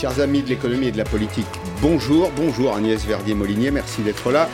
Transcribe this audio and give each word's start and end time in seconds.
Chers 0.00 0.18
amis 0.20 0.42
de 0.42 0.48
l'économie 0.48 0.86
et 0.86 0.92
de 0.92 0.96
la 0.96 1.04
politique, 1.04 1.44
bonjour. 1.82 2.32
Bonjour 2.34 2.74
Agnès 2.74 3.04
Verdier-Molinier, 3.04 3.70
merci 3.70 4.00
d'être 4.00 4.32
là. 4.32 4.48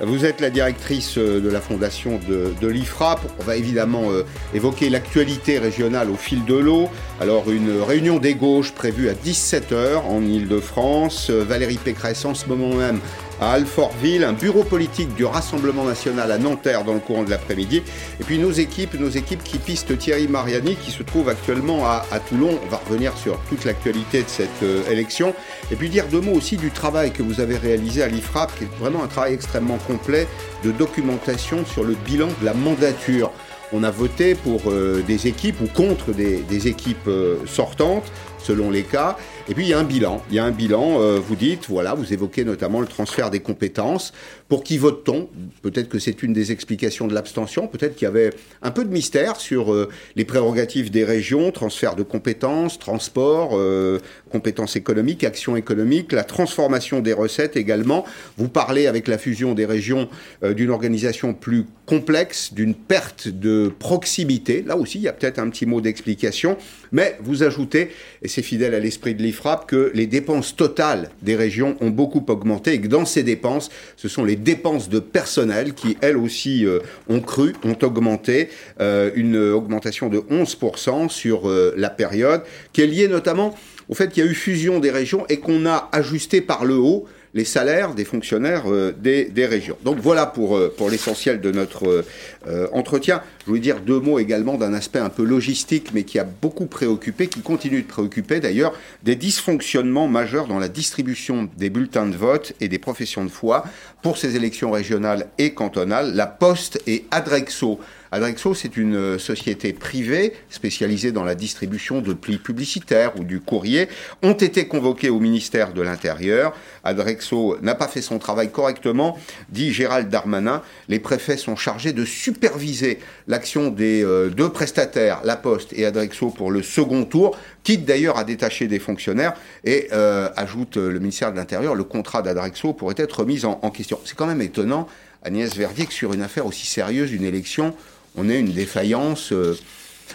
Vous 0.00 0.24
êtes 0.24 0.40
la 0.40 0.50
directrice 0.50 1.18
euh, 1.18 1.40
de 1.40 1.48
la 1.48 1.60
fondation 1.60 2.20
de, 2.28 2.66
l'IFRAP. 2.68 3.20
On 3.40 3.42
va 3.42 3.56
évidemment 3.56 4.12
euh, 4.12 4.24
évoquer 4.54 4.90
l'actualité 4.90 5.58
régionale 5.58 6.10
au 6.10 6.14
fil 6.14 6.44
de 6.44 6.54
l'eau. 6.54 6.88
Alors 7.20 7.50
une 7.50 7.82
réunion 7.82 8.18
des 8.18 8.36
gauches 8.36 8.72
prévue 8.72 9.08
à 9.08 9.14
17h 9.14 10.04
en 10.08 10.22
Ile-de-France. 10.22 11.28
Euh, 11.30 11.42
Valérie 11.42 11.78
Pécresse 11.78 12.24
en 12.24 12.34
ce 12.34 12.46
moment 12.46 12.74
même 12.74 13.00
à 13.40 13.52
Alfortville, 13.52 14.24
un 14.24 14.32
bureau 14.32 14.64
politique 14.64 15.14
du 15.14 15.24
Rassemblement 15.24 15.84
national 15.84 16.30
à 16.30 16.38
Nanterre 16.38 16.84
dans 16.84 16.94
le 16.94 17.00
courant 17.00 17.24
de 17.24 17.30
l'après-midi. 17.30 17.82
Et 18.20 18.24
puis 18.24 18.38
nos 18.38 18.52
équipes, 18.52 18.94
nos 18.94 19.08
équipes 19.08 19.42
qui 19.42 19.58
pistent 19.58 19.96
Thierry 19.98 20.28
Mariani 20.28 20.76
qui 20.76 20.90
se 20.90 21.02
trouve 21.02 21.28
actuellement 21.28 21.86
à, 21.86 22.04
Toulon. 22.28 22.58
On 22.64 22.68
va 22.68 22.80
revenir 22.88 23.16
sur 23.16 23.38
toute 23.48 23.64
l'actualité 23.64 24.22
de 24.22 24.28
cette 24.28 24.62
euh, 24.62 24.82
élection. 24.90 25.34
Et 25.70 25.76
puis 25.76 25.88
dire 25.88 26.06
deux 26.10 26.20
mots 26.20 26.32
aussi 26.34 26.56
du 26.56 26.70
travail 26.70 27.12
que 27.12 27.22
vous 27.22 27.40
avez 27.40 27.56
réalisé 27.56 28.02
à 28.02 28.08
l'IFRAP, 28.08 28.56
qui 28.56 28.64
est 28.64 28.78
vraiment 28.78 29.02
un 29.02 29.08
travail 29.08 29.34
extrêmement 29.34 29.78
complet 29.78 30.26
de 30.62 30.70
documentation 30.70 31.64
sur 31.66 31.84
le 31.84 31.94
bilan 31.94 32.28
de 32.40 32.44
la 32.44 32.54
mandature 32.54 33.30
on 33.74 33.82
a 33.82 33.90
voté 33.90 34.34
pour 34.34 34.60
euh, 34.68 35.02
des 35.02 35.26
équipes 35.26 35.60
ou 35.60 35.66
contre 35.66 36.12
des, 36.12 36.68
équipes 36.68 37.08
euh, 37.08 37.38
sortantes 37.46 38.10
selon 38.38 38.70
les 38.70 38.84
cas. 38.84 39.16
Et 39.46 39.54
puis 39.54 39.64
il 39.64 39.68
y 39.68 39.74
a 39.74 39.78
un 39.78 39.84
bilan. 39.84 40.22
Il 40.30 40.36
y 40.36 40.38
a 40.38 40.44
un 40.44 40.50
bilan, 40.50 41.00
euh, 41.00 41.18
vous 41.18 41.36
dites, 41.36 41.66
voilà, 41.68 41.94
vous 41.94 42.14
évoquez 42.14 42.44
notamment 42.44 42.80
le 42.80 42.86
transfert 42.86 43.30
des 43.30 43.40
compétences. 43.40 44.12
Pour 44.48 44.62
qui 44.62 44.78
vote-t-on? 44.78 45.28
Peut-être 45.62 45.88
que 45.88 45.98
c'est 45.98 46.22
une 46.22 46.32
des 46.32 46.52
explications 46.52 47.06
de 47.06 47.14
l'abstention. 47.14 47.66
Peut-être 47.66 47.96
qu'il 47.96 48.04
y 48.04 48.08
avait 48.08 48.30
un 48.62 48.70
peu 48.70 48.84
de 48.84 48.92
mystère 48.92 49.36
sur 49.36 49.72
euh, 49.72 49.88
les 50.16 50.24
prérogatives 50.24 50.90
des 50.90 51.04
régions, 51.04 51.50
transfert 51.50 51.96
de 51.96 52.02
compétences, 52.02 52.78
transport, 52.78 53.52
euh, 53.54 53.98
compétences 54.30 54.76
économiques, 54.76 55.24
actions 55.24 55.56
économiques, 55.56 56.12
la 56.12 56.24
transformation 56.24 57.00
des 57.00 57.12
recettes 57.12 57.56
également. 57.56 58.04
Vous 58.36 58.48
parlez 58.48 58.86
avec 58.86 59.08
la 59.08 59.18
fusion 59.18 59.54
des 59.54 59.64
régions 59.64 60.08
d'une 60.42 60.70
organisation 60.70 61.34
plus 61.34 61.66
complexe, 61.86 62.52
d'une 62.52 62.74
perte 62.74 63.28
de 63.28 63.72
proximité. 63.78 64.62
Là 64.66 64.76
aussi, 64.76 64.98
il 64.98 65.02
y 65.02 65.08
a 65.08 65.12
peut-être 65.12 65.38
un 65.38 65.48
petit 65.50 65.66
mot 65.66 65.80
d'explication. 65.80 66.56
Mais 66.92 67.18
vous 67.20 67.42
ajoutez, 67.42 67.90
et 68.22 68.28
c'est 68.28 68.42
fidèle 68.42 68.74
à 68.74 68.80
l'esprit 68.80 69.14
de 69.14 69.22
l'IFRAP, 69.22 69.66
que 69.66 69.90
les 69.94 70.06
dépenses 70.06 70.56
totales 70.56 71.10
des 71.22 71.36
régions 71.36 71.76
ont 71.80 71.90
beaucoup 71.90 72.24
augmenté 72.28 72.74
et 72.74 72.80
que 72.80 72.88
dans 72.88 73.04
ces 73.04 73.22
dépenses, 73.22 73.70
ce 73.96 74.08
sont 74.08 74.24
les 74.24 74.33
dépenses 74.36 74.88
de 74.88 74.98
personnel 74.98 75.74
qui, 75.74 75.96
elles 76.00 76.16
aussi, 76.16 76.66
euh, 76.66 76.80
ont 77.08 77.20
cru, 77.20 77.54
ont 77.64 77.76
augmenté, 77.82 78.48
euh, 78.80 79.10
une 79.14 79.36
augmentation 79.36 80.08
de 80.08 80.18
11% 80.18 81.08
sur 81.08 81.48
euh, 81.48 81.74
la 81.76 81.90
période, 81.90 82.42
qui 82.72 82.82
est 82.82 82.86
liée 82.86 83.08
notamment 83.08 83.54
au 83.88 83.94
fait 83.94 84.10
qu'il 84.10 84.24
y 84.24 84.26
a 84.26 84.30
eu 84.30 84.34
fusion 84.34 84.80
des 84.80 84.90
régions 84.90 85.26
et 85.28 85.38
qu'on 85.38 85.66
a 85.66 85.88
ajusté 85.92 86.40
par 86.40 86.64
le 86.64 86.76
haut 86.76 87.06
les 87.34 87.44
salaires 87.44 87.94
des 87.94 88.04
fonctionnaires 88.04 88.70
euh, 88.70 88.94
des, 88.96 89.46
régions. 89.46 89.76
Donc 89.84 89.98
voilà 89.98 90.24
pour, 90.24 90.56
euh, 90.56 90.72
pour 90.74 90.88
l'essentiel 90.88 91.40
de 91.40 91.50
notre 91.50 92.04
euh, 92.46 92.68
entretien. 92.72 93.20
Je 93.40 93.46
voulais 93.46 93.60
dire 93.60 93.80
deux 93.80 93.98
mots 93.98 94.18
également 94.18 94.56
d'un 94.56 94.72
aspect 94.72 95.00
un 95.00 95.10
peu 95.10 95.24
logistique, 95.24 95.90
mais 95.92 96.04
qui 96.04 96.18
a 96.18 96.24
beaucoup 96.24 96.66
préoccupé, 96.66 97.26
qui 97.26 97.40
continue 97.40 97.82
de 97.82 97.86
préoccuper 97.86 98.38
d'ailleurs, 98.40 98.72
des 99.02 99.16
dysfonctionnements 99.16 100.06
majeurs 100.06 100.46
dans 100.46 100.60
la 100.60 100.68
distribution 100.68 101.48
des 101.58 101.70
bulletins 101.70 102.06
de 102.06 102.16
vote 102.16 102.52
et 102.60 102.68
des 102.68 102.78
professions 102.78 103.24
de 103.24 103.30
foi 103.30 103.64
pour 104.02 104.16
ces 104.16 104.36
élections 104.36 104.70
régionales 104.70 105.26
et 105.38 105.52
cantonales. 105.52 106.14
La 106.14 106.26
Poste 106.26 106.80
et 106.86 107.04
Adrexo 107.10 107.80
Adrexo, 108.14 108.54
c'est 108.54 108.76
une 108.76 108.94
euh, 108.94 109.18
société 109.18 109.72
privée 109.72 110.34
spécialisée 110.48 111.10
dans 111.10 111.24
la 111.24 111.34
distribution 111.34 112.00
de 112.00 112.12
plis 112.12 112.38
publicitaires 112.38 113.18
ou 113.18 113.24
du 113.24 113.40
courrier, 113.40 113.88
ont 114.22 114.34
été 114.34 114.68
convoqués 114.68 115.10
au 115.10 115.18
ministère 115.18 115.72
de 115.72 115.82
l'Intérieur. 115.82 116.54
Adrexo 116.84 117.58
n'a 117.60 117.74
pas 117.74 117.88
fait 117.88 118.02
son 118.02 118.20
travail 118.20 118.52
correctement, 118.52 119.18
dit 119.48 119.72
Gérald 119.72 120.10
Darmanin. 120.10 120.62
Les 120.88 121.00
préfets 121.00 121.36
sont 121.36 121.56
chargés 121.56 121.92
de 121.92 122.04
superviser 122.04 123.00
l'action 123.26 123.70
des 123.70 124.04
euh, 124.04 124.30
deux 124.30 124.50
prestataires, 124.50 125.20
La 125.24 125.34
Poste 125.34 125.72
et 125.72 125.84
Adrexo, 125.84 126.30
pour 126.30 126.52
le 126.52 126.62
second 126.62 127.06
tour, 127.06 127.36
quitte 127.64 127.84
d'ailleurs 127.84 128.16
à 128.16 128.22
détacher 128.22 128.68
des 128.68 128.78
fonctionnaires 128.78 129.34
et 129.64 129.88
euh, 129.92 130.28
ajoute 130.36 130.76
le 130.76 131.00
ministère 131.00 131.32
de 131.32 131.36
l'Intérieur, 131.36 131.74
le 131.74 131.82
contrat 131.82 132.22
d'Adrexo 132.22 132.74
pourrait 132.74 132.94
être 132.96 133.20
remis 133.20 133.44
en, 133.44 133.58
en 133.60 133.70
question. 133.72 133.98
C'est 134.04 134.14
quand 134.14 134.26
même 134.26 134.40
étonnant, 134.40 134.86
Agnès 135.24 135.56
Verdier, 135.56 135.86
que 135.86 135.92
sur 135.92 136.12
une 136.12 136.22
affaire 136.22 136.46
aussi 136.46 136.66
sérieuse, 136.66 137.10
une 137.10 137.24
élection, 137.24 137.74
on 138.16 138.28
ait 138.28 138.40
une 138.40 138.52
défaillance 138.52 139.32
euh, 139.32 139.58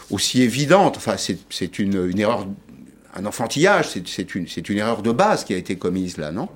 aussi 0.10 0.42
évidente. 0.42 0.98
Enfin, 0.98 1.16
c'est 1.18 1.80
une, 1.80 2.20
erreur, 2.20 2.48
un 3.16 3.26
enfantillage, 3.26 3.90
c'est 4.06 4.36
une, 4.36 4.78
erreur 4.78 5.02
de 5.02 5.12
base 5.12 5.44
qui 5.44 5.54
a 5.54 5.58
été 5.58 5.78
commise 5.78 6.18
là, 6.18 6.32
non? 6.32 6.48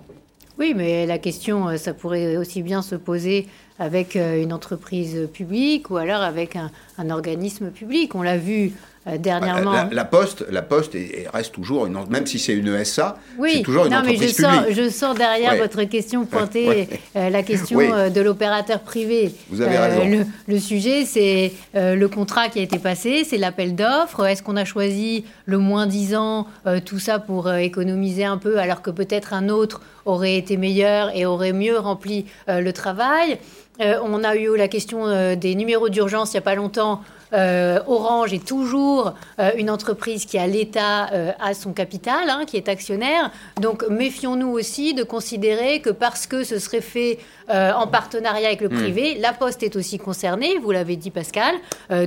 Oui, 0.60 0.74
mais 0.76 1.08
la 1.08 1.18
question, 1.18 1.68
euh, 1.68 1.78
ça 1.78 1.94
pourrait 1.94 2.38
aussi 2.38 2.62
bien 2.62 2.84
se 2.84 2.96
poser 2.96 3.48
avec 3.80 4.16
euh, 4.16 4.42
une 4.42 4.54
entreprise 4.54 5.28
publique 5.34 5.90
ou 5.90 5.98
alors 5.98 6.22
avec 6.22 6.56
un, 6.56 7.10
organisme 7.10 7.72
public. 7.72 8.14
On 8.14 8.22
l'a 8.22 8.38
vu 8.38 8.72
dernièrement. 9.18 9.90
La, 9.92 10.06
Poste, 10.06 10.46
la 10.50 10.62
Poste 10.62 10.96
reste 11.34 11.54
toujours 11.54 11.86
une, 11.86 11.98
même 12.10 12.26
si 12.26 12.40
c'est 12.40 12.54
une 12.54 12.74
ESA, 12.74 13.18
oui, 13.38 13.52
c'est 13.56 13.62
toujours 13.62 13.86
une 13.86 13.92
non, 13.92 13.98
entreprise 14.00 14.22
mais 14.22 14.28
je 14.28 14.34
Sens, 14.34 14.66
je 14.72 14.90
sens 14.90 15.18
derrière 15.18 15.56
votre 15.58 15.84
question 15.84 16.26
pointer 16.26 16.88
euh, 17.16 17.30
la 17.30 17.44
question 17.44 17.80
euh, 17.80 18.10
de 18.10 18.22
l'opérateur 18.22 18.80
privé. 18.80 19.34
Vous 19.50 19.62
avez 19.62 19.78
raison. 19.78 20.26
Le, 20.48 20.60
sujet, 20.60 21.06
c'est 21.06 21.52
le 21.74 22.06
contrat 22.08 22.50
qui 22.50 22.60
a 22.60 22.62
été 22.62 22.80
passé, 22.80 23.26
c'est 23.28 23.38
l'appel 23.38 23.76
d'offres. 23.76 24.26
Est-ce 24.26 24.44
qu'on 24.44 24.58
a 24.58 24.66
choisi 24.66 25.26
le 25.46 25.58
moins 25.58 25.88
10 25.88 26.16
ans, 26.16 26.48
tout 26.86 27.00
ça 27.00 27.20
pour 27.20 27.52
économiser 27.52 28.26
un 28.26 28.38
peu, 28.38 28.60
alors 28.60 28.82
que 28.82 28.92
peut-être 28.92 29.34
un 29.34 29.50
autre 29.50 29.82
aurait 30.06 30.38
été 30.38 30.58
meilleur 30.58 31.16
et 31.16 31.26
aurait 31.26 31.54
mieux 31.54 31.78
rempli 31.78 32.26
le 32.48 32.72
travail? 32.72 33.40
On 33.80 34.24
a 34.24 34.36
eu 34.36 34.56
la 34.56 34.68
question 34.68 35.36
des 35.36 35.56
numéros 35.56 35.90
d'urgence 35.90 36.32
il 36.32 36.36
n'y 36.36 36.40
a 36.40 36.42
pas 36.42 36.56
longtemps. 36.56 37.02
Euh, 37.34 37.80
Orange 37.88 38.34
est 38.34 38.46
toujours 38.46 39.14
euh, 39.40 39.52
une 39.58 39.70
entreprise 39.70 40.26
qui 40.26 40.38
a 40.38 40.46
l'État 40.46 41.12
euh, 41.14 41.32
à 41.40 41.54
son 41.54 41.74
capital, 41.74 42.30
hein, 42.30 42.44
qui 42.46 42.58
est 42.58 42.70
actionnaire. 42.70 43.32
Donc 43.60 43.88
méfions-nous 43.90 44.50
aussi 44.50 44.94
de 44.94 45.04
considérer 45.04 45.82
que 45.82 45.90
parce 45.90 46.28
que 46.28 46.44
ce 46.44 46.60
serait 46.60 46.82
fait 46.82 47.20
en 47.50 47.88
partenariat 47.88 48.48
avec 48.48 48.62
le 48.62 48.70
hmm. 48.70 48.80
privé, 48.80 49.18
la 49.20 49.34
Poste 49.34 49.64
est 49.64 49.76
aussi 49.76 49.98
concernée, 49.98 50.58
vous 50.60 50.72
l'avez 50.72 50.96
dit 50.96 51.12
Pascal. 51.12 51.54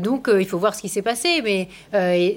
donc 0.01 0.31
il 0.33 0.47
faut 0.47 0.57
voir 0.57 0.75
ce 0.75 0.81
qui 0.81 0.89
s'est 0.89 1.03
passé, 1.03 1.43
mais 1.45 1.69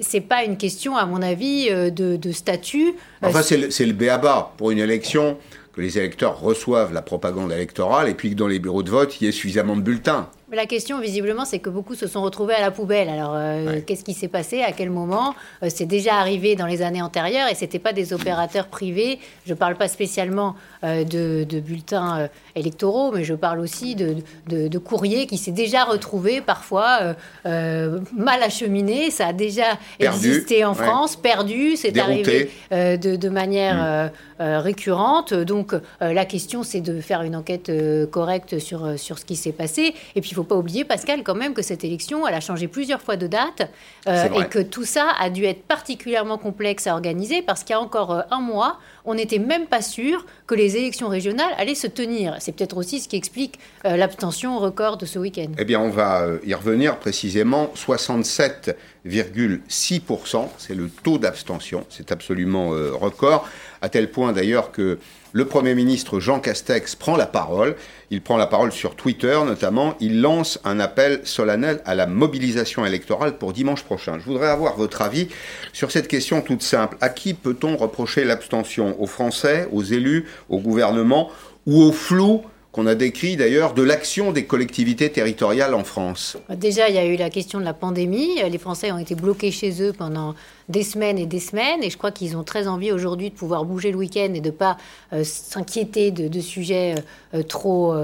c'est 0.02 0.20
pas 0.20 0.44
une 0.44 0.58
question, 0.58 0.98
à 0.98 1.06
mon 1.06 1.22
avis, 1.22 1.70
de, 1.70 2.32
statut. 2.32 2.92
Enfin, 3.22 3.40
c'est 3.40 3.56
le, 3.56 3.68
le 3.68 3.92
béaba 3.94 4.52
pour 4.58 4.70
une 4.70 4.78
élection 4.78 5.38
que 5.72 5.80
les 5.80 5.98
électeurs 5.98 6.40
reçoivent 6.40 6.92
la 6.92 7.02
propagande 7.02 7.52
électorale 7.52 8.08
et 8.08 8.14
puis 8.14 8.30
que 8.30 8.34
dans 8.34 8.48
les 8.48 8.58
bureaux 8.58 8.82
de 8.82 8.90
vote, 8.90 9.20
il 9.20 9.24
y 9.24 9.28
ait 9.28 9.32
suffisamment 9.32 9.76
de 9.76 9.82
bulletins. 9.82 10.28
La 10.52 10.66
question, 10.66 10.98
visiblement, 11.00 11.44
c'est 11.44 11.60
que 11.60 11.70
beaucoup 11.70 11.94
se 11.94 12.08
sont 12.08 12.22
retrouvés 12.22 12.54
à 12.54 12.60
la 12.60 12.72
poubelle. 12.72 13.08
Alors, 13.08 13.34
euh, 13.36 13.78
qu'est-ce 13.86 14.02
qui 14.02 14.14
s'est 14.14 14.26
passé? 14.26 14.62
À 14.62 14.72
quel 14.72 14.90
moment? 14.90 15.36
Euh, 15.62 15.68
C'est 15.70 15.86
déjà 15.86 16.16
arrivé 16.16 16.56
dans 16.56 16.66
les 16.66 16.82
années 16.82 17.02
antérieures 17.02 17.46
et 17.48 17.54
ce 17.54 17.60
n'était 17.60 17.78
pas 17.78 17.92
des 17.92 18.12
opérateurs 18.12 18.66
privés. 18.66 19.20
Je 19.46 19.52
ne 19.52 19.56
parle 19.56 19.76
pas 19.76 19.86
spécialement 19.86 20.56
euh, 20.82 21.04
de, 21.04 21.60
bulletins 21.60 22.28
électoraux, 22.56 23.12
mais 23.12 23.22
je 23.22 23.34
parle 23.34 23.60
aussi 23.60 23.94
de, 23.94 24.16
de, 24.48 24.78
courriers 24.78 25.28
qui 25.28 25.38
s'est 25.38 25.52
déjà 25.52 25.84
retrouvé 25.84 26.40
parfois 26.40 27.14
mal 27.44 28.42
acheminé. 28.42 29.10
Ça 29.10 29.28
a 29.28 29.32
déjà 29.32 29.78
existé 30.00 30.64
en 30.64 30.74
France, 30.74 31.14
perdu, 31.14 31.76
c'est 31.76 31.96
arrivé 31.96 32.50
de, 32.70 33.28
manière 33.28 34.10
mm. 34.40 34.42
récurrente. 34.42 35.32
Donc, 35.34 35.74
la 36.00 36.24
question, 36.24 36.62
c'est 36.62 36.80
de 36.80 37.00
faire 37.00 37.22
une 37.22 37.36
enquête 37.36 37.70
correcte 38.10 38.58
sur, 38.58 38.98
sur 38.98 39.18
ce 39.18 39.24
qui 39.24 39.36
s'est 39.36 39.52
passé. 39.52 39.94
Et 40.16 40.20
puis, 40.20 40.34
faut 40.40 40.44
pas 40.44 40.56
oublier, 40.56 40.84
Pascal, 40.84 41.22
quand 41.22 41.34
même, 41.34 41.52
que 41.52 41.60
cette 41.60 41.84
élection, 41.84 42.26
elle 42.26 42.32
a 42.34 42.40
changé 42.40 42.66
plusieurs 42.66 43.02
fois 43.02 43.16
de 43.16 43.26
date 43.26 43.70
euh, 44.08 44.24
et 44.40 44.46
que 44.46 44.58
tout 44.58 44.86
ça 44.86 45.08
a 45.18 45.28
dû 45.28 45.44
être 45.44 45.64
particulièrement 45.64 46.38
complexe 46.38 46.86
à 46.86 46.94
organiser 46.94 47.42
parce 47.42 47.62
qu'il 47.62 47.74
y 47.74 47.76
a 47.76 47.80
encore 47.80 48.12
euh, 48.12 48.22
un 48.30 48.40
mois, 48.40 48.78
on 49.04 49.12
n'était 49.14 49.38
même 49.38 49.66
pas 49.66 49.82
sûr 49.82 50.24
que 50.46 50.54
les 50.54 50.78
élections 50.78 51.08
régionales 51.08 51.52
allaient 51.58 51.74
se 51.74 51.88
tenir. 51.88 52.36
C'est 52.40 52.52
peut-être 52.52 52.78
aussi 52.78 53.00
ce 53.00 53.08
qui 53.08 53.16
explique 53.16 53.58
euh, 53.84 53.98
l'abstention 53.98 54.58
record 54.58 54.96
de 54.96 55.04
ce 55.04 55.18
week-end. 55.18 55.50
Eh 55.58 55.66
bien, 55.66 55.78
on 55.78 55.90
va 55.90 56.26
y 56.42 56.54
revenir 56.54 56.96
précisément. 56.96 57.70
67,6%, 57.76 60.48
c'est 60.56 60.74
le 60.74 60.88
taux 60.88 61.18
d'abstention. 61.18 61.84
C'est 61.90 62.12
absolument 62.12 62.70
record, 62.70 63.46
à 63.82 63.90
tel 63.90 64.10
point 64.10 64.32
d'ailleurs 64.32 64.72
que 64.72 64.98
le 65.32 65.44
Premier 65.44 65.74
ministre 65.74 66.18
Jean 66.18 66.40
Castex 66.40 66.96
prend 66.96 67.16
la 67.16 67.26
parole. 67.26 67.76
Il 68.10 68.20
prend 68.20 68.36
la 68.36 68.46
parole 68.46 68.72
sur 68.72 68.96
Twitter 68.96 69.38
notamment. 69.44 69.94
Il 70.00 70.20
lance 70.20 70.58
un 70.64 70.80
appel 70.80 71.20
solennel 71.24 71.80
à 71.84 71.94
la 71.94 72.06
mobilisation 72.06 72.84
électorale 72.84 73.38
pour 73.38 73.52
dimanche 73.52 73.84
prochain. 73.84 74.18
Je 74.18 74.24
voudrais 74.24 74.48
avoir 74.48 74.76
votre 74.76 75.02
avis 75.02 75.28
sur 75.72 75.90
cette 75.90 76.08
question 76.08 76.40
toute 76.40 76.62
simple. 76.62 76.96
À 77.00 77.08
qui 77.08 77.34
peut-on 77.34 77.76
reprocher 77.76 78.24
l'abstention? 78.24 79.00
Aux 79.00 79.06
Français, 79.06 79.68
aux 79.72 79.82
élus, 79.82 80.26
au 80.48 80.58
gouvernement 80.58 81.30
ou 81.66 81.80
au 81.82 81.92
flou 81.92 82.42
qu'on 82.72 82.86
a 82.86 82.94
décrit 82.94 83.36
d'ailleurs 83.36 83.74
de 83.74 83.82
l'action 83.82 84.30
des 84.30 84.44
collectivités 84.44 85.10
territoriales 85.10 85.74
en 85.74 85.82
France 85.82 86.36
Déjà, 86.50 86.88
il 86.88 86.94
y 86.94 86.98
a 86.98 87.06
eu 87.06 87.16
la 87.16 87.30
question 87.30 87.58
de 87.58 87.64
la 87.64 87.74
pandémie. 87.74 88.40
Les 88.48 88.58
Français 88.58 88.92
ont 88.92 88.98
été 88.98 89.14
bloqués 89.16 89.50
chez 89.50 89.82
eux 89.82 89.92
pendant 89.92 90.34
des 90.68 90.84
semaines 90.84 91.18
et 91.18 91.26
des 91.26 91.40
semaines. 91.40 91.82
Et 91.82 91.90
je 91.90 91.98
crois 91.98 92.12
qu'ils 92.12 92.36
ont 92.36 92.44
très 92.44 92.68
envie 92.68 92.92
aujourd'hui 92.92 93.30
de 93.30 93.34
pouvoir 93.34 93.64
bouger 93.64 93.90
le 93.90 93.96
week-end 93.96 94.32
et 94.34 94.40
de 94.40 94.46
ne 94.46 94.50
pas 94.50 94.76
euh, 95.12 95.24
s'inquiéter 95.24 96.12
de, 96.12 96.40
sujets 96.40 96.94
euh, 97.34 97.42
trop 97.42 97.94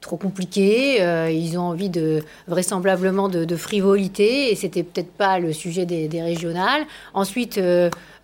trop 0.00 0.16
compliqués. 0.16 1.02
ils 1.30 1.58
ont 1.58 1.62
envie 1.62 1.90
de 1.90 2.22
vraisemblablement 2.48 3.28
de, 3.28 3.56
frivolité 3.56 4.50
et 4.50 4.54
c'était 4.54 4.82
peut-être 4.82 5.12
pas 5.12 5.38
le 5.38 5.52
sujet 5.52 5.84
des, 5.84 6.22
régionales. 6.22 6.86
Ensuite, 7.12 7.60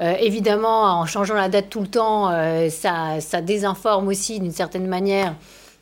évidemment, 0.00 0.84
en 0.84 1.04
changeant 1.04 1.34
la 1.34 1.50
date 1.50 1.68
tout 1.68 1.82
le 1.82 1.86
temps, 1.86 2.30
ça 2.70 3.42
désinforme 3.42 4.08
aussi 4.08 4.40
d'une 4.40 4.52
certaine 4.52 4.86
manière 4.86 5.34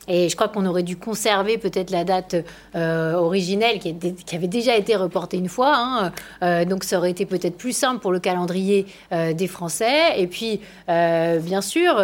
et 0.08 0.28
je 0.28 0.36
crois 0.36 0.48
qu'on 0.48 0.66
aurait 0.66 0.82
dû 0.82 0.96
conserver 0.96 1.58
peut-être 1.58 1.90
la 1.90 2.04
date 2.04 2.36
euh, 2.74 3.14
originelle 3.14 3.78
qui, 3.78 3.96
avait 4.34 4.48
déjà 4.48 4.76
été 4.76 4.96
reportée 4.96 5.38
une 5.38 5.48
fois. 5.48 5.74
Hein. 5.76 6.12
Euh, 6.42 6.64
donc 6.64 6.84
ça 6.84 6.98
aurait 6.98 7.10
été 7.10 7.26
peut-être 7.26 7.56
plus 7.56 7.72
simple 7.72 8.00
pour 8.00 8.12
le 8.12 8.20
calendrier 8.20 8.86
euh, 9.12 9.32
des 9.32 9.46
Français. 9.46 10.20
Et 10.20 10.26
puis, 10.26 10.60
bien 10.88 11.60
sûr, 11.60 12.02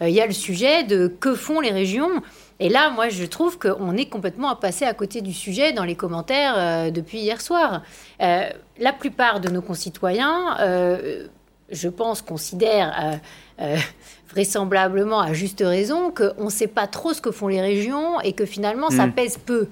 il 0.00 0.10
y 0.10 0.20
a 0.20 0.26
le 0.26 0.32
sujet 0.32 0.84
de 0.84 1.08
que 1.08 1.34
font 1.34 1.60
les 1.60 1.70
régions. 1.70 2.22
Et 2.60 2.68
là, 2.68 2.90
moi, 2.90 3.08
je 3.08 3.24
trouve 3.24 3.58
qu'on 3.58 3.96
est 3.96 4.06
complètement 4.06 4.54
passé 4.54 4.84
à 4.84 4.94
côté 4.94 5.20
du 5.20 5.32
sujet 5.32 5.72
dans 5.72 5.84
les 5.84 5.96
commentaires 5.96 6.90
depuis 6.92 7.18
hier 7.18 7.40
soir. 7.40 7.82
la 8.20 8.92
plupart 8.98 9.40
de 9.40 9.48
nos 9.48 9.62
concitoyens, 9.62 10.56
je 11.70 11.88
pense, 11.88 12.22
considèrent 13.62 13.84
vraisemblablement 14.30 15.20
à 15.20 15.34
juste 15.34 15.62
raison, 15.64 16.10
qu'on 16.10 16.44
ne 16.44 16.50
sait 16.50 16.66
pas 16.66 16.86
trop 16.86 17.12
ce 17.12 17.20
que 17.20 17.30
font 17.30 17.48
les 17.48 17.60
régions 17.60 18.18
et 18.22 18.32
que 18.32 18.46
finalement 18.46 18.88
ça 18.88 19.06
hmm. 19.06 19.12
pèse 19.12 19.38
peu. 19.44 19.68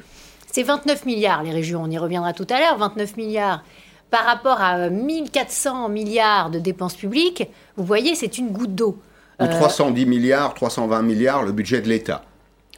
C'est 0.52 0.62
29 0.62 1.06
milliards 1.06 1.42
les 1.42 1.52
régions, 1.52 1.82
on 1.82 1.90
y 1.90 1.96
reviendra 1.96 2.34
tout 2.34 2.46
à 2.50 2.58
l'heure, 2.58 2.76
29 2.76 3.16
milliards 3.16 3.64
par 4.10 4.24
rapport 4.24 4.60
à 4.60 4.90
1400 4.90 5.88
milliards 5.88 6.50
de 6.50 6.58
dépenses 6.58 6.96
publiques, 6.96 7.48
vous 7.76 7.84
voyez, 7.84 8.14
c'est 8.14 8.38
une 8.38 8.48
goutte 8.48 8.74
d'eau. 8.74 8.98
Ou 9.38 9.46
310 9.46 10.02
euh, 10.02 10.06
milliards, 10.06 10.52
320 10.54 11.02
milliards, 11.02 11.42
le 11.44 11.52
budget 11.52 11.80
de 11.80 11.88
l'État. 11.88 12.24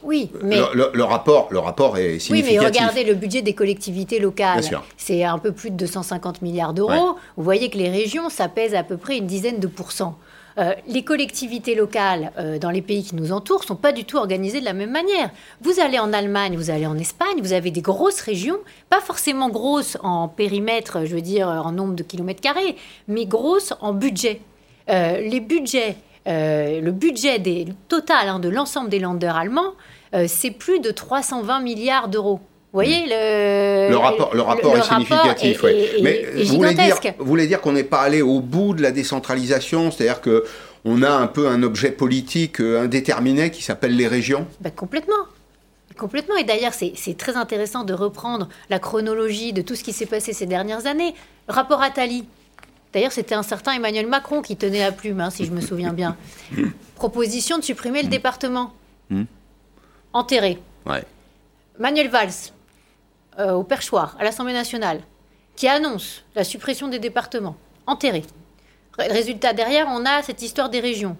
Oui, 0.03 0.29
mais 0.43 0.57
le, 0.73 1.03
rapport, 1.03 1.47
le 1.51 1.59
rapport 1.59 1.97
est 1.97 2.19
significatif. 2.19 2.59
Oui, 2.59 2.59
mais 2.59 2.65
regardez 2.65 3.03
le 3.03 3.13
budget 3.15 3.41
des 3.41 3.53
collectivités 3.53 4.19
locales. 4.19 4.63
C'est 4.97 5.23
un 5.23 5.39
peu 5.39 5.51
plus 5.51 5.71
de 5.71 5.75
250 5.75 6.41
milliards 6.41 6.73
d'euros. 6.73 7.17
Vous 7.37 7.43
voyez 7.43 7.69
que 7.69 7.77
les 7.77 7.89
régions, 7.89 8.29
ça 8.29 8.47
pèse 8.47 8.75
à 8.75 8.83
peu 8.83 8.97
près 8.97 9.17
une 9.17 9.27
dizaine 9.27 9.59
de 9.59 9.67
pourcents. 9.67 10.17
Euh, 10.59 10.73
les 10.87 11.03
collectivités 11.03 11.73
locales 11.73 12.31
euh, 12.37 12.59
dans 12.59 12.69
les 12.69 12.81
pays 12.81 13.03
qui 13.03 13.15
nous 13.15 13.31
entourent 13.31 13.63
sont 13.63 13.75
pas 13.75 13.91
du 13.91 14.05
tout 14.05 14.17
organisées 14.17 14.59
de 14.59 14.65
la 14.65 14.73
même 14.73 14.91
manière. 14.91 15.31
Vous 15.61 15.79
allez 15.79 15.97
en 15.97 16.13
Allemagne, 16.13 16.55
vous 16.55 16.69
allez 16.69 16.85
en 16.85 16.97
Espagne, 16.97 17.41
vous 17.41 17.53
avez 17.53 17.71
des 17.71 17.81
grosses 17.81 18.21
régions, 18.21 18.59
pas 18.89 19.01
forcément 19.01 19.49
grosses 19.49 19.97
en 20.03 20.27
périmètre, 20.27 21.05
je 21.05 21.15
veux 21.15 21.21
dire 21.21 21.47
en 21.47 21.71
nombre 21.71 21.95
de 21.95 22.03
kilomètres 22.03 22.41
carrés, 22.41 22.75
mais 23.07 23.25
grosses 23.25 23.73
en 23.81 23.93
budget. 23.93 24.41
Euh, 24.89 25.21
les 25.21 25.39
budgets, 25.39 25.95
le 26.25 26.91
budget 26.91 27.41
total 27.87 28.29
hein, 28.29 28.39
de 28.39 28.49
l'ensemble 28.49 28.89
des 28.89 28.99
landers 28.99 29.35
allemands, 29.35 29.73
c'est 30.27 30.51
plus 30.51 30.79
de 30.79 30.91
320 30.91 31.61
milliards 31.61 32.07
d'euros. 32.07 32.39
Vous 32.73 32.77
voyez, 32.77 33.05
le, 33.05 33.91
le 33.91 33.97
rapport, 33.97 34.33
le 34.33 34.41
rapport 34.41 34.75
est 34.75 34.81
significatif. 34.81 35.63
Mais 36.01 36.25
vous, 36.43 36.55
voulez 36.55 36.73
dire, 36.73 36.97
vous 37.19 37.25
voulez 37.25 37.45
dire 37.45 37.61
qu'on 37.61 37.73
n'est 37.73 37.83
pas 37.83 38.01
allé 38.01 38.23
au 38.23 38.39
bout 38.39 38.73
de 38.73 38.81
la 38.81 38.89
décentralisation 38.89 39.91
C'est-à-dire 39.91 40.21
que 40.21 40.43
on 40.83 41.03
a 41.03 41.11
un 41.11 41.27
peu 41.27 41.47
un 41.47 41.61
objet 41.61 41.91
politique 41.91 42.59
euh, 42.59 42.83
indéterminé 42.83 43.51
qui 43.51 43.61
s'appelle 43.61 43.95
les 43.95 44.07
régions? 44.07 44.47
Ben, 44.59 44.71
Complètement. 44.71 45.13
Complètement. 45.97 46.35
Et 46.35 46.43
d'ailleurs, 46.43 46.73
c'est 46.73 47.17
très 47.17 47.35
intéressant 47.35 47.83
de 47.83 47.93
reprendre 47.93 48.49
la 48.71 48.79
chronologie 48.79 49.53
de 49.53 49.61
tout 49.61 49.75
ce 49.75 49.83
qui 49.83 49.93
s'est 49.93 50.07
passé 50.07 50.33
ces 50.33 50.47
dernières 50.47 50.87
années. 50.87 51.13
Rapport 51.47 51.83
Attali. 51.83 52.25
D'ailleurs, 52.91 53.11
c'était 53.11 53.35
un 53.35 53.43
certain 53.43 53.73
Emmanuel 53.73 54.07
Macron 54.07 54.41
qui 54.41 54.55
tenait 54.57 54.79
la 54.79 54.91
plume, 54.91 55.19
hein, 55.19 55.29
si 55.29 55.45
je 55.45 55.51
me 55.51 55.61
souviens 55.61 55.93
bien. 55.93 56.17
Proposition 56.95 57.59
de 57.59 57.63
supprimer 57.63 58.01
le 58.01 58.09
département. 58.09 58.73
Hmm. 59.11 59.25
Enterré. 60.13 60.57
Ouais. 60.87 61.03
Manuel 61.79 62.09
Valls, 62.09 62.51
euh, 63.39 63.51
au 63.53 63.63
perchoir, 63.63 64.15
à 64.19 64.23
l'Assemblée 64.23 64.53
nationale, 64.53 65.01
qui 65.55 65.67
annonce 65.67 66.23
la 66.35 66.43
suppression 66.43 66.87
des 66.87 66.99
départements, 66.99 67.55
enterré. 67.87 68.23
Résultat, 68.97 69.53
derrière, 69.53 69.87
on 69.89 70.05
a 70.05 70.21
cette 70.21 70.41
histoire 70.41 70.69
des 70.69 70.79
régions. 70.79 71.17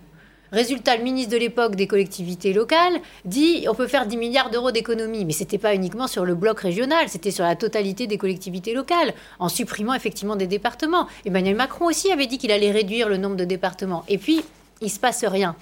Résultat, 0.51 0.97
le 0.97 1.03
ministre 1.03 1.31
de 1.31 1.37
l'époque 1.37 1.75
des 1.75 1.87
collectivités 1.87 2.53
locales 2.53 2.99
dit 3.25 3.65
on 3.67 3.73
peut 3.73 3.87
faire 3.87 4.05
10 4.05 4.17
milliards 4.17 4.51
d'euros 4.51 4.69
d'économies. 4.69 5.25
Mais 5.25 5.33
ce 5.33 5.39
n'était 5.39 5.57
pas 5.57 5.73
uniquement 5.73 6.05
sur 6.05 6.25
le 6.25 6.35
bloc 6.35 6.59
régional, 6.59 7.09
c'était 7.09 7.31
sur 7.31 7.43
la 7.43 7.55
totalité 7.55 8.05
des 8.05 8.19
collectivités 8.19 8.75
locales, 8.75 9.15
en 9.39 9.49
supprimant 9.49 9.95
effectivement 9.95 10.35
des 10.35 10.45
départements. 10.45 11.07
Emmanuel 11.25 11.55
Macron 11.55 11.85
aussi 11.85 12.11
avait 12.11 12.27
dit 12.27 12.37
qu'il 12.37 12.51
allait 12.51 12.69
réduire 12.69 13.09
le 13.09 13.17
nombre 13.17 13.35
de 13.35 13.45
départements. 13.45 14.03
Et 14.07 14.19
puis, 14.19 14.43
il 14.81 14.85
ne 14.85 14.91
se 14.91 14.99
passe 14.99 15.25
rien. 15.25 15.55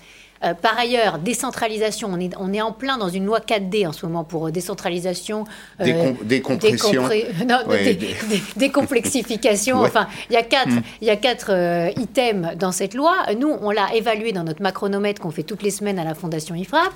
Euh, 0.44 0.56
par 0.56 0.78
ailleurs, 0.78 1.20
décentralisation, 1.20 2.10
on 2.12 2.20
est, 2.20 2.32
on 2.38 2.52
est 2.52 2.62
en 2.62 2.72
plein 2.72 2.98
dans 2.98 3.10
une 3.10 3.26
loi 3.26 3.40
4D 3.40 3.88
en 3.88 3.92
ce 3.92 4.06
moment 4.06 4.24
pour 4.24 4.48
euh, 4.48 4.52
décentralisation. 4.52 5.46
Euh, 5.82 6.14
décompression. 6.24 7.08
décomplexification. 8.56 9.82
Enfin, 9.82 10.08
il 10.30 10.34
y 10.34 10.38
a 10.38 10.44
quatre, 10.44 10.72
y 11.02 11.10
a 11.12 11.16
quatre 11.16 11.92
items 11.98 12.58
dans 12.58 12.72
cette 12.72 12.96
loi. 12.96 13.16
Nous, 13.38 13.50
on 13.62 13.70
l'a 13.70 13.94
évalué 13.94 14.32
dans 14.32 14.44
notre 14.44 14.64
macronomètre 14.64 15.22
qu'on 15.22 15.32
fait 15.32 15.44
toutes 15.44 15.62
les 15.62 15.72
semaines 15.72 16.00
à 16.00 16.04
la 16.04 16.16
Fondation 16.16 16.56
IFRAP. 16.56 16.92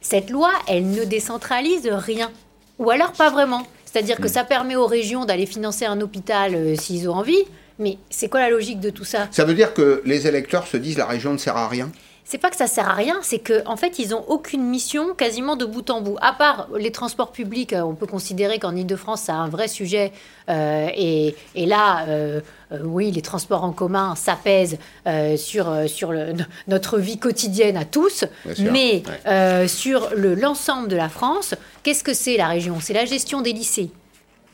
Cette 0.00 0.30
loi, 0.30 0.50
elle 0.66 0.90
ne 0.90 1.04
décentralise 1.04 1.86
rien. 1.86 2.30
Ou 2.78 2.90
alors 2.90 3.12
pas 3.12 3.30
vraiment. 3.30 3.66
C'est-à-dire 3.84 4.16
que 4.16 4.26
hmm. 4.26 4.28
ça 4.28 4.44
permet 4.44 4.76
aux 4.76 4.86
régions 4.86 5.24
d'aller 5.24 5.46
financer 5.46 5.84
un 5.84 6.00
hôpital 6.00 6.76
s'ils 6.76 7.08
ont 7.08 7.14
envie. 7.14 7.44
Mais 7.78 7.98
c'est 8.10 8.28
quoi 8.28 8.40
la 8.40 8.50
logique 8.50 8.80
de 8.80 8.90
tout 8.90 9.04
ça? 9.04 9.28
Ça 9.30 9.44
veut 9.44 9.54
dire 9.54 9.72
que 9.72 10.02
les 10.04 10.26
électeurs 10.26 10.66
se 10.66 10.76
disent 10.76 10.98
la 10.98 11.06
région 11.06 11.32
ne 11.32 11.38
sert 11.38 11.56
à 11.56 11.68
rien? 11.68 11.90
C'est 12.30 12.38
pas 12.38 12.50
que 12.50 12.56
ça 12.56 12.68
sert 12.68 12.88
à 12.88 12.94
rien, 12.94 13.18
c'est 13.22 13.40
qu'en 13.40 13.72
en 13.72 13.76
fait, 13.76 13.98
ils 13.98 14.14
ont 14.14 14.24
aucune 14.28 14.62
mission 14.62 15.14
quasiment 15.14 15.56
de 15.56 15.64
bout 15.64 15.90
en 15.90 16.00
bout. 16.00 16.16
À 16.20 16.32
part 16.32 16.68
les 16.78 16.92
transports 16.92 17.32
publics, 17.32 17.72
euh, 17.72 17.80
on 17.80 17.96
peut 17.96 18.06
considérer 18.06 18.60
qu'en 18.60 18.76
Ile-de-France, 18.76 19.22
c'est 19.22 19.32
un 19.32 19.48
vrai 19.48 19.66
sujet. 19.66 20.12
Euh, 20.48 20.88
et, 20.94 21.34
là, 21.56 22.04
euh, 22.06 22.40
oui, 22.84 23.10
les 23.10 23.20
transports 23.20 23.64
en 23.64 23.72
commun, 23.72 24.14
ça 24.14 24.38
pèse 24.42 24.78
sur, 25.36 25.88
sur 25.88 26.14
notre 26.68 26.98
vie 26.98 27.18
quotidienne 27.18 27.76
à 27.76 27.84
tous. 27.84 28.24
Mais 28.60 29.02
sur 29.66 30.10
l'ensemble 30.14 30.86
de 30.86 30.96
la 30.96 31.08
France, 31.08 31.56
qu'est-ce 31.82 32.04
que 32.04 32.14
c'est 32.14 32.36
la 32.36 32.46
région? 32.46 32.78
C'est 32.80 32.94
la 32.94 33.06
gestion 33.06 33.40
des 33.40 33.52
lycées. 33.52 33.90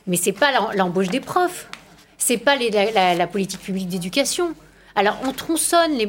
Mais 0.06 0.16
c'est 0.16 0.32
pas 0.32 0.72
l'embauche 0.74 1.08
des 1.08 1.20
profs. 1.20 1.68
C'est 2.16 2.38
pas 2.38 2.56
la 2.56 3.26
politique 3.26 3.60
publique 3.60 3.88
d'éducation. 3.88 4.54
Alors, 4.98 5.18
on 5.24 5.32
tronçonne 5.32 5.92
les, 5.92 6.08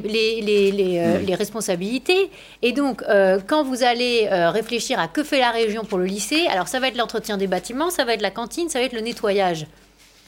euh, 0.97 1.19
mm. 1.19 1.33
responsabilités. 1.33 2.31
Et 2.61 2.71
donc, 2.71 3.03
euh, 3.03 3.37
quand 3.45 3.63
vous 3.63 3.83
allez 3.83 4.29
euh, 4.31 4.49
réfléchir 4.49 4.97
à 4.97 5.09
que 5.09 5.25
fait 5.25 5.39
la 5.39 5.51
région 5.51 5.83
pour 5.83 5.97
le 5.97 6.05
lycée, 6.05 6.47
alors 6.49 6.69
ça 6.69 6.79
va 6.79 6.87
être 6.87 6.95
l'entretien 6.95 7.37
des 7.37 7.47
bâtiments, 7.47 7.89
ça 7.89 8.05
va 8.05 8.13
être 8.13 8.21
la 8.21 8.31
cantine, 8.31 8.69
ça 8.69 8.79
va 8.79 8.85
être 8.85 8.93
le 8.93 9.01
nettoyage. 9.01 9.67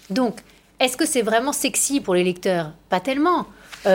Donc, 0.09 0.41
est-ce 0.81 0.97
que 0.97 1.05
c'est 1.05 1.21
vraiment 1.21 1.53
sexy 1.53 2.01
pour 2.01 2.15
les 2.15 2.23
lecteurs? 2.25 2.73
Pas 2.89 2.99
tellement. 2.99 3.47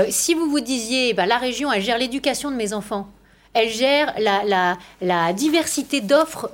si 0.08 0.32
vous 0.32 0.48
vous 0.48 0.60
disiez, 0.60 1.12
bah, 1.12 1.26
la 1.26 1.36
région, 1.36 1.70
elle 1.70 1.82
gère 1.82 1.98
l'éducation 1.98 2.50
de 2.50 2.56
mes 2.56 2.72
enfants, 2.72 3.08
elle 3.52 3.68
gère 3.68 4.14
la 4.18 5.32
diversité 5.34 6.00
d'offres 6.00 6.50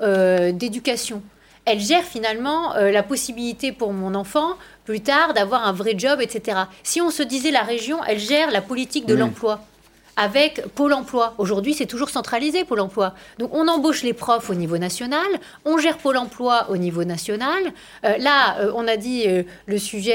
d'éducation 0.53 1.23
elle 1.67 1.81
gère 1.81 2.05
finalement 2.05 2.75
la 2.75 3.03
possibilité 3.03 3.71
pour 3.71 3.93
mon 3.93 4.15
enfant 4.15 4.57
plus 4.85 5.01
tard 5.01 5.35
d'avoir 5.35 5.67
un 5.67 5.73
vrai 5.73 5.95
job, 5.97 6.21
etc. 6.21 6.59
Si 6.83 7.01
on 7.01 7.11
se 7.11 7.23
disait 7.23 7.51
la 7.51 7.63
région, 7.63 8.03
elle 8.05 8.19
gère 8.19 8.51
la 8.51 8.61
politique 8.61 9.07
de 9.07 9.15
l'emploi 9.15 9.61
avec 10.21 10.63
Pôle 10.75 10.93
emploi. 10.93 11.35
Aujourd'hui, 11.39 11.73
c'est 11.73 11.87
toujours 11.87 12.11
centralisé, 12.11 12.65
Pôle 12.65 12.81
emploi. 12.81 13.15
Donc, 13.39 13.55
on 13.55 13.67
embauche 13.69 14.03
les 14.03 14.13
profs 14.13 14.51
au 14.51 14.55
niveau 14.55 14.77
national, 14.77 15.27
on 15.65 15.79
gère 15.79 15.97
Pôle 15.97 16.19
emploi 16.19 16.67
au 16.69 16.77
niveau 16.77 17.05
national. 17.05 17.63
Euh, 18.05 18.19
là, 18.19 18.59
euh, 18.61 18.73
on 18.75 18.87
a 18.87 18.99
dit 18.99 19.25
euh, 19.27 19.45
le 19.67 19.79
sujet 19.79 20.11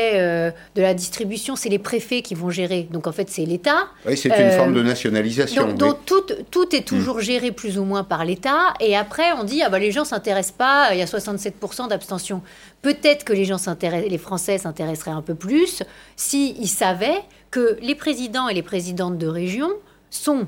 de 0.76 0.82
la 0.82 0.94
distribution, 0.94 1.56
c'est 1.56 1.70
les 1.70 1.80
préfets 1.80 2.22
qui 2.22 2.36
vont 2.36 2.52
gérer. 2.52 2.88
Donc, 2.92 3.08
en 3.08 3.12
fait, 3.12 3.30
c'est 3.30 3.46
l'État. 3.46 3.88
Oui, 4.06 4.16
c'est 4.16 4.30
une 4.30 4.52
forme 4.52 4.74
de 4.74 4.84
nationalisation. 4.84 5.74
Donc, 5.74 6.06
tout, 6.06 6.24
tout, 6.52 6.76
est 6.76 6.88
toujours 6.88 7.20
géré 7.20 7.52
plus 7.52 7.80
ou 7.80 7.84
moins 7.84 8.04
par 8.04 8.26
l'État. 8.26 8.74
Et 8.80 8.96
après, 8.96 9.32
on 9.40 9.44
dit, 9.44 9.64
ah 9.64 9.70
bah, 9.70 9.80
les 9.80 9.92
gens 9.92 10.02
ne 10.02 10.08
s'intéressent 10.08 10.56
pas, 10.56 10.90
il 10.94 11.00
y 11.00 11.02
a 11.02 11.06
67% 11.06 11.90
d'abstention. 11.90 12.42
Peut-être 12.86 13.24
que 13.24 13.34
les 13.34 13.46
gens 13.46 13.58
les 13.82 14.18
Français 14.20 14.60
s'intéresseraient 14.60 15.10
un 15.10 15.24
peu 15.24 15.34
plus 15.34 15.82
s'ils 16.16 16.68
savaient 16.68 17.24
que 17.50 17.80
les 17.82 17.96
présidents 17.96 18.48
et 18.48 18.54
les 18.54 18.62
présidentes 18.62 19.18
de 19.18 19.26
région 19.26 19.72
sont 20.12 20.46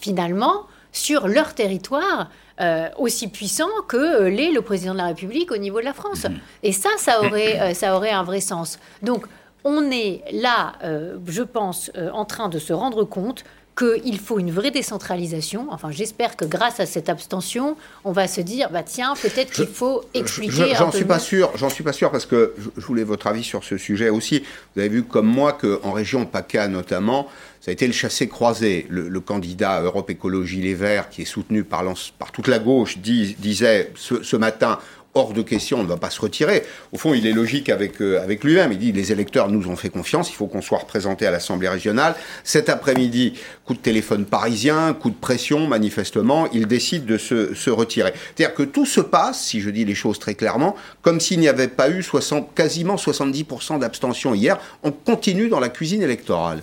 finalement 0.00 0.66
sur 0.90 1.28
leur 1.28 1.54
territoire 1.54 2.30
euh, 2.60 2.88
aussi 2.98 3.28
puissants 3.28 3.70
que 3.86 4.24
l'est 4.24 4.50
le 4.50 4.60
président 4.62 4.92
de 4.92 4.98
la 4.98 5.06
République 5.06 5.52
au 5.52 5.56
niveau 5.56 5.78
de 5.78 5.84
la 5.84 5.92
France. 5.92 6.24
Mmh. 6.24 6.34
Et 6.64 6.72
ça, 6.72 6.88
ça 6.98 7.20
aurait, 7.24 7.60
euh, 7.60 7.74
ça 7.74 7.94
aurait 7.94 8.10
un 8.10 8.24
vrai 8.24 8.40
sens. 8.40 8.80
Donc, 9.00 9.26
on 9.62 9.88
est 9.92 10.24
là, 10.32 10.72
euh, 10.82 11.16
je 11.28 11.44
pense, 11.44 11.92
en 12.12 12.24
train 12.24 12.48
de 12.48 12.58
se 12.58 12.72
rendre 12.72 13.04
compte 13.04 13.44
qu'il 13.76 14.18
faut 14.18 14.38
une 14.38 14.50
vraie 14.50 14.70
décentralisation. 14.70 15.66
Enfin, 15.70 15.90
j'espère 15.90 16.36
que 16.36 16.44
grâce 16.44 16.80
à 16.80 16.86
cette 16.86 17.08
abstention, 17.08 17.76
on 18.04 18.12
va 18.12 18.28
se 18.28 18.40
dire, 18.40 18.70
bah 18.70 18.82
tiens, 18.82 19.14
peut-être 19.20 19.52
qu'il 19.52 19.66
faut 19.66 20.02
expliquer. 20.14 20.74
J'en 20.76 20.92
suis 20.92 21.04
pas 21.04 21.18
sûr. 21.18 21.50
J'en 21.56 21.70
suis 21.70 21.84
pas 21.84 21.92
sûr 21.92 22.10
parce 22.10 22.26
que 22.26 22.54
je 22.76 22.86
voulais 22.86 23.04
votre 23.04 23.26
avis 23.26 23.44
sur 23.44 23.64
ce 23.64 23.78
sujet 23.78 24.10
aussi. 24.10 24.42
Vous 24.74 24.80
avez 24.80 24.90
vu 24.90 25.02
comme 25.02 25.26
moi 25.26 25.52
qu'en 25.52 25.92
région 25.92 26.26
PACA 26.26 26.68
notamment, 26.68 27.28
ça 27.60 27.70
a 27.70 27.72
été 27.72 27.86
le 27.86 27.92
chassé-croisé. 27.92 28.86
Le, 28.90 29.20
candidat 29.20 29.80
Europe 29.80 30.10
Écologie 30.10 30.60
Les 30.60 30.74
Verts, 30.74 31.08
qui 31.08 31.22
est 31.22 31.26
soutenu 31.26 31.64
par, 31.64 31.84
par 32.18 32.32
toute 32.32 32.48
la 32.48 32.58
gauche, 32.58 32.98
disait 32.98 33.92
ce, 33.94 34.22
ce 34.22 34.36
matin 34.36 34.78
hors 35.14 35.32
de 35.32 35.42
question, 35.42 35.80
on 35.80 35.82
ne 35.82 35.88
va 35.88 35.96
pas 35.96 36.10
se 36.10 36.20
retirer. 36.20 36.62
Au 36.92 36.98
fond, 36.98 37.14
il 37.14 37.26
est 37.26 37.32
logique 37.32 37.68
avec, 37.68 38.00
euh, 38.00 38.22
avec 38.22 38.44
lui-même. 38.44 38.72
Il 38.72 38.78
dit 38.78 38.92
les 38.92 39.12
électeurs 39.12 39.48
nous 39.48 39.68
ont 39.68 39.76
fait 39.76 39.90
confiance, 39.90 40.30
il 40.30 40.34
faut 40.34 40.46
qu'on 40.46 40.62
soit 40.62 40.78
représenté 40.78 41.26
à 41.26 41.30
l'Assemblée 41.30 41.68
régionale. 41.68 42.14
Cet 42.44 42.68
après-midi, 42.68 43.34
coup 43.64 43.74
de 43.74 43.78
téléphone 43.78 44.24
parisien, 44.24 44.94
coup 44.94 45.10
de 45.10 45.14
pression, 45.14 45.66
manifestement, 45.66 46.48
il 46.52 46.66
décide 46.66 47.04
de 47.04 47.18
se, 47.18 47.54
se 47.54 47.70
retirer. 47.70 48.12
C'est-à-dire 48.34 48.54
que 48.54 48.62
tout 48.62 48.86
se 48.86 49.00
passe, 49.00 49.42
si 49.42 49.60
je 49.60 49.70
dis 49.70 49.84
les 49.84 49.94
choses 49.94 50.18
très 50.18 50.34
clairement, 50.34 50.76
comme 51.02 51.20
s'il 51.20 51.40
n'y 51.40 51.48
avait 51.48 51.68
pas 51.68 51.90
eu 51.90 52.02
60, 52.02 52.54
quasiment 52.54 52.96
70% 52.96 53.78
d'abstention 53.78 54.34
hier. 54.34 54.58
On 54.82 54.92
continue 54.92 55.48
dans 55.48 55.60
la 55.60 55.68
cuisine 55.68 56.02
électorale. 56.02 56.62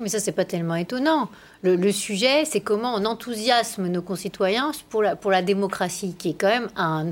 Mais 0.00 0.08
ça, 0.08 0.18
c'est 0.18 0.32
pas 0.32 0.44
tellement 0.46 0.76
étonnant. 0.76 1.28
Le, 1.62 1.92
sujet, 1.92 2.46
c'est 2.46 2.60
comment 2.60 2.94
on 2.94 3.04
enthousiasme 3.04 3.86
nos 3.88 4.00
concitoyens 4.00 4.72
pour 4.88 5.02
la, 5.02 5.14
pour 5.14 5.30
la 5.30 5.42
démocratie, 5.42 6.14
qui 6.18 6.30
est 6.30 6.34
quand 6.34 6.48
même 6.48 6.68
un, 6.74 7.08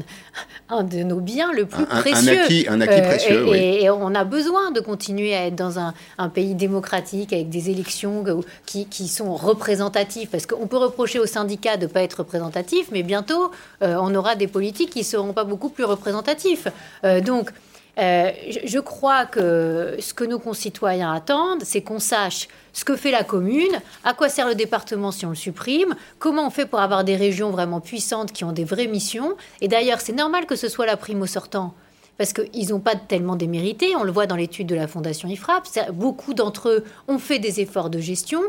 un 0.71 0.85
de 0.85 1.03
nos 1.03 1.21
biens 1.21 1.53
le 1.53 1.67
plus 1.67 1.85
précieux. 1.85 2.41
Un 2.41 2.45
acquis, 2.45 2.67
un 2.67 2.81
acquis 2.81 3.01
euh, 3.01 3.09
précieux, 3.09 3.47
et, 3.47 3.51
oui. 3.51 3.85
et, 3.85 3.91
on 3.91 4.15
a 4.15 4.25
besoin 4.25 4.71
de 4.71 4.81
continuer 4.81 5.35
à 5.35 5.47
être 5.47 5.55
dans 5.55 5.79
un, 5.79 5.93
un 6.17 6.31
pays 6.31 6.55
démocratique 6.55 7.35
avec 7.35 7.51
des 7.51 7.69
élections 7.69 8.25
qui, 8.65 8.87
qui 8.87 9.07
sont 9.07 9.35
représentatives. 9.35 10.29
Parce 10.31 10.47
qu'on 10.47 10.67
peut 10.67 10.79
reprocher 10.79 11.19
aux 11.19 11.27
syndicats 11.27 11.77
de 11.77 11.83
ne 11.83 11.91
pas 11.91 12.01
être 12.01 12.21
représentatifs, 12.21 12.89
mais 12.91 13.03
bientôt, 13.03 13.51
euh, 13.83 13.97
on 14.01 14.15
aura 14.15 14.35
des 14.35 14.47
politiques 14.47 14.91
qui 14.91 15.01
ne 15.01 15.05
seront 15.05 15.35
pas 15.35 15.45
beaucoup 15.45 15.69
plus 15.69 15.85
représentatifs. 15.85 16.69
Euh, 17.05 17.21
donc, 17.21 17.51
euh, 17.99 18.31
je 18.65 18.79
crois 18.79 19.27
que 19.27 19.97
ce 19.99 20.15
que 20.15 20.25
nos 20.25 20.39
concitoyens 20.39 21.13
attendent, 21.13 21.63
c'est 21.65 21.83
qu'on 21.83 21.99
sache 21.99 22.49
ce 22.73 22.85
que 22.85 22.97
fait 22.97 23.11
la 23.11 23.25
commune, 23.25 23.81
à 24.05 24.15
quoi 24.15 24.29
sert 24.29 24.47
le 24.47 24.55
département 24.55 25.11
si 25.11 25.27
on 25.27 25.31
le 25.31 25.35
supprime, 25.35 25.95
comment 26.19 26.47
on 26.47 26.51
fait 26.51 26.67
pour 26.67 26.79
avoir 26.79 27.03
des 27.03 27.17
régions 27.17 27.51
vraiment 27.51 27.81
puissantes 27.81 28.33
qui 28.33 28.45
ont 28.45 28.53
des 28.53 28.65
vraies 28.65 28.87
missions. 28.87 29.37
Et 29.61 29.69
d'ailleurs, 29.69 30.01
c'est 30.01 30.13
normal 30.13 30.47
que 30.47 30.55
ce 30.55 30.69
soit 30.69 30.87
la 30.87 30.97
prime 30.97 31.23
au 31.23 31.27
sortant 31.27 31.75
parce 32.19 32.33
qu'ils 32.33 32.71
n'ont 32.71 32.81
pas 32.81 32.97
tellement 32.97 33.37
démérité. 33.37 33.95
On 33.97 34.03
le 34.03 34.11
voit 34.11 34.27
dans 34.27 34.37
l'étude 34.37 34.67
de 34.67 34.75
la 34.75 34.89
Fondation 34.89 35.29
IFRAP. 35.29 35.67
Beaucoup 35.93 36.35
d'entre 36.35 36.69
eux 36.69 36.85
ont 37.07 37.19
fait 37.19 37.39
des 37.39 37.61
efforts 37.61 37.91
de 37.91 38.01
gestion. 38.01 38.43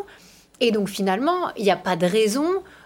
Et 0.61 0.71
donc 0.71 0.89
finalement, 0.89 1.51
il 1.57 1.63
n'y 1.63 1.71
a 1.71 1.75
pas 1.75 1.95
de 1.95 2.05
raison 2.05 2.45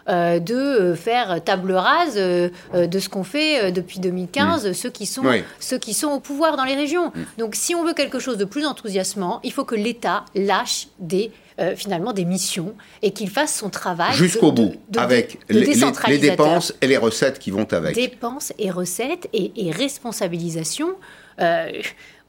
euh, 0.09 0.39
de 0.39 0.53
euh, 0.53 0.95
faire 0.95 1.41
table 1.45 1.71
rase 1.71 2.15
euh, 2.17 2.49
de 2.73 2.99
ce 2.99 3.07
qu'on 3.07 3.23
fait 3.23 3.71
depuis 3.71 3.99
2015, 3.99 4.67
mm. 4.67 4.73
ceux, 4.73 4.89
qui 4.89 5.05
sont, 5.05 5.23
ceux 5.61 5.77
qui 5.77 5.93
sont 5.93 6.09
au 6.09 6.19
pouvoir 6.19 6.57
dans 6.57 6.65
les 6.65 6.75
régions. 6.75 7.07
Mm. 7.07 7.21
Donc 7.37 7.55
si 7.55 7.73
on 7.73 7.85
veut 7.85 7.93
quelque 7.93 8.19
chose 8.19 8.37
de 8.37 8.43
plus 8.43 8.65
enthousiasmant, 8.65 9.39
il 9.43 9.53
faut 9.53 9.63
que 9.63 9.75
l'État 9.75 10.25
lâche 10.35 10.87
des 10.99 11.31
finalement 11.75 12.13
des 12.13 12.25
missions 12.25 12.73
et 13.03 13.11
qu'il 13.11 13.29
fasse 13.29 13.55
son 13.55 13.69
travail 13.69 14.15
jusqu'au 14.15 14.51
bout 14.51 14.73
avec 14.97 15.37
les, 15.49 15.59
les, 16.07 16.17
dépenses 16.17 16.73
et 16.81 16.87
les 16.87 16.97
recettes 16.97 17.37
qui 17.37 17.51
vont 17.51 17.71
avec. 17.71 17.93
Dépenses 17.93 18.53
et 18.57 18.71
recettes 18.71 19.29
et, 19.33 19.51
et 19.55 19.69
responsabilisation. 19.69 20.95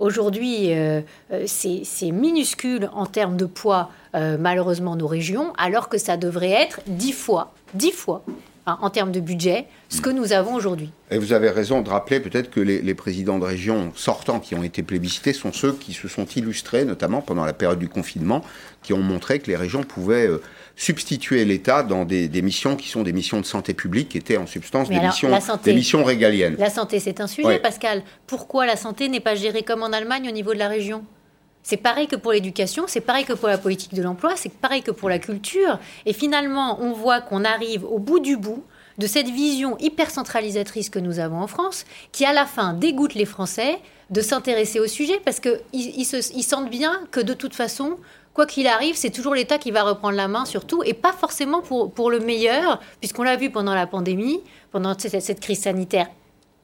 Aujourd'hui, 0.00 0.72
euh, 0.72 1.02
euh, 1.32 1.44
c'est 1.46 2.10
minuscule 2.10 2.90
en 2.92 3.06
termes 3.06 3.36
de 3.36 3.46
poids, 3.46 3.90
euh, 4.14 4.36
malheureusement, 4.38 4.96
nos 4.96 5.06
régions, 5.06 5.52
alors 5.56 5.88
que 5.88 5.98
ça 5.98 6.16
devrait 6.16 6.50
être 6.50 6.80
dix 6.88 7.12
fois, 7.12 7.54
dix 7.74 7.92
fois, 7.92 8.24
hein, 8.66 8.76
en 8.82 8.90
termes 8.90 9.12
de 9.12 9.20
budget, 9.20 9.66
ce 9.88 10.00
que 10.00 10.10
nous 10.10 10.32
avons 10.32 10.56
aujourd'hui. 10.56 10.90
Et 11.12 11.18
vous 11.18 11.32
avez 11.32 11.48
raison 11.48 11.80
de 11.80 11.88
rappeler 11.88 12.18
peut-être 12.18 12.50
que 12.50 12.58
les, 12.58 12.94
présidents 12.94 13.38
de 13.38 13.44
région 13.44 13.92
sortants 13.94 14.40
qui 14.40 14.56
ont 14.56 14.64
été 14.64 14.82
plébiscités 14.82 15.32
sont 15.32 15.52
ceux 15.52 15.72
qui 15.72 15.92
se 15.92 16.08
sont 16.08 16.26
illustrés, 16.26 16.84
notamment 16.84 17.22
pendant 17.22 17.44
la 17.44 17.52
période 17.52 17.78
du 17.78 17.88
confinement, 17.88 18.42
qui 18.82 18.92
ont 18.92 19.02
montré 19.02 19.38
que 19.38 19.46
les 19.46 19.56
régions 19.56 19.84
pouvaient 19.84 20.28
substituer 20.76 21.44
l'État 21.44 21.82
dans 21.82 22.04
des, 22.04 22.28
missions 22.42 22.76
qui 22.76 22.88
sont 22.88 23.02
des 23.02 23.12
missions 23.12 23.40
de 23.40 23.46
santé 23.46 23.74
publique, 23.74 24.10
qui 24.10 24.18
étaient 24.18 24.36
en 24.36 24.46
substance 24.46 24.88
des, 24.88 24.98
missions, 24.98 25.30
des, 25.62 25.74
missions, 25.74 26.04
régaliennes. 26.04 26.56
La 26.58 26.70
santé, 26.70 27.00
c'est 27.00 27.20
un 27.20 27.26
sujet, 27.26 27.58
Pascal. 27.58 28.02
Pourquoi 28.26 28.66
la 28.66 28.76
santé 28.76 29.08
n'est 29.08 29.20
pas 29.20 29.34
gérée 29.34 29.62
comme 29.62 29.82
en 29.82 29.92
Allemagne 29.92 30.28
au 30.28 30.32
niveau 30.32 30.52
de 30.52 30.58
la 30.58 30.68
région? 30.68 31.04
C'est 31.62 31.78
pareil 31.78 32.08
que 32.08 32.16
pour 32.16 32.32
l'éducation, 32.32 32.84
c'est 32.86 33.00
pareil 33.00 33.24
que 33.24 33.32
pour 33.32 33.48
la 33.48 33.56
politique 33.56 33.94
de 33.94 34.02
l'emploi, 34.02 34.34
c'est 34.36 34.52
pareil 34.52 34.82
que 34.82 34.90
pour 34.90 35.08
la 35.08 35.18
culture. 35.18 35.78
Et 36.04 36.12
finalement, 36.12 36.78
on 36.82 36.92
voit 36.92 37.22
qu'on 37.22 37.42
arrive 37.42 37.84
au 37.84 37.98
bout 37.98 38.20
du 38.20 38.36
bout 38.36 38.62
de 38.98 39.06
cette 39.06 39.28
vision 39.28 39.78
hyper 39.78 40.10
centralisatrice 40.10 40.90
que 40.90 40.98
nous 40.98 41.18
avons 41.18 41.40
en 41.40 41.46
France, 41.46 41.86
qui 42.12 42.26
à 42.26 42.32
la 42.32 42.44
fin 42.44 42.74
dégoûte 42.74 43.14
les 43.14 43.24
Français 43.24 43.78
de 44.10 44.20
s'intéresser 44.20 44.78
au 44.78 44.86
sujet 44.86 45.20
parce 45.24 45.40
qu'ils 45.40 45.60
ils 45.72 46.44
sentent 46.44 46.70
bien 46.70 47.00
que 47.10 47.20
de 47.20 47.32
toute 47.32 47.54
façon, 47.54 47.96
quoi 48.34 48.46
qu'il 48.46 48.66
arrive, 48.66 48.96
c'est 48.96 49.10
toujours 49.10 49.34
l'État 49.34 49.58
qui 49.58 49.70
va 49.70 49.84
reprendre 49.84 50.16
la 50.16 50.28
main 50.28 50.44
sur 50.44 50.66
tout, 50.66 50.82
et 50.84 50.92
pas 50.92 51.12
forcément 51.12 51.62
pour, 51.62 51.92
pour 51.92 52.10
le 52.10 52.18
meilleur, 52.18 52.80
puisqu'on 53.00 53.22
l'a 53.22 53.36
vu 53.36 53.50
pendant 53.50 53.74
la 53.74 53.86
pandémie, 53.86 54.42
pendant 54.72 54.98
cette, 54.98 55.22
cette, 55.22 55.40
crise 55.40 55.62
sanitaire 55.62 56.08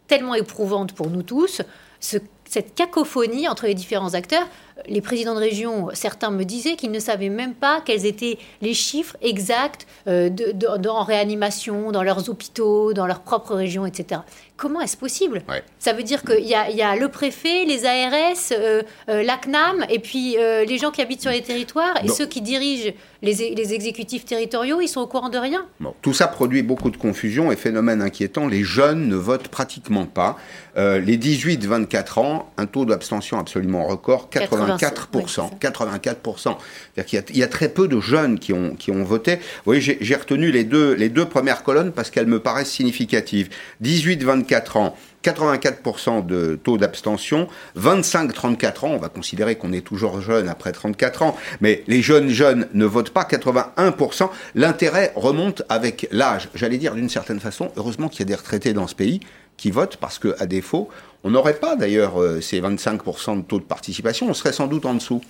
tellement 0.08 0.34
éprouvante 0.34 0.92
pour 0.92 1.08
nous 1.08 1.22
tous, 1.22 1.62
ce, 2.00 2.18
cette 2.50 2.74
cacophonie 2.74 3.48
entre 3.48 3.66
les 3.66 3.74
différents 3.74 4.14
acteurs. 4.14 4.46
Les 4.88 5.00
présidents 5.00 5.34
de 5.34 5.40
région, 5.40 5.88
certains 5.94 6.30
me 6.30 6.44
disaient 6.44 6.76
qu'ils 6.76 6.90
ne 6.90 6.98
savaient 6.98 7.28
même 7.28 7.54
pas 7.54 7.80
quels 7.84 8.06
étaient 8.06 8.38
les 8.62 8.74
chiffres 8.74 9.16
exacts 9.22 9.86
euh, 10.06 10.28
de, 10.28 10.88
en 10.88 11.04
réanimation, 11.04 11.92
dans 11.92 12.02
leurs 12.02 12.28
hôpitaux, 12.28 12.92
dans 12.92 13.06
leur 13.06 13.20
propre 13.20 13.54
région, 13.54 13.86
etc. 13.86 14.22
Comment 14.56 14.80
est-ce 14.80 14.96
possible? 14.96 15.42
Ça 15.78 15.92
veut 15.92 16.02
dire 16.02 16.22
qu'il 16.22 16.44
y, 16.44 16.50
y, 16.50 16.82
a 16.82 16.96
le 16.96 17.08
préfet, 17.08 17.64
les 17.64 17.86
ARS, 17.86 18.52
euh, 18.52 18.82
euh, 19.08 19.22
l'ACNAM, 19.22 19.86
et 19.88 19.98
puis 19.98 20.36
les 20.36 20.78
gens 20.78 20.90
qui 20.90 21.00
habitent 21.00 21.22
sur 21.22 21.30
les 21.30 21.42
territoires, 21.42 21.94
et 22.04 22.08
ceux 22.08 22.26
qui 22.26 22.42
dirigent 22.42 22.92
les, 23.22 23.54
les, 23.54 23.74
exécutifs 23.74 24.24
territoriaux, 24.24 24.80
ils 24.80 24.88
sont 24.88 25.00
au 25.00 25.06
courant 25.06 25.28
de 25.28 25.38
rien. 25.38 25.66
tout 26.02 26.12
ça 26.12 26.26
produit 26.26 26.62
beaucoup 26.62 26.90
de 26.90 26.96
confusion 26.96 27.52
et 27.52 27.56
phénomène 27.56 28.02
inquiétant. 28.02 28.48
Les 28.48 28.62
jeunes 28.62 29.08
ne 29.08 29.16
votent 29.16 29.48
pratiquement 29.48 30.04
pas. 30.06 30.36
les 30.76 31.18
18-24 31.18 32.20
ans, 32.20 32.52
un 32.56 32.66
taux 32.66 32.84
d'abstention 32.84 33.38
absolument 33.38 33.86
record, 33.86 34.28
84%. 34.76 35.58
84%. 35.58 36.56
Il, 36.96 37.36
y 37.36 37.42
a, 37.42 37.48
très 37.48 37.68
peu 37.68 37.88
de 37.88 38.00
jeunes 38.00 38.38
qui 38.38 38.52
ont, 38.52 38.74
qui 38.74 38.90
ont 38.90 39.04
voté. 39.04 39.36
Vous 39.36 39.40
voyez, 39.66 39.98
j'ai 40.00 40.14
retenu 40.14 40.50
les 40.50 40.64
deux, 40.64 40.94
les 40.94 41.08
deux 41.08 41.26
premières 41.26 41.62
colonnes 41.62 41.92
parce 41.92 42.10
qu'elles 42.10 42.26
me 42.26 42.40
paraissent 42.40 42.70
significatives. 42.70 43.48
18-24 43.82 44.78
ans, 44.78 44.96
84% 45.24 46.24
de 46.24 46.58
taux 46.62 46.78
d'abstention, 46.78 47.48
25-34 47.78 48.86
ans, 48.86 48.90
on 48.90 48.98
va 48.98 49.08
considérer 49.08 49.56
qu'on 49.56 49.72
est 49.72 49.84
toujours 49.86 50.20
jeune 50.20 50.48
après 50.48 50.72
34 50.72 51.22
ans, 51.22 51.36
mais 51.60 51.84
les 51.86 52.02
jeunes 52.02 52.28
jeunes 52.28 52.68
ne 52.72 52.84
votent 52.84 53.10
pas, 53.10 53.24
81%. 53.24 54.30
L'intérêt 54.54 55.12
remonte 55.16 55.62
avec 55.68 56.08
l'âge. 56.10 56.48
J'allais 56.54 56.78
dire 56.78 56.94
d'une 56.94 57.08
certaine 57.10 57.40
façon, 57.40 57.70
heureusement 57.76 58.08
qu'il 58.08 58.20
y 58.20 58.22
a 58.22 58.26
des 58.26 58.34
retraités 58.34 58.72
dans 58.72 58.86
ce 58.86 58.94
pays 58.94 59.20
qui 59.56 59.70
votent 59.70 59.98
parce 59.98 60.18
qu'à 60.18 60.46
défaut, 60.46 60.88
on 61.24 61.30
n'aurait 61.30 61.58
pas 61.58 61.76
d'ailleurs 61.76 62.20
euh, 62.20 62.40
ces 62.40 62.60
25% 62.60 63.38
de 63.38 63.42
taux 63.42 63.58
de 63.58 63.64
participation, 63.64 64.28
on 64.28 64.34
serait 64.34 64.52
sans 64.52 64.66
doute 64.66 64.86
en 64.86 64.94
dessous. 64.94 65.20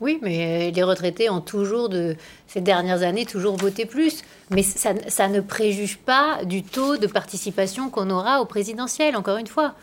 Oui, 0.00 0.18
mais 0.22 0.70
les 0.70 0.82
retraités 0.82 1.30
ont 1.30 1.40
toujours, 1.40 1.88
de, 1.88 2.16
ces 2.46 2.60
dernières 2.60 3.02
années, 3.02 3.26
toujours 3.26 3.56
voté 3.56 3.86
plus. 3.86 4.22
Mais 4.50 4.62
ça, 4.62 4.92
ça 5.08 5.28
ne 5.28 5.40
préjuge 5.40 5.98
pas 5.98 6.44
du 6.44 6.62
taux 6.62 6.96
de 6.96 7.06
participation 7.06 7.90
qu'on 7.90 8.10
aura 8.10 8.40
au 8.40 8.44
présidentiel, 8.44 9.16
encore 9.16 9.38
une 9.38 9.46
fois. 9.46 9.74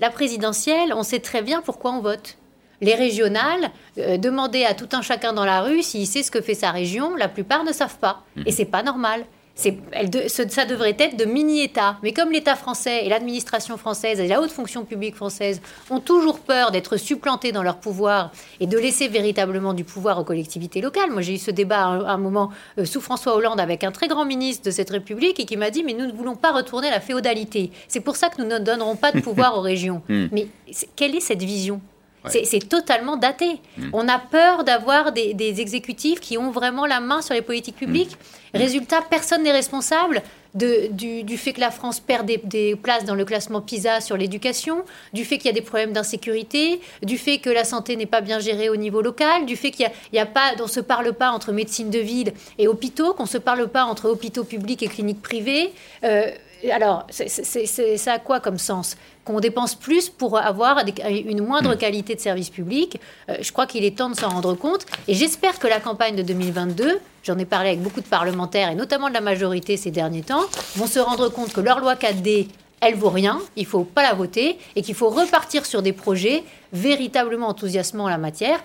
La 0.00 0.10
présidentielle, 0.10 0.92
on 0.94 1.02
sait 1.02 1.20
très 1.20 1.42
bien 1.42 1.60
pourquoi 1.60 1.92
on 1.92 2.00
vote. 2.00 2.38
Les 2.80 2.94
régionales, 2.94 3.70
euh, 3.98 4.16
demander 4.16 4.64
à 4.64 4.74
tout 4.74 4.88
un 4.92 5.02
chacun 5.02 5.32
dans 5.32 5.44
la 5.44 5.62
rue 5.62 5.82
s'il 5.82 6.06
sait 6.06 6.22
ce 6.22 6.30
que 6.30 6.40
fait 6.40 6.54
sa 6.54 6.70
région, 6.70 7.16
la 7.16 7.28
plupart 7.28 7.64
ne 7.64 7.72
savent 7.72 7.98
pas. 7.98 8.22
Et 8.36 8.40
mhm. 8.40 8.50
c'est 8.50 8.64
pas 8.64 8.82
normal 8.82 9.24
ça 9.58 10.64
devrait 10.64 10.96
être 10.98 11.16
de 11.16 11.24
mini-États. 11.24 11.96
Mais 12.02 12.12
comme 12.12 12.30
l'État 12.30 12.54
français 12.54 13.04
et 13.04 13.08
l'administration 13.08 13.76
française 13.76 14.20
et 14.20 14.28
la 14.28 14.40
haute 14.40 14.50
fonction 14.50 14.84
publique 14.84 15.16
française 15.16 15.60
ont 15.90 15.98
toujours 16.00 16.38
peur 16.38 16.70
d'être 16.70 16.96
supplantés 16.96 17.50
dans 17.50 17.62
leur 17.62 17.78
pouvoir 17.78 18.30
et 18.60 18.66
de 18.66 18.78
laisser 18.78 19.08
véritablement 19.08 19.74
du 19.74 19.82
pouvoir 19.84 20.20
aux 20.20 20.24
collectivités 20.24 20.80
locales. 20.80 21.10
Moi, 21.10 21.22
j'ai 21.22 21.34
eu 21.34 21.38
ce 21.38 21.50
débat 21.50 21.82
à 21.86 22.12
un, 22.12 22.18
moment 22.18 22.50
euh, 22.78 22.84
sous 22.84 23.00
François 23.00 23.34
Hollande 23.34 23.58
avec 23.58 23.82
un 23.82 23.90
très 23.90 24.06
grand 24.06 24.24
ministre 24.24 24.64
de 24.64 24.70
cette 24.70 24.90
République 24.90 25.40
et 25.40 25.44
qui 25.44 25.56
m'a 25.56 25.70
dit 25.70 25.82
Mais 25.82 25.94
nous 25.94 26.06
ne 26.06 26.12
voulons 26.12 26.36
pas 26.36 26.52
retourner 26.52 26.88
à 26.88 26.92
la 26.92 27.00
féodalité. 27.00 27.72
C'est 27.88 28.00
pour 28.00 28.16
ça 28.16 28.28
que 28.28 28.40
nous 28.40 28.48
ne 28.48 28.58
donnerons 28.58 28.96
pas 28.96 29.10
de 29.10 29.20
pouvoir 29.20 29.56
aux 29.58 29.62
régions. 29.62 30.02
Hmm. 30.08 30.28
Mais 30.30 30.46
quelle 30.94 31.16
est 31.16 31.20
cette 31.20 31.42
vision? 31.42 31.80
C'est 32.30 32.68
totalement 32.68 33.16
daté. 33.16 33.60
Hmm. 33.76 33.90
On 33.92 34.08
a 34.08 34.18
peur 34.18 34.64
d'avoir 34.64 35.12
des, 35.12 35.60
exécutifs 35.60 36.20
qui 36.20 36.38
ont 36.38 36.50
vraiment 36.50 36.86
la 36.86 37.00
main 37.00 37.22
sur 37.22 37.34
les 37.34 37.42
politiques 37.42 37.76
publiques. 37.76 38.16
Hmm. 38.54 38.58
Résultat, 38.58 39.02
personne 39.08 39.42
n'est 39.42 39.52
responsable. 39.52 40.22
du, 40.54 41.36
fait 41.36 41.52
que 41.52 41.60
la 41.60 41.70
France 41.70 42.00
perd 42.00 42.26
des, 42.26 42.76
places 42.76 43.04
dans 43.04 43.14
le 43.14 43.24
classement 43.24 43.60
PISA 43.60 44.00
sur 44.00 44.16
l'éducation, 44.16 44.84
du 45.12 45.24
fait 45.24 45.36
qu'il 45.36 45.46
y 45.46 45.50
a 45.50 45.52
des 45.52 45.60
problèmes 45.62 45.92
d'insécurité, 45.92 46.80
du 47.02 47.18
fait 47.18 47.38
que 47.38 47.50
la 47.50 47.64
santé 47.64 47.96
n'est 47.96 48.06
pas 48.06 48.20
bien 48.20 48.38
gérée 48.40 48.68
au 48.68 48.76
niveau 48.76 49.02
local, 49.02 49.46
du 49.46 49.56
fait 49.56 49.70
qu'il 49.70 49.90
y, 50.12 50.18
a, 50.18 50.26
pas, 50.26 50.54
on 50.60 50.66
se 50.66 50.80
parle 50.80 51.12
pas 51.12 51.30
entre 51.30 51.52
médecine 51.52 51.90
de 51.90 51.98
ville 51.98 52.32
et 52.58 52.66
hôpitaux, 52.66 53.12
qu'on 53.12 53.26
se 53.26 53.38
parle 53.38 53.68
pas 53.68 53.84
entre 53.84 54.08
hôpitaux 54.08 54.44
publics 54.44 54.82
et 54.82 54.88
cliniques 54.88 55.22
privées. 55.22 55.72
Euh, 56.04 56.30
alors, 56.72 57.06
ça 57.10 58.12
a 58.12 58.18
quoi 58.18 58.40
comme 58.40 58.58
sens? 58.58 58.96
Qu'on 59.24 59.40
dépense 59.40 59.74
plus 59.74 60.08
pour 60.08 60.38
avoir 60.38 60.82
une 61.08 61.42
moindre 61.42 61.74
hmm. 61.74 61.78
qualité 61.78 62.14
de 62.14 62.20
service 62.20 62.50
public 62.50 63.00
euh, 63.28 63.36
Je 63.40 63.52
crois 63.52 63.66
qu'il 63.66 63.84
est 63.84 63.96
temps 63.96 64.10
de 64.10 64.16
s'en 64.16 64.28
rendre 64.28 64.54
compte. 64.54 64.86
Et 65.06 65.14
j'espère 65.14 65.58
que 65.58 65.66
la 65.66 65.80
campagne 65.80 66.16
de 66.16 66.22
2022, 66.22 66.98
j'en 67.22 67.38
ai 67.38 67.44
parlé 67.44 67.70
avec 67.70 67.82
beaucoup 67.82 68.00
de 68.00 68.06
parlementaires, 68.06 68.70
et 68.70 68.74
notamment 68.74 69.08
de 69.08 69.14
la 69.14 69.20
majorité 69.20 69.76
ces 69.76 69.90
derniers 69.90 70.22
temps, 70.22 70.44
vont 70.76 70.86
se 70.86 70.98
rendre 70.98 71.28
compte 71.28 71.52
que 71.52 71.60
leur 71.60 71.80
loi 71.80 71.94
4D, 71.94 72.48
elle 72.80 72.94
vaut 72.94 73.10
rien, 73.10 73.40
il 73.56 73.66
faut 73.66 73.84
pas 73.84 74.02
la 74.02 74.14
voter, 74.14 74.58
et 74.76 74.82
qu'il 74.82 74.94
faut 74.94 75.10
repartir 75.10 75.66
sur 75.66 75.82
des 75.82 75.92
projets 75.92 76.44
véritablement 76.72 77.48
enthousiasmants 77.48 78.04
en 78.04 78.08
la 78.08 78.18
matière 78.18 78.60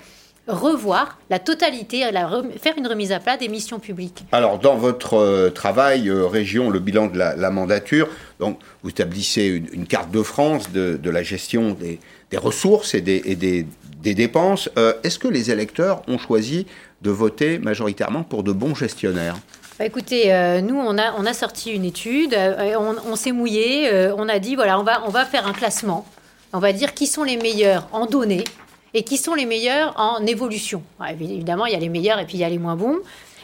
revoir 0.47 1.17
la 1.29 1.39
totalité, 1.39 2.01
faire 2.59 2.73
une 2.77 2.87
remise 2.87 3.11
à 3.11 3.19
plat 3.19 3.37
des 3.37 3.47
missions 3.47 3.79
publiques. 3.79 4.25
Alors, 4.31 4.59
dans 4.59 4.75
votre 4.75 5.15
euh, 5.15 5.49
travail, 5.49 6.09
euh, 6.09 6.27
région, 6.27 6.69
le 6.69 6.79
bilan 6.79 7.07
de 7.07 7.17
la, 7.17 7.49
mandature, 7.49 8.09
donc, 8.39 8.59
vous 8.83 8.89
établissez 8.89 9.63
une, 9.71 9.85
carte 9.85 10.11
de 10.11 10.21
France 10.21 10.71
de, 10.71 11.09
la 11.09 11.23
gestion 11.23 11.75
des, 11.79 11.99
ressources 12.37 12.93
et 12.93 13.01
des, 13.01 13.65
dépenses. 14.01 14.69
Euh, 14.77 14.93
est-ce 15.03 15.17
que 15.17 15.27
les 15.27 15.51
électeurs 15.51 16.01
ont 16.07 16.17
choisi 16.17 16.65
de 17.01 17.11
voter 17.11 17.59
majoritairement 17.59 18.23
pour 18.23 18.43
de 18.43 18.51
bons 18.51 18.75
gestionnaires? 18.75 19.37
Bah, 19.79 19.85
écoutez, 19.85 20.25
nous, 20.61 20.75
on 20.75 20.97
a, 20.97 21.13
on 21.17 21.25
a 21.25 21.33
sorti 21.33 21.71
une 21.71 21.85
étude, 21.85 22.35
on, 22.77 23.15
s'est 23.15 23.31
mouillé, 23.31 23.89
on 24.17 24.27
a 24.27 24.39
dit, 24.39 24.55
voilà, 24.55 24.79
on 24.79 24.83
va, 24.83 25.03
on 25.07 25.09
va 25.09 25.25
faire 25.25 25.47
un 25.47 25.53
classement. 25.53 26.05
On 26.51 26.59
va 26.59 26.73
dire 26.73 26.93
qui 26.93 27.07
sont 27.07 27.23
les 27.23 27.37
meilleurs 27.37 27.87
en 27.91 28.05
données, 28.05 28.43
et 28.93 29.03
qui 29.03 29.17
sont 29.17 29.33
les 29.33 29.45
meilleurs 29.45 29.93
en 29.99 30.25
évolution. 30.25 30.83
évidemment, 31.09 31.65
il 31.65 31.73
y 31.73 31.75
a 31.75 31.79
les 31.79 31.89
meilleurs 31.89 32.19
et 32.19 32.25
puis 32.25 32.35
il 32.35 32.41
y 32.41 32.43
a 32.43 32.49
les 32.49 32.59
moins 32.59 32.75
bons. 32.75 32.99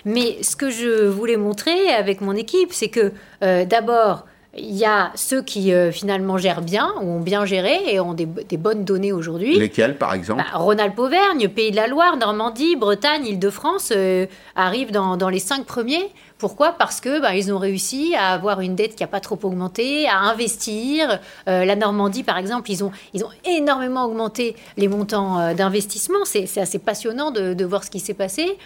Mais 0.06 0.42
ce 0.44 0.56
que 0.56 0.70
je 0.70 1.08
voulais 1.08 1.38
montrer 1.38 1.90
avec 1.90 2.22
mon 2.22 2.36
équipe, 2.36 2.72
c'est 2.72 2.88
que 2.88 3.12
euh, 3.44 3.66
d'abord, 3.66 4.26
il 4.58 4.76
y 4.76 4.86
a 4.86 5.12
ceux 5.14 5.44
qui 5.44 5.74
euh, 5.74 5.92
finalement 5.92 6.38
gèrent 6.38 6.62
bien, 6.62 6.92
ou 7.02 7.12
ont 7.12 7.20
bien 7.20 7.46
géré 7.46 7.78
et 7.88 8.00
ont 8.00 8.14
des, 8.16 8.26
bonnes 8.26 8.84
données 8.84 9.12
aujourd'hui. 9.12 9.58
Lesquels, 9.60 9.96
par 9.98 10.14
exemple 10.14 10.44
bah, 10.44 10.58
Rhône-Alpes-Auvergne, 10.58 11.50
Pays 11.50 11.70
de 11.70 11.76
la 11.76 11.88
Loire, 11.88 12.18
Normandie, 12.18 12.76
Bretagne, 12.76 13.28
Île-de-France 13.28 13.94
euh, 13.96 14.26
arrivent 14.56 14.92
dans, 14.92 15.18
dans, 15.18 15.30
les 15.30 15.40
cinq 15.40 15.66
premiers. 15.66 16.10
Pourquoi? 16.40 16.72
Parce 16.72 17.00
que 17.00 17.22
bah, 17.22 17.36
ils 17.36 17.54
ont 17.54 17.60
réussi 17.60 18.16
à 18.18 18.34
avoir 18.34 18.62
une 18.62 18.76
dette 18.76 18.96
qui 18.96 19.04
n'a 19.04 19.08
pas 19.08 19.20
trop 19.20 19.38
augmenté, 19.44 20.08
à 20.08 20.18
investir. 20.18 21.20
Euh, 21.48 21.64
la 21.64 21.76
Normandie, 21.76 22.24
par 22.24 22.38
exemple, 22.38 22.72
ils 22.72 22.84
ont, 22.84 22.92
ils 23.14 23.24
ont 23.24 23.32
énormément 23.46 24.06
augmenté 24.06 24.56
les 24.78 24.88
montants 24.88 25.54
d'investissement. 25.54 26.20
C'est 26.24 26.58
assez 26.58 26.80
passionnant 26.80 27.30
de, 27.30 27.54
de, 27.54 27.66
voir 27.66 27.84
ce 27.84 27.92
qui 27.92 28.00
s'est 28.00 28.14
passé. 28.16 28.58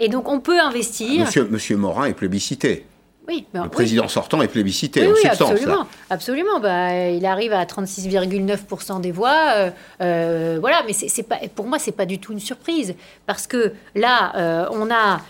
Et 0.00 0.08
donc, 0.08 0.28
on 0.28 0.40
peut 0.40 0.58
investir. 0.60 1.26
Monsieur, 1.26 1.46
Monsieur 1.48 1.76
Morin 1.76 2.06
est 2.06 2.14
plébiscité. 2.14 2.86
Oui, 3.28 3.44
le 3.52 3.68
président 3.68 4.08
sortant 4.08 4.40
est 4.40 4.48
plébiscité 4.48 5.06
oui, 5.06 5.20
en 5.22 5.28
absolument, 5.28 5.86
absolument. 6.08 6.60
Bah, 6.60 7.10
il 7.10 7.26
arrive 7.26 7.52
à 7.52 7.62
36,9% 7.66 9.02
des 9.02 9.12
voix. 9.12 9.52
Euh, 9.54 9.70
euh, 10.00 10.56
voilà, 10.60 10.82
mais 10.86 10.94
c'est 10.94 11.22
pas, 11.24 11.36
pour 11.54 11.66
moi, 11.66 11.78
c'est 11.78 11.92
pas 11.92 12.06
du 12.06 12.18
tout 12.18 12.32
une 12.32 12.40
surprise 12.40 12.94
parce 13.26 13.46
que 13.46 13.74
là, 13.94 14.32
euh, 14.36 14.66
on 14.72 14.90
a 14.90 15.20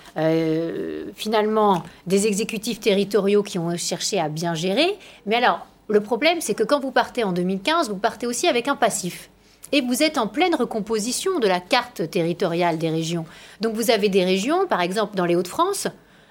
finalement 1.16 1.82
des 2.06 2.26
exécutifs 2.26 2.78
territoriaux 2.78 3.42
qui 3.42 3.58
ont 3.58 3.76
cherché 3.76 4.20
à 4.20 4.28
bien 4.28 4.54
gérer. 4.54 4.96
Mais 5.26 5.36
alors, 5.36 5.66
le 5.88 6.00
problème, 6.00 6.40
c'est 6.40 6.54
que 6.54 6.62
quand 6.62 6.78
vous 6.78 6.92
partez 6.92 7.24
en 7.24 7.32
2015, 7.32 7.88
vous 7.88 7.96
partez 7.96 8.26
aussi 8.26 8.46
avec 8.46 8.68
un 8.68 8.76
passif. 8.76 9.28
Et 9.72 9.80
vous 9.80 10.02
êtes 10.02 10.18
en 10.18 10.28
pleine 10.28 10.54
recomposition 10.54 11.40
de 11.40 11.48
la 11.48 11.60
carte 11.60 12.10
territoriale 12.10 12.78
des 12.78 12.90
régions. 12.90 13.26
Donc 13.60 13.74
vous 13.74 13.90
avez 13.90 14.08
des 14.08 14.24
régions, 14.24 14.66
par 14.66 14.80
exemple 14.80 15.16
dans 15.16 15.26
les 15.26 15.34
Hauts-de-France, 15.34 15.88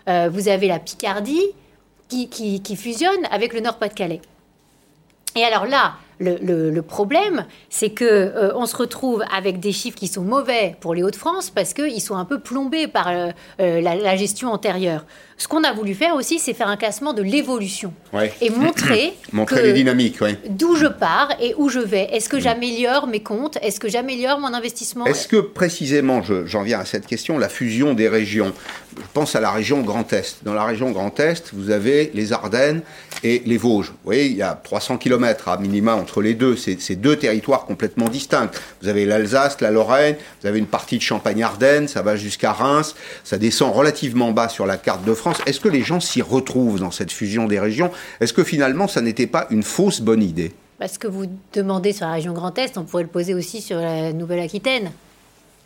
euh, 0.08 0.30
vous 0.32 0.48
avez 0.48 0.68
la 0.68 0.80
Picardie 0.80 1.44
qui, 2.08 2.30
qui, 2.30 2.76
fusionne 2.78 3.26
avec 3.32 3.54
le 3.54 3.60
Nord-Pas-de-Calais. 3.60 4.22
Et 5.36 5.44
alors 5.44 5.66
là, 5.66 5.96
le, 6.20 6.82
problème, 6.82 7.46
c'est 7.70 7.90
que 7.90 8.06
euh, 8.06 8.52
on 8.56 8.65
se 8.65 8.76
retrouve 8.76 9.24
avec 9.36 9.60
des 9.60 9.72
chiffres 9.72 9.98
qui 9.98 10.08
sont 10.08 10.22
mauvais 10.22 10.76
pour 10.80 10.94
les 10.94 11.04
Hauts-de-France 11.04 11.50
parce 11.50 11.74
qu'ils 11.74 12.02
sont 12.02 12.15
un 12.15 12.26
peu 12.26 12.39
plombés 12.39 12.88
par 12.88 13.08
euh, 13.10 13.32
la, 13.58 14.15
gestion 14.15 14.52
antérieure. 14.52 15.06
Ce 15.38 15.48
qu'on 15.48 15.63
a 15.63 15.72
voulu 15.72 15.94
faire 15.94 16.15
aussi, 16.15 16.39
c'est 16.39 16.54
faire 16.54 16.68
un 16.68 16.78
classement 16.78 17.13
de 17.13 17.22
l'évolution 17.22 17.94
et 18.41 18.50
montrer, 18.50 19.13
montrer 19.32 19.62
les 19.62 19.74
dynamiques, 19.74 20.18
d'où 20.50 20.76
je 20.76 20.88
pars 20.88 21.30
et 21.39 21.54
où 21.58 21.70
je 21.70 21.80
vais. 21.80 22.08
Est-ce 22.12 22.28
que 22.28 22.38
mm. 22.38 22.41
j'améliore 22.41 23.08
mes 23.08 23.22
comptes? 23.22 23.58
Est-ce 23.62 23.80
que 23.80 23.88
j'améliore 23.88 24.39
mon 24.39 24.54
investissement? 24.54 25.06
Est-ce 25.06 25.28
que 25.28 25.38
précisément, 25.38 26.22
j'en 26.24 26.63
viens 26.63 26.80
à 26.80 26.86
cette 26.86 27.06
question, 27.06 27.38
la 27.38 27.50
fusion 27.50 27.94
des 27.94 28.10
régions? 28.10 28.54
Je 28.98 29.04
pense 29.13 29.36
à 29.36 29.39
la 29.39 29.52
région 29.52 29.82
Grand 29.82 30.12
Est. 30.12 30.39
Dans 30.44 30.56
la 30.56 30.65
région 30.65 30.89
Grand 30.89 31.20
Est, 31.20 31.54
vous 31.54 31.70
avez 31.70 32.10
les 32.15 32.34
Ardennes 32.34 32.82
et 33.24 33.44
les 33.46 33.58
Vosges. 33.58 33.89
Vous 33.89 34.06
voyez, 34.06 34.26
il 34.26 34.36
y 34.36 34.41
a 34.41 34.60
300 34.62 34.98
km 34.98 35.50
à 35.50 35.58
minima 35.58 35.96
les 36.22 36.34
deux. 36.34 36.56
C'est 36.56 36.96
deux 36.96 37.15
territoires 37.15 37.65
complètement 37.65 38.08
distincts. 38.08 38.50
Vous 38.82 38.88
avez 38.88 39.06
l'Alsace, 39.06 39.60
la 39.62 39.72
Lorraine, 39.72 40.15
vous 40.41 40.48
avez 40.48 40.60
une 40.60 40.67
partie 40.67 40.98
de 40.98 41.04
Champagne-Ardenne, 41.04 41.88
ça 41.88 42.02
va 42.02 42.15
jusqu'à 42.15 42.52
Reims, 42.52 42.96
ça 43.24 43.38
descend 43.38 43.74
relativement 43.74 44.32
bas 44.32 44.50
sur 44.50 44.65
la 44.65 44.78
carte 44.78 45.04
de 45.04 45.13
France 45.13 45.38
est-ce 45.46 45.60
que 45.60 45.70
les 45.70 45.82
gens 45.82 46.00
s'y 46.00 46.22
retrouvent 46.22 46.80
dans 46.80 46.91
cette 46.91 47.12
fusion 47.12 47.48
des 47.48 47.60
régions? 47.60 47.91
Est-ce 48.20 48.34
que 48.34 48.43
finalement, 48.43 48.88
ça 48.88 49.02
n'était 49.02 49.28
pas 49.28 49.48
une 49.50 49.63
fausse 49.63 50.02
bonne 50.02 50.24
idée? 50.24 50.52
Parce 50.80 50.98
que 50.98 51.08
vous 51.08 51.26
demandez 51.54 51.93
sur 51.93 52.06
la 52.06 52.13
région 52.13 52.34
Grand 52.34 52.58
Est, 52.58 52.78
on 52.78 52.84
pourrait 52.84 53.04
le 53.04 53.10
poser 53.10 53.34
aussi 53.34 53.62
sur 53.62 53.78
la 53.78 54.13
Nouvelle-Aquitaine. 54.13 54.91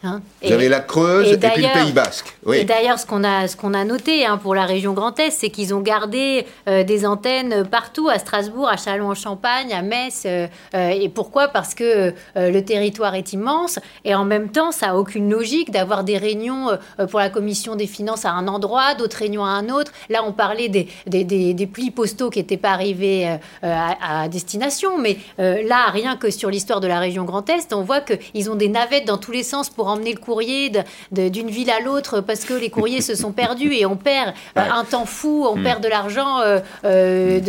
Hein. 0.04 0.22
Vous 0.42 0.52
avez 0.52 0.68
la 0.68 0.80
Creuse 0.80 1.32
et, 1.32 1.38
puis 1.38 1.62
le 1.62 1.74
Pays 1.74 1.92
Basque. 1.92 2.36
Et 2.52 2.64
d'ailleurs, 2.64 2.98
ce 2.98 3.06
qu'on 3.06 3.24
a, 3.24 3.48
ce 3.48 3.56
qu'on 3.56 3.76
a 3.76 3.84
noté 3.84 4.26
hein, 4.26 4.38
pour 4.38 4.56
la 4.56 4.66
région 4.66 4.94
Grand 4.94 5.18
Est, 5.20 5.30
c'est 5.30 5.50
qu'ils 5.52 5.76
ont 5.76 5.82
gardé 5.82 6.48
euh, 6.68 6.84
des 6.84 7.06
antennes 7.06 7.68
partout, 7.68 8.10
à 8.10 8.18
Strasbourg, 8.18 8.68
à 8.68 8.78
Châlons-en-Champagne, 8.78 9.72
à 9.74 9.84
Metz. 9.84 10.24
Euh, 10.26 10.48
euh, 10.74 10.90
et 10.90 11.08
pourquoi? 11.10 11.50
Parce 11.50 11.76
que 11.76 12.14
le 12.36 12.60
territoire 12.62 13.14
est 13.16 13.34
immense 13.34 13.80
et 14.06 14.16
en 14.16 14.26
même 14.26 14.50
temps, 14.50 14.72
ça 14.72 14.88
n'a 14.88 14.98
aucune 14.98 15.30
logique 15.30 15.72
d'avoir 15.72 16.04
des 16.04 16.18
réunions 16.18 16.70
pour 17.10 17.20
la 17.20 17.30
commission 17.30 17.76
des 17.76 17.88
finances 17.88 18.26
à 18.26 18.32
un 18.32 18.48
endroit, 18.48 18.96
d'autres 18.96 19.18
réunions 19.18 19.46
à 19.46 19.50
un 19.50 19.70
autre. 19.70 19.92
Là, 20.10 20.24
on 20.26 20.32
parlait 20.32 20.70
des, 20.70 20.88
des, 21.06 21.24
des, 21.24 21.68
plis 21.68 21.92
postaux 21.92 22.30
qui 22.30 22.40
n'étaient 22.40 22.58
pas 22.58 22.72
arrivés 22.72 23.38
à, 23.62 24.22
à, 24.24 24.28
destination, 24.28 24.98
mais 24.98 25.18
là, 25.38 25.90
rien 25.92 26.16
que 26.18 26.32
sur 26.32 26.50
l'histoire 26.50 26.80
de 26.80 26.88
la 26.88 27.00
région 27.00 27.24
Grand 27.24 27.48
Est, 27.50 27.74
on 27.74 27.84
voit 27.84 28.02
qu'ils 28.02 28.50
ont 28.50 28.56
des 28.56 28.70
navettes 28.70 29.06
dans 29.06 29.18
tous 29.18 29.32
les 29.32 29.44
sens 29.44 29.70
pour 29.70 29.91
emmener 29.92 30.14
le 30.14 30.20
courrier 30.20 30.72
d'une 31.12 31.50
ville 31.50 31.70
à 31.70 31.80
l'autre 31.80 32.22
parce 32.22 32.46
que 32.46 32.54
les 32.54 32.70
courriers 32.70 33.02
se 33.02 33.16
sont 33.16 33.32
perdus 33.32 33.74
et 33.74 33.86
on 33.86 33.96
perd 33.96 34.34
euh, 34.58 34.62
un 34.62 34.84
temps 34.84 35.06
fou, 35.06 35.46
on 35.50 35.56
mm. 35.56 35.64
perd 35.64 35.84
de 35.84 35.88
l'argent 35.88 36.40
euh, 36.40 36.60
euh, 36.86 37.40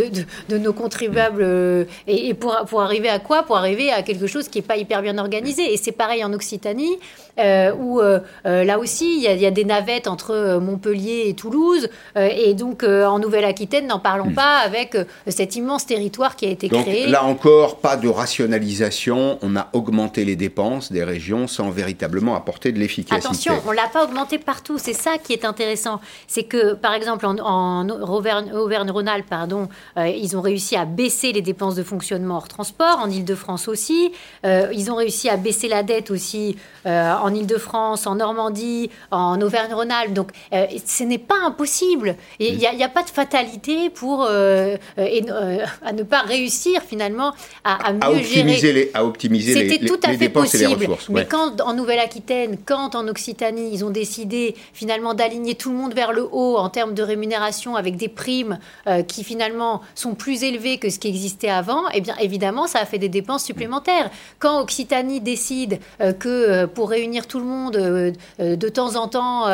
de, 0.48 0.58
nos 0.58 0.72
contribuables. 0.72 1.86
et, 2.06 2.34
pour, 2.34 2.56
pour 2.68 2.82
arriver 2.82 3.08
à 3.08 3.18
quoi? 3.18 3.42
Pour 3.42 3.56
arriver 3.56 3.90
à 3.90 4.02
quelque 4.02 4.26
chose 4.26 4.48
qui 4.48 4.58
n'est 4.58 4.64
pas 4.64 4.76
hyper 4.76 5.02
bien 5.02 5.18
organisé. 5.18 5.72
Et 5.72 5.76
c'est 5.76 5.92
pareil 5.92 6.24
en 6.24 6.32
Occitanie, 6.32 6.98
où 7.38 8.00
là 8.44 8.78
aussi, 8.78 9.16
il 9.16 9.40
y, 9.40 9.46
a 9.46 9.50
des 9.50 9.64
navettes 9.64 10.06
entre 10.06 10.58
Montpellier 10.60 11.24
et 11.26 11.34
Toulouse. 11.34 11.88
et 12.16 12.54
donc, 12.54 12.84
en 12.84 13.18
Nouvelle-Aquitaine, 13.18 13.86
n'en 13.86 13.98
parlons 13.98 14.30
mm. 14.30 14.34
pas 14.34 14.58
avec 14.58 14.96
cet 15.26 15.56
immense 15.56 15.86
territoire 15.86 16.36
qui 16.36 16.46
a 16.46 16.50
été 16.50 16.68
donc, 16.68 16.82
créé. 16.82 17.06
Là 17.06 17.24
encore, 17.24 17.78
pas 17.78 17.96
de 17.96 18.08
rationalisation. 18.08 19.38
On 19.42 19.56
a 19.56 19.68
augmenté 19.72 20.24
les 20.24 20.36
dépenses 20.36 20.92
des 20.92 21.04
régions 21.04 21.46
sans 21.46 21.70
véritablement 21.70 22.31
apporter 22.34 22.72
de 22.72 22.78
l'efficacité. 22.78 23.26
Attention, 23.26 23.60
on 23.66 23.70
ne 23.70 23.76
l'a 23.76 23.88
pas 23.88 24.04
augmenté 24.04 24.38
partout. 24.38 24.78
C'est 24.78 24.92
ça 24.92 25.18
qui 25.18 25.32
est 25.32 25.44
intéressant. 25.44 26.00
C'est 26.26 26.44
que, 26.44 26.74
par 26.74 26.94
exemple, 26.94 27.26
en, 27.26 27.88
Auvergne-Rhône-Alpes, 27.88 29.28
pardon, 29.28 29.68
euh, 29.96 30.08
ils 30.08 30.36
ont 30.36 30.40
réussi 30.40 30.76
à 30.76 30.84
baisser 30.84 31.32
les 31.32 31.42
dépenses 31.42 31.74
de 31.74 31.82
fonctionnement 31.82 32.36
hors 32.36 32.48
transport. 32.48 32.98
En 32.98 33.10
Ile-de-France 33.10 33.68
aussi. 33.68 34.12
Euh, 34.44 34.68
ils 34.72 34.90
ont 34.90 34.96
réussi 34.96 35.28
à 35.28 35.36
baisser 35.36 35.68
la 35.68 35.82
dette 35.82 36.10
aussi 36.10 36.56
euh, 36.86 37.12
en 37.12 37.34
Ile-de-France, 37.34 38.06
en 38.06 38.16
Normandie, 38.16 38.90
en 39.10 39.40
Auvergne-Rhône-Alpes. 39.40 40.12
Donc, 40.12 40.30
ce 40.52 41.04
n'est 41.04 41.18
pas 41.18 41.38
impossible. 41.44 42.16
Il 42.38 42.56
n'y 42.56 42.66
a, 42.66 42.88
pas 42.88 43.02
de 43.02 43.10
fatalité 43.10 43.90
pour 43.90 44.28
et, 44.28 45.24
à 45.84 45.92
ne 45.92 46.02
pas 46.02 46.22
réussir 46.22 46.82
finalement 46.82 47.32
à, 47.64 47.92
mieux 47.92 48.00
optimiser 48.04 48.54
gérer. 48.56 48.72
Les, 48.72 48.90
à 48.94 49.04
optimiser 49.04 49.64
les, 49.64 49.78
tout 49.86 50.00
à 50.02 50.10
fait 50.10 50.16
dépenses 50.16 50.52
possible. 50.52 50.64
et 50.64 50.76
les 50.76 50.86
ressources. 50.86 51.08
Mais 51.08 51.26
quand 51.26 51.60
en 51.60 51.74
Nouvelle-Aquitaine 51.74 52.21
Quand 52.66 52.94
en 52.94 53.08
Occitanie, 53.08 53.70
ils 53.72 53.84
ont 53.84 53.90
décidé 53.90 54.54
finalement 54.72 55.14
d'aligner 55.14 55.54
tout 55.54 55.70
le 55.70 55.76
monde 55.76 55.94
vers 55.94 56.12
le 56.12 56.28
haut 56.30 56.56
en 56.56 56.68
termes 56.68 56.94
de 56.94 57.02
rémunération 57.02 57.76
avec 57.76 57.96
des 57.96 58.08
primes 58.08 58.58
euh, 58.86 59.02
qui 59.02 59.24
finalement 59.24 59.80
sont 59.94 60.14
plus 60.14 60.44
élevées 60.44 60.78
que 60.78 60.90
ce 60.90 60.98
qui 60.98 61.08
existait 61.08 61.48
avant, 61.48 61.82
eh 61.92 62.00
bien 62.00 62.16
évidemment, 62.20 62.66
ça 62.66 62.80
a 62.80 62.86
fait 62.86 62.98
des 62.98 63.08
dépenses 63.08 63.44
supplémentaires. 63.44 64.10
Quand 64.38 64.60
Occitanie 64.60 65.20
décide 65.20 65.80
euh, 66.00 66.12
que 66.12 66.28
euh, 66.28 66.66
pour 66.66 66.90
réunir 66.90 67.26
tout 67.26 67.38
le 67.38 67.44
monde 67.44 67.72
de 67.72 68.68
temps 68.68 68.96
en 68.96 69.08
temps, 69.08 69.46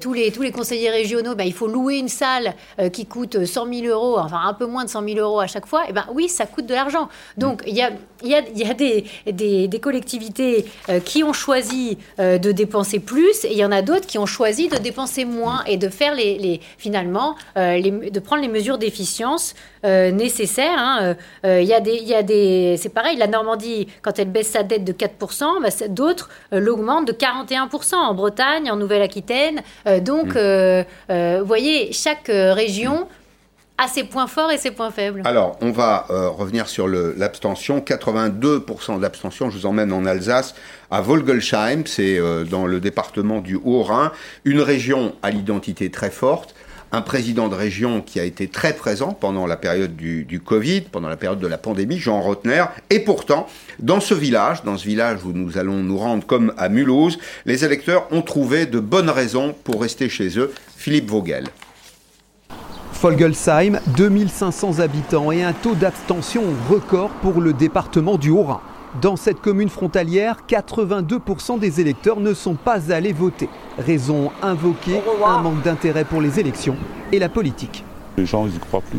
tous, 0.00 0.12
les, 0.12 0.30
tous 0.30 0.42
les 0.42 0.50
conseillers 0.50 0.90
régionaux, 0.90 1.34
ben, 1.34 1.44
il 1.44 1.52
faut 1.52 1.66
louer 1.66 1.98
une 1.98 2.08
salle 2.08 2.54
qui 2.92 3.06
coûte 3.06 3.44
100 3.44 3.72
000 3.72 3.86
euros, 3.86 4.18
enfin 4.18 4.40
un 4.44 4.54
peu 4.54 4.66
moins 4.66 4.84
de 4.84 4.90
100 4.90 5.04
000 5.08 5.18
euros 5.18 5.40
à 5.40 5.46
chaque 5.46 5.66
fois, 5.66 5.84
eh 5.88 5.92
ben 5.92 6.04
oui, 6.12 6.28
ça 6.28 6.46
coûte 6.46 6.66
de 6.66 6.74
l'argent. 6.74 7.08
Donc 7.36 7.62
il 7.66 7.74
y 7.74 7.82
a, 7.82 7.90
y 8.28 8.34
a, 8.34 8.42
y 8.54 8.64
a 8.68 8.74
des, 8.74 9.04
des, 9.30 9.68
des 9.68 9.80
collectivités 9.80 10.64
qui 11.04 11.24
ont 11.24 11.32
choisi 11.32 11.98
de 12.18 12.52
dépenser 12.52 12.98
plus 12.98 13.44
et 13.44 13.52
il 13.52 13.58
y 13.58 13.64
en 13.64 13.72
a 13.72 13.82
d'autres 13.82 14.06
qui 14.06 14.18
ont 14.18 14.26
choisi 14.26 14.68
de 14.68 14.76
dépenser 14.76 15.24
moins 15.24 15.62
et 15.66 15.76
de 15.76 15.88
faire 15.88 16.14
les, 16.14 16.38
les 16.38 16.60
finalement 16.78 17.36
les, 17.56 17.90
de 17.90 18.20
prendre 18.20 18.42
les 18.42 18.48
mesures 18.48 18.78
d'efficience 18.78 19.54
euh, 19.84 20.10
nécessaires. 20.10 20.78
Hein. 20.78 21.14
Euh, 21.44 21.60
il 21.60 21.68
y 21.68 21.74
a 21.74 21.80
des, 21.80 21.96
il 21.96 22.08
y 22.08 22.14
a 22.14 22.22
des, 22.22 22.76
c'est 22.78 22.88
pareil, 22.88 23.18
la 23.18 23.26
Normandie, 23.26 23.86
quand 24.00 24.18
elle 24.18 24.30
baisse 24.30 24.48
sa 24.48 24.62
dette 24.62 24.82
de 24.84 24.94
4%, 24.94 25.60
bah, 25.60 25.68
d'autres 25.88 26.30
euh, 26.54 26.60
l'augmentent 26.60 27.06
de 27.06 27.12
41% 27.12 27.94
en 27.94 28.14
Bretagne, 28.14 28.70
en 28.70 28.76
Nouvelle-Aquitaine. 28.76 29.60
donc, 30.00 30.34
mmh. 30.34 30.84
vous 31.10 31.46
voyez, 31.46 31.92
chaque 31.92 32.28
région 32.28 33.06
a 33.76 33.88
ses 33.88 34.04
points 34.04 34.26
forts 34.26 34.52
et 34.52 34.58
ses 34.58 34.70
points 34.70 34.90
faibles. 34.90 35.22
Alors, 35.24 35.56
on 35.60 35.72
va 35.72 36.06
revenir 36.08 36.68
sur 36.68 36.86
l'abstention. 36.86 37.80
82% 37.80 39.00
d'abstention, 39.00 39.50
je 39.50 39.58
vous 39.58 39.66
emmène 39.66 39.92
en 39.92 40.06
Alsace, 40.06 40.54
à 40.92 41.00
Volgelsheim, 41.00 41.84
c'est 41.86 42.20
dans 42.48 42.66
le 42.66 42.78
département 42.78 43.40
du 43.40 43.56
Haut-Rhin, 43.56 44.12
une 44.44 44.60
région 44.60 45.16
à 45.22 45.30
l'identité 45.30 45.90
très 45.90 46.10
forte 46.10 46.54
un 46.94 47.02
président 47.02 47.48
de 47.48 47.56
région 47.56 48.00
qui 48.00 48.20
a 48.20 48.24
été 48.24 48.46
très 48.46 48.72
présent 48.72 49.12
pendant 49.12 49.46
la 49.46 49.56
période 49.56 49.96
du, 49.96 50.40
Covid, 50.44 50.82
pendant 50.82 51.08
la 51.08 51.16
période 51.16 51.40
de 51.40 51.46
la 51.46 51.58
pandémie, 51.58 51.98
Jean 51.98 52.20
Rotner. 52.20 52.64
Et 52.90 53.00
pourtant, 53.00 53.48
dans 53.80 54.00
ce 54.00 54.14
village, 54.14 54.62
dans 54.62 54.78
ce 54.78 54.86
village 54.86 55.24
où 55.24 55.32
nous 55.32 55.58
allons 55.58 55.82
nous 55.82 55.98
rendre 55.98 56.24
comme 56.24 56.54
à 56.56 56.68
Mulhouse, 56.68 57.18
les 57.46 57.64
électeurs 57.64 58.06
ont 58.12 58.22
trouvé 58.22 58.66
de 58.66 58.78
bonnes 58.78 59.10
raisons 59.10 59.54
pour 59.64 59.82
rester 59.82 60.08
chez 60.08 60.38
eux. 60.38 60.52
Philippe 60.76 61.10
Vogel. 61.10 61.46
Folgelsheim, 63.04 63.80
2500 63.98 64.78
habitants 64.78 65.30
et 65.30 65.44
un 65.44 65.52
taux 65.52 65.74
d'abstention 65.74 66.42
record 66.70 67.10
pour 67.20 67.42
le 67.42 67.52
département 67.52 68.16
du 68.16 68.30
Haut-Rhin. 68.30 68.62
Dans 69.02 69.16
cette 69.16 69.42
commune 69.42 69.68
frontalière, 69.68 70.38
82% 70.48 71.58
des 71.58 71.82
électeurs 71.82 72.18
ne 72.18 72.32
sont 72.32 72.54
pas 72.54 72.90
allés 72.90 73.12
voter. 73.12 73.50
Raison 73.76 74.30
invoquée, 74.40 75.02
un 75.22 75.42
manque 75.42 75.60
d'intérêt 75.62 76.06
pour 76.06 76.22
les 76.22 76.40
élections 76.40 76.76
et 77.12 77.18
la 77.18 77.28
politique. 77.28 77.84
Les 78.16 78.24
gens, 78.24 78.46
ils 78.46 78.54
n'y 78.54 78.58
croient 78.58 78.80
plus. 78.80 78.98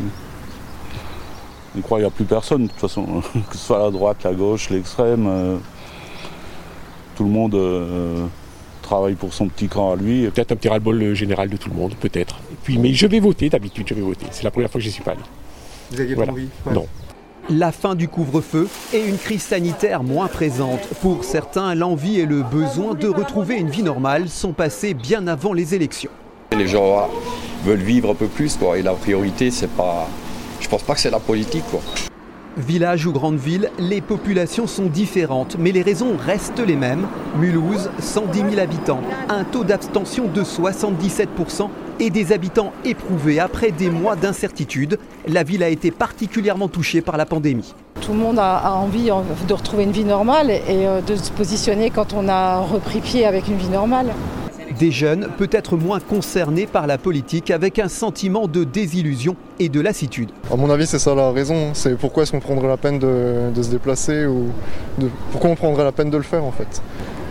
Ils 1.74 1.82
croient 1.82 1.98
qu'il 1.98 2.06
n'y 2.06 2.12
a 2.12 2.14
plus 2.14 2.26
personne, 2.26 2.62
de 2.62 2.68
toute 2.68 2.78
façon, 2.78 3.06
que 3.50 3.56
ce 3.56 3.66
soit 3.66 3.80
la 3.80 3.90
droite, 3.90 4.18
la 4.22 4.34
gauche, 4.34 4.70
l'extrême. 4.70 5.26
Euh, 5.26 5.56
tout 7.16 7.24
le 7.24 7.30
monde 7.30 7.56
euh, 7.56 8.24
travaille 8.82 9.16
pour 9.16 9.34
son 9.34 9.48
petit 9.48 9.66
camp 9.66 9.94
à 9.94 9.96
lui. 9.96 10.30
Peut-être 10.30 10.52
un 10.52 10.56
petit 10.56 10.68
ras-le-bol 10.68 11.12
général 11.14 11.48
de 11.48 11.56
tout 11.56 11.70
le 11.70 11.74
monde, 11.74 11.96
peut-être. 11.96 12.36
Puis, 12.66 12.78
mais 12.78 12.92
je 12.92 13.06
vais 13.06 13.20
voter, 13.20 13.48
d'habitude, 13.48 13.86
je 13.88 13.94
vais 13.94 14.00
voter. 14.00 14.26
C'est 14.32 14.42
la 14.42 14.50
première 14.50 14.68
fois 14.68 14.80
que 14.80 14.84
je 14.84 14.90
suis 14.90 15.00
pas 15.00 15.12
allé. 15.12 15.20
Vous 15.92 16.00
aviez 16.00 16.16
pas 16.16 16.26
envie 16.26 16.48
Non 16.72 16.86
la 17.48 17.70
fin 17.70 17.94
du 17.94 18.08
couvre-feu 18.08 18.66
et 18.92 19.06
une 19.06 19.18
crise 19.18 19.42
sanitaire 19.42 20.02
moins 20.02 20.26
présente. 20.26 20.80
Pour 21.00 21.22
certains, 21.22 21.76
l'envie 21.76 22.18
et 22.18 22.26
le 22.26 22.42
besoin 22.42 22.94
de 22.94 23.06
retrouver 23.06 23.54
une 23.54 23.70
vie 23.70 23.84
normale 23.84 24.28
sont 24.28 24.52
passés 24.52 24.94
bien 24.94 25.28
avant 25.28 25.52
les 25.52 25.72
élections. 25.72 26.10
Les 26.58 26.66
gens 26.66 27.08
veulent 27.64 27.78
vivre 27.78 28.10
un 28.10 28.14
peu 28.16 28.26
plus 28.26 28.56
quoi, 28.56 28.78
et 28.78 28.82
la 28.82 28.94
priorité 28.94 29.52
c'est 29.52 29.70
pas 29.70 30.08
je 30.58 30.66
pense 30.66 30.82
pas 30.82 30.94
que 30.94 31.00
c'est 31.00 31.10
la 31.12 31.20
politique 31.20 31.62
quoi. 31.70 31.80
Village 32.56 33.04
ou 33.04 33.12
grande 33.12 33.36
ville, 33.36 33.70
les 33.78 34.00
populations 34.00 34.66
sont 34.66 34.86
différentes, 34.86 35.58
mais 35.58 35.72
les 35.72 35.82
raisons 35.82 36.16
restent 36.16 36.64
les 36.66 36.74
mêmes. 36.74 37.06
Mulhouse, 37.38 37.90
110 37.98 38.38
000 38.38 38.58
habitants, 38.58 39.02
un 39.28 39.44
taux 39.44 39.62
d'abstention 39.62 40.26
de 40.26 40.42
77% 40.42 41.68
et 42.00 42.08
des 42.08 42.32
habitants 42.32 42.72
éprouvés 42.82 43.40
après 43.40 43.72
des 43.72 43.90
mois 43.90 44.16
d'incertitude. 44.16 44.98
La 45.28 45.42
ville 45.42 45.62
a 45.62 45.68
été 45.68 45.90
particulièrement 45.90 46.68
touchée 46.68 47.02
par 47.02 47.18
la 47.18 47.26
pandémie. 47.26 47.74
Tout 48.00 48.12
le 48.12 48.20
monde 48.20 48.38
a, 48.38 48.72
envie 48.72 49.10
de 49.46 49.52
retrouver 49.52 49.84
une 49.84 49.92
vie 49.92 50.04
normale 50.04 50.50
et 50.50 50.62
euh, 50.86 51.02
de 51.02 51.14
se 51.14 51.30
positionner 51.32 51.90
quand 51.90 52.14
on 52.14 52.26
a 52.26 52.60
repris 52.60 53.00
pied 53.00 53.26
avec 53.26 53.48
une 53.48 53.58
vie 53.58 53.68
normale. 53.68 54.14
Des 54.78 54.90
jeunes 54.90 55.28
peut-être 55.38 55.76
moins 55.76 56.00
concernés 56.00 56.66
par 56.66 56.86
la 56.86 56.98
politique 56.98 57.50
avec 57.50 57.78
un 57.78 57.88
sentiment 57.88 58.46
de 58.46 58.64
désillusion 58.64 59.36
et 59.58 59.68
de 59.68 59.80
lassitude. 59.80 60.30
À 60.52 60.56
mon 60.56 60.68
avis, 60.70 60.86
c'est 60.86 60.98
ça 60.98 61.14
la 61.14 61.30
raison. 61.30 61.70
C'est 61.72 61.96
pourquoi 61.96 62.24
est-ce 62.24 62.32
qu'on 62.32 62.40
prendrait 62.40 62.68
la 62.68 62.76
peine 62.76 62.98
de, 62.98 63.62
se 63.62 63.70
déplacer 63.70 64.26
ou 64.26 64.50
pourquoi 65.32 65.50
on 65.50 65.54
prendrait 65.54 65.84
la 65.84 65.92
peine 65.92 66.10
de 66.10 66.16
le 66.16 66.22
faire 66.22 66.44
en 66.44 66.52
fait? 66.52 66.82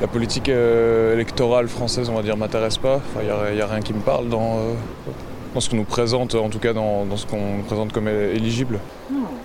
La 0.02 0.08
politique 0.08 0.50
euh, 0.50 1.14
électorale 1.14 1.68
française, 1.68 2.10
on 2.10 2.16
va 2.16 2.24
dire, 2.24 2.36
m'intéresse 2.36 2.78
pas. 2.78 3.00
Il 3.22 3.56
n'y 3.56 3.62
a, 3.62 3.68
rien 3.68 3.82
qui 3.82 3.94
me 3.94 4.02
parle 4.02 4.28
dans, 4.28 4.58
euh, 4.58 4.74
dans 5.56 5.62
ce 5.62 5.70
qu'on 5.70 5.78
nous 5.78 5.84
présente, 5.86 6.36
en 6.36 6.50
tout 6.50 6.60
cas 6.60 6.74
dans, 6.74 7.16
ce 7.16 7.26
qu'on 7.26 7.64
présente 7.66 7.94
comme 7.94 8.10
éligible. 8.10 8.80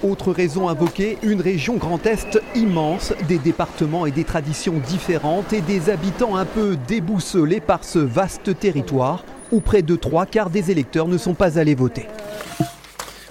Autre 0.03 0.33
raison 0.33 0.69
invoquée, 0.69 1.19
une 1.23 1.41
région 1.41 1.77
Grand 1.77 2.05
Est 2.05 2.41
immense, 2.57 3.15
des 3.29 3.39
départements 3.39 4.07
et 4.07 4.11
des 4.11 4.25
traditions 4.25 4.75
différentes 4.89 5.53
et 5.53 5.61
des 5.61 5.89
habitants 5.89 6.35
un 6.35 6.47
peu 6.47 6.77
déboussolés 6.89 7.61
par 7.61 7.85
ce 7.85 8.01
vaste 8.01 8.59
territoire 8.59 9.25
où 9.53 9.61
près 9.61 9.83
de 9.83 9.95
trois 9.95 10.27
quarts 10.27 10.51
des 10.51 10.73
électeurs 10.73 11.07
ne 11.07 11.17
sont 11.17 11.35
pas 11.35 11.59
allés 11.59 11.77
voter. 11.77 12.07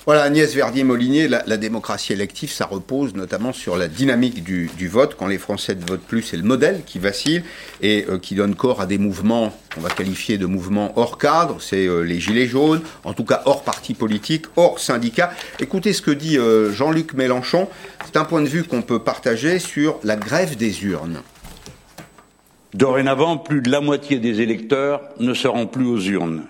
Voilà, 0.09 0.23
Agnès 0.23 0.55
Verdier-Molinier, 0.55 1.27
la, 1.27 1.57
démocratie 1.57 2.13
élective, 2.13 2.51
ça 2.51 2.65
repose 2.65 3.13
notamment 3.13 3.53
sur 3.53 3.77
la 3.77 3.87
dynamique 3.87 4.43
du, 4.43 4.87
vote. 4.87 5.15
Quand 5.15 5.27
les 5.27 5.37
Français 5.37 5.75
ne 5.75 5.85
votent 5.85 6.01
plus, 6.01 6.23
c'est 6.23 6.35
le 6.35 6.41
modèle 6.41 6.81
qui 6.83 6.97
vacille 6.97 7.43
et 7.83 8.07
euh, 8.09 8.17
qui 8.17 8.33
donne 8.33 8.55
corps 8.55 8.81
à 8.81 8.87
des 8.87 8.97
mouvements 8.97 9.55
qu'on 9.71 9.81
va 9.81 9.91
qualifier 9.91 10.39
de 10.39 10.47
mouvements 10.47 10.93
hors 10.95 11.19
cadre. 11.19 11.61
C'est 11.61 11.85
euh, 11.85 12.01
les 12.01 12.19
Gilets 12.19 12.47
jaunes, 12.47 12.81
en 13.03 13.13
tout 13.13 13.23
cas 13.23 13.43
hors 13.45 13.61
parti 13.61 13.93
politique, 13.93 14.47
hors 14.55 14.79
syndicat. 14.79 15.29
Écoutez 15.59 15.93
ce 15.93 16.01
que 16.01 16.09
dit 16.09 16.39
euh, 16.39 16.73
Jean-Luc 16.73 17.13
Mélenchon. 17.13 17.67
C'est 18.03 18.17
un 18.17 18.25
point 18.25 18.41
de 18.41 18.49
vue 18.49 18.63
qu'on 18.63 18.81
peut 18.81 19.03
partager 19.03 19.59
sur 19.59 19.99
la 20.03 20.15
grève 20.15 20.57
des 20.57 20.85
urnes. 20.85 21.21
Dorénavant, 22.73 23.37
plus 23.37 23.61
de 23.61 23.69
la 23.69 23.79
moitié 23.79 24.17
des 24.17 24.41
électeurs 24.41 25.01
ne 25.19 25.35
seront 25.35 25.67
plus 25.67 25.85
aux 25.85 25.99
urnes. 25.99 26.45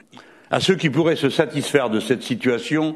À 0.49 0.61
ceux 0.61 0.75
qui 0.75 0.89
pourraient 0.89 1.17
se 1.17 1.29
satisfaire 1.29 1.89
de 1.89 1.99
cette 1.99 2.23
situation, 2.23 2.95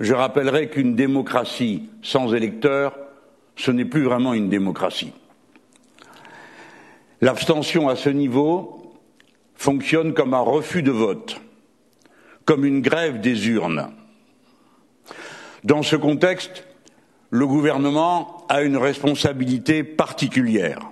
je 0.00 0.14
rappellerai 0.14 0.68
qu'une 0.68 0.94
démocratie 0.94 1.88
sans 2.02 2.34
électeurs, 2.34 2.96
ce 3.56 3.70
n'est 3.70 3.84
plus 3.84 4.02
vraiment 4.02 4.34
une 4.34 4.48
démocratie. 4.48 5.12
L'abstention 7.20 7.88
à 7.88 7.96
ce 7.96 8.08
niveau 8.08 8.94
fonctionne 9.54 10.12
comme 10.12 10.34
un 10.34 10.40
refus 10.40 10.82
de 10.82 10.90
vote, 10.90 11.40
comme 12.44 12.64
une 12.64 12.80
grève 12.80 13.20
des 13.20 13.48
urnes. 13.48 13.90
Dans 15.64 15.82
ce 15.82 15.94
contexte, 15.94 16.66
le 17.30 17.46
gouvernement 17.46 18.44
a 18.48 18.62
une 18.62 18.76
responsabilité 18.76 19.84
particulière. 19.84 20.91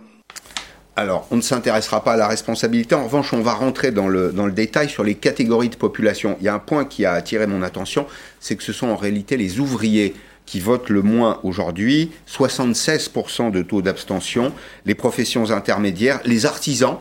Alors, 1.01 1.27
on 1.31 1.37
ne 1.37 1.41
s'intéressera 1.41 2.05
pas 2.05 2.13
à 2.13 2.17
la 2.19 2.29
responsabilité. 2.29 2.95
En 2.95 3.05
revanche, 3.05 3.33
on 3.33 3.41
va 3.41 3.55
rentrer 3.55 3.91
dans 3.91 4.07
le, 4.07 4.33
dans 4.33 4.45
le 4.45 4.53
détail 4.53 4.91
sur 4.91 5.03
les 5.03 5.15
catégories 5.15 5.71
de 5.71 5.77
population. 5.77 6.37
Il 6.41 6.45
y 6.45 6.49
a 6.49 6.55
un 6.55 6.59
point 6.59 6.85
qui 6.85 7.07
a 7.07 7.13
attiré 7.13 7.47
mon 7.47 7.63
attention, 7.63 8.05
c'est 8.39 8.55
que 8.55 8.63
ce 8.63 8.75
sont 8.75 8.89
en 8.89 8.97
réalité 8.97 9.39
les 9.39 9.61
ouvriers 9.61 10.15
qui 10.45 10.61
votent 10.61 10.91
le 10.91 11.01
moins 11.01 11.41
aujourd'hui, 11.43 12.11
76% 12.29 13.51
de 13.51 13.63
taux 13.63 13.81
d'abstention, 13.81 14.53
les 14.85 14.95
professions 14.95 15.51
intermédiaires, 15.53 16.21
les 16.27 16.45
artisans, 16.45 16.99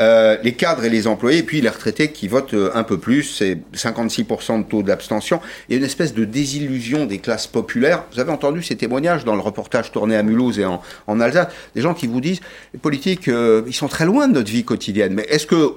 euh, 0.00 0.36
les 0.42 0.52
cadres 0.52 0.84
et 0.84 0.90
les 0.90 1.06
employés, 1.06 1.38
et 1.38 1.42
puis 1.42 1.60
les 1.60 1.68
retraités 1.68 2.10
qui 2.10 2.26
votent 2.26 2.54
euh, 2.54 2.70
un 2.74 2.82
peu 2.82 2.98
plus, 2.98 3.22
c'est 3.22 3.58
56% 3.74 4.58
de 4.58 4.62
taux 4.64 4.82
d'abstention. 4.82 5.40
A 5.70 5.74
une 5.74 5.84
espèce 5.84 6.14
de 6.14 6.24
désillusion 6.24 7.06
des 7.06 7.18
classes 7.18 7.46
populaires. 7.46 8.04
Vous 8.12 8.20
avez 8.20 8.32
entendu 8.32 8.62
ces 8.62 8.76
témoignages 8.76 9.24
dans 9.24 9.34
le 9.34 9.40
reportage 9.40 9.92
tourné 9.92 10.16
à 10.16 10.22
Mulhouse 10.22 10.58
et 10.58 10.64
en, 10.64 10.82
en 11.06 11.20
Alsace, 11.20 11.48
des 11.74 11.80
gens 11.80 11.94
qui 11.94 12.06
vous 12.06 12.20
disent, 12.20 12.40
les 12.72 12.80
politiques, 12.80 13.28
euh, 13.28 13.62
ils 13.66 13.74
sont 13.74 13.88
très 13.88 14.04
loin 14.04 14.26
de 14.26 14.34
notre 14.34 14.50
vie 14.50 14.64
quotidienne, 14.64 15.14
mais 15.14 15.26
est-ce 15.28 15.46
que 15.46 15.74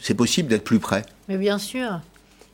c'est 0.00 0.14
possible 0.14 0.48
d'être 0.48 0.64
plus 0.64 0.78
près? 0.78 1.02
Mais 1.28 1.38
bien 1.38 1.58
sûr. 1.58 2.00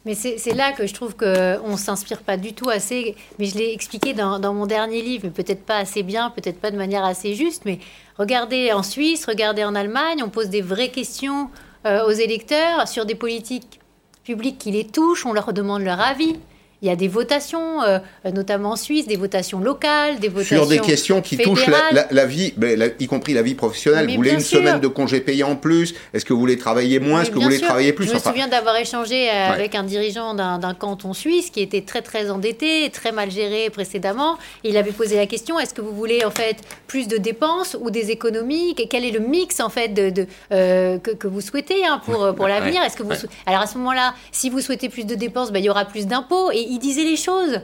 Mais 0.06 0.14
c'est 0.14 0.54
là 0.54 0.72
que 0.72 0.86
je 0.86 0.94
trouve 0.94 1.14
qu'on 1.14 1.26
ne 1.72 1.76
s'inspire 1.76 2.22
pas 2.22 2.38
du 2.38 2.54
tout 2.54 2.70
assez. 2.70 3.16
Mais 3.38 3.44
je 3.44 3.58
l'ai 3.58 3.72
expliqué 3.72 4.14
dans, 4.14 4.54
mon 4.54 4.66
dernier 4.66 5.02
livre, 5.02 5.24
mais 5.24 5.30
peut-être 5.30 5.64
pas 5.66 5.76
assez 5.76 6.02
bien, 6.02 6.30
peut-être 6.30 6.58
pas 6.58 6.70
de 6.70 6.78
manière 6.78 7.04
assez 7.04 7.34
juste. 7.34 7.64
Mais 7.66 7.80
regardez 8.16 8.72
en 8.72 8.82
Suisse, 8.82 9.26
regardez 9.26 9.62
en 9.62 9.74
Allemagne, 9.74 10.22
on 10.24 10.30
pose 10.30 10.48
des 10.48 10.62
vraies 10.62 10.90
questions 10.90 11.50
euh, 11.86 12.06
aux 12.06 12.12
électeurs 12.12 12.88
sur 12.88 13.04
des 13.04 13.14
politiques 13.14 13.80
publiques 14.24 14.58
qui 14.58 14.70
les 14.70 14.86
touchent, 14.86 15.26
on 15.26 15.34
leur 15.34 15.52
demande 15.52 15.82
leur 15.82 16.00
avis. 16.00 16.36
Il 16.82 16.88
y 16.88 16.90
a 16.90 16.96
des 16.96 17.08
votations, 17.08 17.82
euh, 17.82 17.98
notamment 18.32 18.72
en 18.72 18.76
Suisse, 18.76 19.06
des 19.06 19.16
votations 19.16 19.60
locales, 19.60 20.18
des 20.18 20.28
votations 20.28 20.56
Sur 20.56 20.66
des 20.66 20.78
questions 20.78 21.20
qui 21.20 21.36
touchent 21.36 21.66
la, 21.66 22.26
vie, 22.26 22.54
y 22.98 23.06
compris 23.06 23.34
la 23.34 23.42
vie 23.42 23.54
professionnelle. 23.54 24.08
vous 24.08 24.16
voulez 24.16 24.32
une 24.32 24.40
semaine 24.40 24.80
de 24.80 24.88
congé 24.88 25.20
payé 25.20 25.44
en 25.44 25.56
plus? 25.56 25.94
Est-ce 26.14 26.24
que 26.24 26.32
vous 26.32 26.40
voulez 26.40 26.58
travailler 26.58 27.00
moins? 27.00 27.22
Est-ce 27.22 27.30
que 27.30 27.36
vous 27.36 27.42
voulez 27.42 27.60
travailler 27.60 27.92
plus? 27.92 28.06
Je 28.06 28.14
me 28.14 28.18
souviens 28.18 28.48
d'avoir 28.48 28.76
échangé 28.76 29.28
euh, 29.28 29.50
avec 29.50 29.74
un 29.74 29.84
dirigeant 29.84 30.34
d'un 30.34 30.74
canton 30.74 31.12
suisse 31.12 31.50
qui 31.50 31.60
était 31.60 31.82
très 31.82 32.02
très 32.02 32.30
endetté, 32.30 32.90
très 32.90 33.12
mal 33.12 33.30
géré 33.30 33.70
précédemment. 33.70 34.38
il 34.64 34.76
avait 34.76 34.92
posé 34.92 35.16
la 35.16 35.26
question 35.26 35.58
est-ce 35.58 35.74
que 35.74 35.80
vous 35.80 35.94
voulez 35.94 36.24
en 36.24 36.30
fait 36.30 36.56
plus 36.86 37.08
de 37.08 37.16
dépenses 37.16 37.76
ou 37.80 37.90
des 37.90 38.10
économies? 38.10 38.74
Quel 38.74 39.04
est 39.04 39.10
le 39.10 39.20
mix 39.20 39.60
en 39.60 39.68
fait 39.68 39.88
de, 39.88 40.26
euh, 40.52 40.98
que, 40.98 41.26
vous 41.26 41.40
souhaitez 41.40 41.84
hein, 41.84 42.00
pour, 42.04 42.34
pour 42.34 42.48
l'avenir? 42.48 42.82
Est-ce 42.82 42.96
que 42.96 43.02
vous 43.02 43.10
alors 43.46 43.62
à 43.62 43.66
ce 43.66 43.78
moment-là, 43.78 44.14
si 44.32 44.50
vous 44.50 44.60
souhaitez 44.60 44.88
plus 44.88 45.04
de 45.04 45.14
dépenses, 45.14 45.52
ben, 45.52 45.58
il 45.58 45.64
y 45.64 45.70
aura 45.70 45.84
plus 45.84 46.06
d'impôts. 46.06 46.50
Et 46.52 46.60
il 46.70 46.78
disait 46.78 47.04
les 47.04 47.16
choses. 47.16 47.60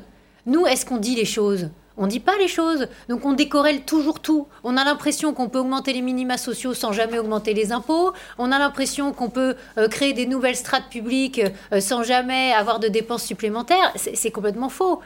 Nous, 0.47 0.66
est-ce 0.66 0.85
qu'on 0.85 0.99
dit 0.99 1.14
les 1.14 1.25
choses? 1.25 1.71
On 1.97 2.07
dit 2.07 2.21
pas 2.21 2.37
les 2.38 2.49
choses. 2.49 2.88
Donc 3.09 3.25
on 3.25 3.33
décorrèle 3.33 3.83
toujours 3.83 4.21
tout. 4.21 4.49
On 4.64 4.77
a 4.77 4.85
l'impression 4.85 5.33
qu'on 5.33 5.49
peut 5.49 5.61
augmenter 5.61 5.92
les 5.92 6.03
minima 6.03 6.37
sociaux 6.37 6.75
sans 6.75 6.92
jamais 6.92 7.19
augmenter 7.19 7.55
les 7.55 7.73
impôts. 7.73 8.12
On 8.37 8.53
a 8.53 8.59
l'impression 8.59 9.12
qu'on 9.12 9.31
peut 9.31 9.55
euh, 9.79 9.88
créer 9.88 10.12
des 10.12 10.27
nouvelles 10.27 10.57
strates 10.57 10.90
publiques 10.90 11.40
euh, 11.73 11.81
sans 11.81 12.03
jamais 12.03 12.53
avoir 12.53 12.81
de 12.81 12.88
dépenses 12.88 13.25
supplémentaires. 13.25 13.92
C'est 13.97 14.31
complètement 14.31 14.69
faux. 14.69 15.01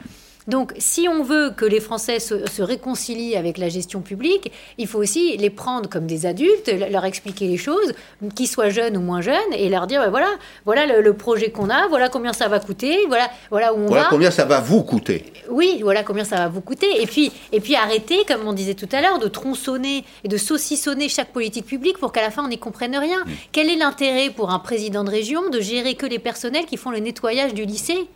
Donc, 0.47 0.73
si 0.77 1.07
on 1.07 1.23
veut 1.23 1.51
que 1.55 1.65
les 1.65 1.79
Français 1.79 2.19
se, 2.19 2.61
réconcilient 2.61 3.35
avec 3.35 3.57
la 3.57 3.69
gestion 3.69 4.01
publique, 4.01 4.51
il 4.77 4.87
faut 4.87 4.99
aussi 4.99 5.37
les 5.37 5.49
prendre 5.49 5.89
comme 5.89 6.07
des 6.07 6.25
adultes, 6.25 6.71
leur 6.89 7.05
expliquer 7.05 7.47
les 7.47 7.57
choses, 7.57 7.93
qu'ils 8.35 8.47
soient 8.47 8.69
jeunes 8.69 8.97
ou 8.97 9.01
moins 9.01 9.21
jeunes, 9.21 9.53
et 9.53 9.69
leur 9.69 9.87
dire 9.87 10.09
voilà, 10.09 10.29
voilà 10.65 10.85
le, 11.01 11.13
projet 11.13 11.51
qu'on 11.51 11.69
a, 11.69 11.87
voilà 11.87 12.09
combien 12.09 12.33
ça 12.33 12.47
va 12.47 12.59
coûter, 12.59 13.05
voilà, 13.07 13.29
voilà 13.49 13.73
où 13.73 13.77
on 13.77 13.87
voilà 13.87 14.07
combien 14.09 14.31
ça 14.31 14.45
va 14.45 14.59
vous 14.59 14.83
coûter. 14.83 15.31
Oui, 15.49 15.79
voilà 15.83 16.03
combien 16.03 16.23
ça 16.23 16.37
va 16.37 16.47
vous 16.47 16.61
coûter. 16.61 17.01
Et 17.01 17.05
puis, 17.05 17.31
et 17.51 17.59
puis 17.59 17.75
arrêter, 17.75 18.23
comme 18.27 18.47
on 18.47 18.53
disait 18.53 18.73
tout 18.73 18.89
à 18.91 19.01
l'heure, 19.01 19.19
de 19.19 19.27
tronçonner 19.27 20.03
et 20.23 20.27
de 20.27 20.37
saucissonner 20.37 21.09
chaque 21.09 21.31
politique 21.33 21.65
publique 21.65 21.97
pour 21.97 22.11
qu'à 22.11 22.21
la 22.21 22.31
fin 22.31 22.43
on 22.43 22.47
n'y 22.47 22.57
comprenne 22.57 22.95
rien. 22.95 23.19
Mmh. 23.25 23.31
Quel 23.51 23.69
est 23.69 23.75
l'intérêt 23.75 24.29
pour 24.29 24.51
un 24.51 24.59
président 24.59 25.03
de 25.03 25.11
région 25.11 25.49
de 25.49 25.59
gérer 25.59 25.95
que 25.95 26.05
les 26.05 26.19
personnels 26.19 26.65
qui 26.65 26.77
font 26.77 26.91
le 26.91 26.99
nettoyage 26.99 27.53
du 27.53 27.65
lycée? 27.65 28.07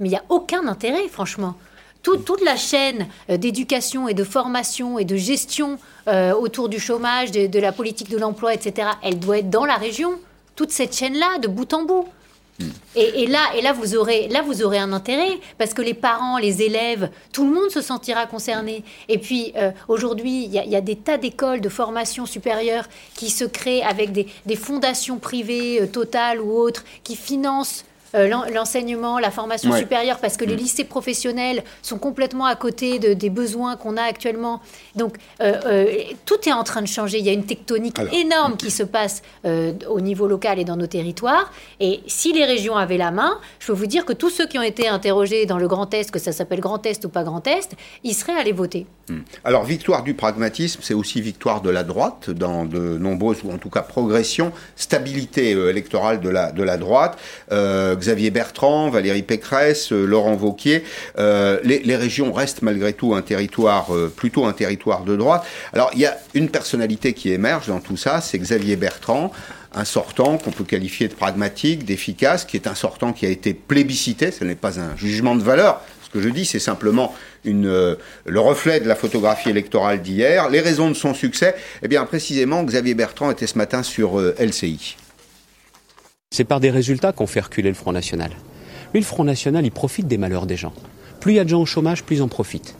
Mais 0.00 0.08
il 0.08 0.12
n'y 0.12 0.16
a 0.16 0.24
aucun 0.28 0.66
intérêt, 0.66 1.06
franchement. 1.08 1.54
toute 2.02 2.42
la 2.42 2.56
chaîne 2.56 3.06
euh, 3.28 3.36
d'éducation 3.36 4.08
et 4.08 4.14
de 4.14 4.24
formation 4.24 4.98
et 4.98 5.04
de 5.04 5.16
gestion 5.16 5.78
euh, 6.08 6.32
autour 6.32 6.68
du 6.68 6.80
chômage, 6.80 7.30
de, 7.30 7.60
la 7.60 7.72
politique 7.72 8.08
de 8.08 8.18
l'emploi, 8.18 8.54
etc., 8.54 8.88
elle 9.02 9.18
doit 9.18 9.38
être 9.38 9.50
dans 9.50 9.66
la 9.66 9.76
région. 9.76 10.18
Toute 10.56 10.72
cette 10.72 10.96
chaîne-là, 10.96 11.38
de 11.38 11.46
bout 11.48 11.72
en 11.72 11.84
bout. 11.84 12.08
Et, 12.96 13.26
là, 13.26 13.38
et 13.56 13.62
là, 13.62 13.72
vous 13.72 13.96
aurez, 13.96 14.78
un 14.78 14.92
intérêt 14.92 15.38
parce 15.56 15.72
que 15.72 15.80
les 15.80 15.94
parents, 15.94 16.38
les 16.38 16.62
élèves, 16.62 17.08
tout 17.32 17.44
le 17.44 17.54
monde 17.54 17.70
se 17.70 17.80
sentira 17.80 18.26
concerné. 18.26 18.84
Et 19.08 19.18
puis 19.18 19.52
euh, 19.56 19.70
aujourd'hui, 19.88 20.44
il 20.44 20.52
y, 20.52 20.76
a 20.76 20.80
des 20.80 20.96
tas 20.96 21.16
d'écoles 21.16 21.60
de 21.60 21.68
formation 21.68 22.26
supérieure 22.26 22.86
qui 23.14 23.30
se 23.30 23.44
créent 23.44 23.82
avec 23.82 24.12
des, 24.12 24.56
fondations 24.56 25.18
privées, 25.18 25.88
totales 25.90 26.40
ou 26.40 26.52
autres, 26.52 26.84
qui 27.04 27.16
financent 27.16 27.84
euh, 27.84 27.89
l'enseignement, 28.14 29.18
la 29.18 29.30
formation 29.30 29.72
supérieure, 29.72 30.18
parce 30.18 30.36
que 30.36 30.44
les 30.44 30.54
mm. 30.54 30.58
lycées 30.58 30.84
professionnels 30.84 31.62
sont 31.82 31.98
complètement 31.98 32.46
à 32.46 32.56
côté 32.56 32.98
de, 32.98 33.14
des 33.14 33.30
besoins 33.30 33.76
qu'on 33.76 33.96
a 33.96 34.02
actuellement. 34.02 34.60
Donc, 34.96 35.16
euh, 35.40 35.54
euh, 35.66 35.86
tout 36.24 36.48
est 36.48 36.52
en 36.52 36.64
train 36.64 36.82
de 36.82 36.88
changer. 36.88 37.18
Il 37.18 37.26
y 37.26 37.28
a 37.28 37.32
une 37.32 37.46
tectonique 37.46 37.98
énorme 38.12 38.56
qui 38.56 38.70
se 38.70 38.82
passe 38.82 39.22
au 39.44 40.00
niveau 40.00 40.26
local 40.26 40.58
et 40.58 40.64
dans 40.64 40.76
nos 40.76 40.86
territoires. 40.86 41.52
Et 41.78 42.00
si 42.06 42.32
les 42.32 42.44
régions 42.44 42.76
avaient 42.76 42.96
la 42.96 43.10
main, 43.10 43.38
je 43.58 43.66
peux 43.66 43.72
vous 43.72 43.86
dire 43.86 44.04
que 44.04 44.12
tous 44.12 44.30
ceux 44.30 44.46
qui 44.46 44.58
ont 44.58 44.62
été 44.62 44.88
interrogés 44.88 45.46
dans 45.46 45.58
le 45.58 45.68
Grand 45.68 45.92
Est, 45.94 46.10
que 46.10 46.18
ça 46.18 46.32
s'appelle 46.32 46.60
Grand 46.60 46.84
Est 46.86 47.04
ou 47.04 47.08
pas 47.08 47.24
Grand 47.24 47.46
Est, 47.46 47.76
ils 48.04 48.14
seraient 48.14 48.38
allés 48.38 48.52
voter. 48.52 48.86
Mm. 49.08 49.18
Alors, 49.44 49.64
victoire 49.64 50.02
du 50.02 50.14
pragmatisme, 50.14 50.80
c'est 50.82 50.94
aussi 50.94 51.20
victoire 51.20 51.60
de 51.60 51.70
la 51.70 51.84
droite 51.84 52.30
dans 52.30 52.64
de 52.64 52.98
nombreuses, 52.98 53.38
ou 53.44 53.52
en 53.52 53.58
tout 53.58 53.70
cas 53.70 53.82
progression, 53.82 54.52
stabilité 54.76 55.50
électorale 55.50 56.20
de 56.20 56.28
la, 56.28 56.52
de 56.52 56.62
la 56.62 56.76
droite. 56.76 57.18
Xavier 58.00 58.30
Bertrand, 58.30 58.90
Valérie 58.90 59.22
Pécresse, 59.22 59.92
euh, 59.92 60.04
Laurent 60.04 60.34
Vauquier. 60.34 60.82
Euh, 61.18 61.60
les, 61.62 61.96
régions 61.96 62.32
restent 62.32 62.62
malgré 62.62 62.92
tout 62.92 63.14
un 63.14 63.22
territoire, 63.22 63.94
euh, 63.94 64.12
plutôt 64.14 64.46
un 64.46 64.52
territoire 64.52 65.04
de 65.04 65.16
droite. 65.16 65.44
Alors 65.72 65.90
il 65.94 66.00
y 66.00 66.06
a 66.06 66.16
une 66.34 66.48
personnalité 66.48 67.12
qui 67.12 67.30
émerge 67.30 67.68
dans 67.68 67.80
tout 67.80 67.96
ça, 67.96 68.20
c'est 68.20 68.38
Xavier 68.38 68.76
Bertrand 68.76 69.30
un 69.72 69.84
sortant 69.84 70.36
qu'on 70.36 70.50
peut 70.50 70.64
qualifier 70.64 71.06
de 71.06 71.14
pragmatique, 71.14 71.84
d'efficace, 71.84 72.44
qui 72.44 72.56
est 72.56 72.66
un 72.66 72.74
sortant 72.74 73.12
qui 73.12 73.24
a 73.24 73.28
été 73.28 73.54
plébiscité, 73.54 74.32
ce 74.32 74.42
n'est 74.42 74.56
pas 74.56 74.80
un 74.80 74.96
jugement 74.96 75.36
de 75.36 75.44
valeur, 75.44 75.80
ce 76.02 76.10
que 76.10 76.20
je 76.20 76.28
dis, 76.28 76.44
c'est 76.44 76.58
simplement 76.58 77.14
le 77.44 77.96
reflet 78.34 78.80
de 78.80 78.88
la 78.88 78.96
photographie 78.96 79.50
électorale 79.50 80.02
d'hier. 80.02 80.48
Les 80.48 80.58
raisons 80.58 80.88
de 80.88 80.94
son 80.94 81.14
succès, 81.14 81.54
eh 81.84 81.86
bien 81.86 82.04
précisément, 82.04 82.64
Xavier 82.64 82.94
Bertrand 82.94 83.30
était 83.30 83.46
ce 83.46 83.56
matin 83.56 83.84
sur 83.84 84.20
LCI. 84.40 84.96
C'est 86.32 86.44
par 86.44 86.60
des 86.60 86.70
résultats 86.70 87.10
qu'on 87.10 87.26
fait 87.26 87.40
reculer 87.40 87.70
le 87.70 87.74
Front 87.74 87.90
National. 87.90 88.30
Lui, 88.94 89.00
le 89.00 89.04
Front 89.04 89.24
National, 89.24 89.64
il 89.66 89.72
profite 89.72 90.06
des 90.06 90.16
malheurs 90.16 90.46
des 90.46 90.56
gens. 90.56 90.72
Plus 91.18 91.32
il 91.32 91.36
y 91.36 91.38
a 91.40 91.44
de 91.44 91.48
gens 91.48 91.60
au 91.60 91.66
chômage, 91.66 92.04
plus 92.04 92.18
ils 92.18 92.22
en 92.22 92.28
profitent. 92.28 92.76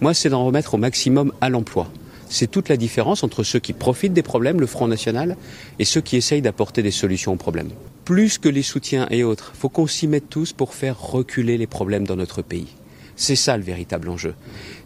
Moi, 0.00 0.14
c'est 0.14 0.28
d'en 0.28 0.44
remettre 0.44 0.74
au 0.74 0.76
maximum 0.76 1.32
à 1.40 1.48
l'emploi. 1.48 1.90
C'est 2.28 2.48
toute 2.48 2.68
la 2.68 2.76
différence 2.76 3.24
entre 3.24 3.42
ceux 3.42 3.58
qui 3.58 3.72
profitent 3.72 4.12
des 4.12 4.22
problèmes, 4.22 4.60
le 4.60 4.68
Front 4.68 4.86
National, 4.86 5.36
et 5.80 5.84
ceux 5.84 6.00
qui 6.00 6.16
essayent 6.16 6.42
d'apporter 6.42 6.84
des 6.84 6.92
solutions 6.92 7.32
aux 7.32 7.36
problèmes. 7.36 7.70
Plus 8.04 8.38
que 8.38 8.48
les 8.48 8.62
soutiens 8.62 9.08
et 9.10 9.24
autres, 9.24 9.52
faut 9.52 9.68
qu'on 9.68 9.88
s'y 9.88 10.06
mette 10.06 10.30
tous 10.30 10.52
pour 10.52 10.72
faire 10.72 11.00
reculer 11.00 11.58
les 11.58 11.66
problèmes 11.66 12.06
dans 12.06 12.14
notre 12.14 12.40
pays. 12.40 12.68
C'est 13.16 13.34
ça 13.34 13.56
le 13.56 13.64
véritable 13.64 14.10
enjeu. 14.10 14.36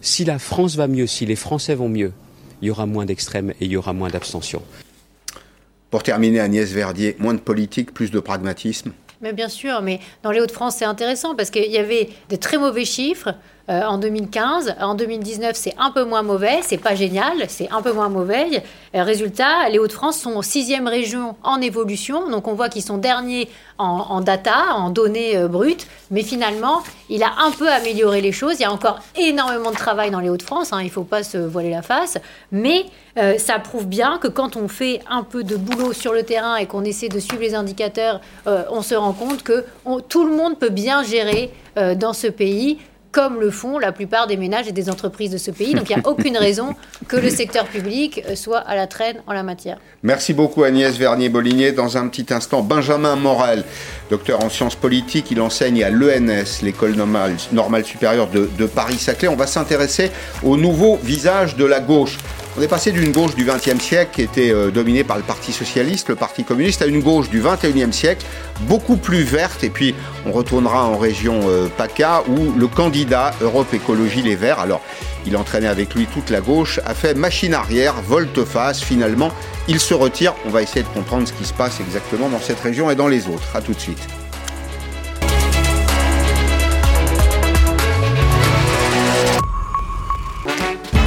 Si 0.00 0.24
la 0.24 0.38
France 0.38 0.76
va 0.76 0.88
mieux, 0.88 1.06
si 1.06 1.26
les 1.26 1.36
Français 1.36 1.74
vont 1.74 1.90
mieux, 1.90 2.14
il 2.62 2.68
y 2.68 2.70
aura 2.70 2.86
moins 2.86 3.04
d'extrêmes 3.04 3.50
et 3.60 3.66
il 3.66 3.72
y 3.72 3.76
aura 3.76 3.92
moins 3.92 4.08
d'abstention. 4.08 4.62
Pour 5.96 6.02
terminer, 6.02 6.40
Agnès 6.40 6.70
Verdier, 6.72 7.16
moins 7.18 7.32
de 7.32 7.40
politique, 7.40 7.94
plus 7.94 8.10
de 8.10 8.20
pragmatisme. 8.20 8.92
Mais 9.22 9.32
bien 9.32 9.48
sûr, 9.48 9.80
mais 9.80 9.98
dans 10.22 10.30
les 10.30 10.42
Hauts-de-France, 10.42 10.76
c'est 10.76 10.84
intéressant 10.84 11.34
parce 11.34 11.48
qu'il 11.48 11.72
y 11.72 11.78
avait 11.78 12.10
de 12.28 12.36
très 12.36 12.58
mauvais 12.58 12.84
chiffres 12.84 13.34
euh, 13.68 13.82
en 13.82 13.98
2015. 13.98 14.76
En 14.80 14.94
2019, 14.94 15.56
c'est 15.56 15.74
un 15.76 15.90
peu 15.90 16.04
moins 16.04 16.22
mauvais. 16.22 16.60
C'est 16.62 16.78
pas 16.78 16.94
génial, 16.94 17.32
c'est 17.48 17.68
un 17.72 17.82
peu 17.82 17.92
moins 17.92 18.08
mauvais. 18.08 18.62
Euh, 18.94 19.02
résultat, 19.02 19.68
les 19.70 19.80
Hauts-de-France 19.80 20.20
sont 20.20 20.40
sixième 20.40 20.86
région 20.86 21.34
en 21.42 21.60
évolution. 21.60 22.30
Donc 22.30 22.46
on 22.46 22.54
voit 22.54 22.68
qu'ils 22.68 22.84
sont 22.84 22.98
derniers 22.98 23.48
en, 23.78 24.20
data, 24.20 24.72
en 24.72 24.90
données 24.90 25.36
euh, 25.36 25.48
brutes. 25.48 25.88
Mais 26.12 26.22
finalement, 26.22 26.84
il 27.10 27.24
a 27.24 27.32
un 27.44 27.50
peu 27.50 27.68
amélioré 27.68 28.20
les 28.20 28.30
choses. 28.30 28.54
Il 28.60 28.62
y 28.62 28.66
a 28.66 28.72
encore 28.72 29.00
énormément 29.16 29.72
de 29.72 29.76
travail 29.76 30.12
dans 30.12 30.20
les 30.20 30.28
Hauts-de-France. 30.28 30.72
Hein, 30.72 30.78
il 30.82 30.86
ne 30.86 30.90
faut 30.90 31.02
pas 31.02 31.24
se 31.24 31.36
voiler 31.36 31.70
la 31.70 31.82
face. 31.82 32.18
Mais 32.52 32.86
ça 33.38 33.58
prouve 33.58 33.86
bien 33.86 34.18
que 34.18 34.28
quand 34.28 34.56
on 34.56 34.68
fait 34.68 35.00
un 35.08 35.22
peu 35.22 35.42
de 35.42 35.56
boulot 35.56 35.94
sur 35.94 36.12
le 36.12 36.22
terrain 36.22 36.56
et 36.56 36.66
qu'on 36.66 36.84
essaie 36.84 37.08
de 37.08 37.18
suivre 37.18 37.40
les 37.40 37.54
indicateurs, 37.54 38.20
on 38.44 38.82
se 38.82 38.94
rend 38.94 39.14
compte 39.14 39.42
que 39.42 39.64
tout 40.10 40.26
le 40.26 40.36
monde 40.36 40.58
peut 40.58 40.68
bien 40.68 41.02
gérer 41.02 41.50
dans 41.96 42.12
ce 42.12 42.26
pays 42.26 42.78
comme 43.16 43.40
le 43.40 43.50
font 43.50 43.78
la 43.78 43.92
plupart 43.92 44.26
des 44.26 44.36
ménages 44.36 44.68
et 44.68 44.72
des 44.72 44.90
entreprises 44.90 45.30
de 45.30 45.38
ce 45.38 45.50
pays. 45.50 45.72
Donc 45.72 45.88
il 45.88 45.96
n'y 45.96 46.02
a 46.02 46.06
aucune 46.06 46.36
raison 46.36 46.74
que 47.08 47.16
le 47.16 47.30
secteur 47.30 47.64
public 47.64 48.22
euh, 48.28 48.34
soit 48.34 48.58
à 48.58 48.76
la 48.76 48.86
traîne 48.86 49.22
en 49.26 49.32
la 49.32 49.42
matière. 49.42 49.78
Merci 50.02 50.34
beaucoup 50.34 50.64
Agnès 50.64 50.94
Vernier-Bolligné. 50.98 51.72
Dans 51.72 51.96
un 51.96 52.08
petit 52.08 52.26
instant, 52.34 52.60
Benjamin 52.60 53.16
Morel, 53.16 53.64
docteur 54.10 54.44
en 54.44 54.50
sciences 54.50 54.74
politiques, 54.74 55.30
il 55.30 55.40
enseigne 55.40 55.82
à 55.82 55.88
l'ENS, 55.88 56.60
l'école 56.62 56.92
normale, 56.92 57.84
supérieure 57.86 58.28
de, 58.28 58.50
de 58.58 58.66
Paris-Saclay. 58.66 59.28
On 59.28 59.36
va 59.36 59.46
s'intéresser 59.46 60.10
au 60.42 60.58
nouveau 60.58 60.98
visage 61.02 61.56
de 61.56 61.64
la 61.64 61.80
gauche. 61.80 62.18
On 62.58 62.62
est 62.62 62.68
passé 62.68 62.90
d'une 62.90 63.12
gauche 63.12 63.34
du 63.34 63.44
XXe 63.44 63.78
siècle 63.82 64.12
qui 64.14 64.22
était 64.22 64.50
euh, 64.50 64.70
dominée 64.70 65.04
par 65.04 65.18
le 65.18 65.22
Parti 65.22 65.52
socialiste, 65.52 66.08
le 66.08 66.14
Parti 66.14 66.42
communiste, 66.42 66.80
à 66.80 66.86
une 66.86 67.02
gauche 67.02 67.28
du 67.28 67.42
XXIe 67.42 67.92
siècle 67.92 68.24
beaucoup 68.62 68.96
plus 68.96 69.24
verte. 69.24 69.62
Et 69.62 69.68
puis 69.68 69.94
on 70.24 70.32
retournera 70.32 70.86
en 70.86 70.96
région 70.96 71.40
euh, 71.44 71.68
PACA 71.68 72.22
où 72.28 72.52
le 72.58 72.66
candidat 72.66 73.34
Europe 73.42 73.74
Écologie 73.74 74.22
Les 74.22 74.36
Verts, 74.36 74.58
alors 74.58 74.80
il 75.26 75.36
entraînait 75.36 75.66
avec 75.66 75.94
lui 75.94 76.06
toute 76.06 76.30
la 76.30 76.40
gauche, 76.40 76.80
a 76.86 76.94
fait 76.94 77.14
machine 77.14 77.52
arrière, 77.52 78.00
volte-face. 78.00 78.82
Finalement, 78.82 79.32
il 79.68 79.78
se 79.78 79.92
retire. 79.92 80.32
On 80.46 80.50
va 80.50 80.62
essayer 80.62 80.82
de 80.82 80.88
comprendre 80.88 81.28
ce 81.28 81.34
qui 81.34 81.44
se 81.44 81.52
passe 81.52 81.80
exactement 81.80 82.30
dans 82.30 82.40
cette 82.40 82.60
région 82.60 82.90
et 82.90 82.94
dans 82.94 83.08
les 83.08 83.28
autres. 83.28 83.54
A 83.54 83.60
tout 83.60 83.74
de 83.74 83.80
suite. 83.80 84.06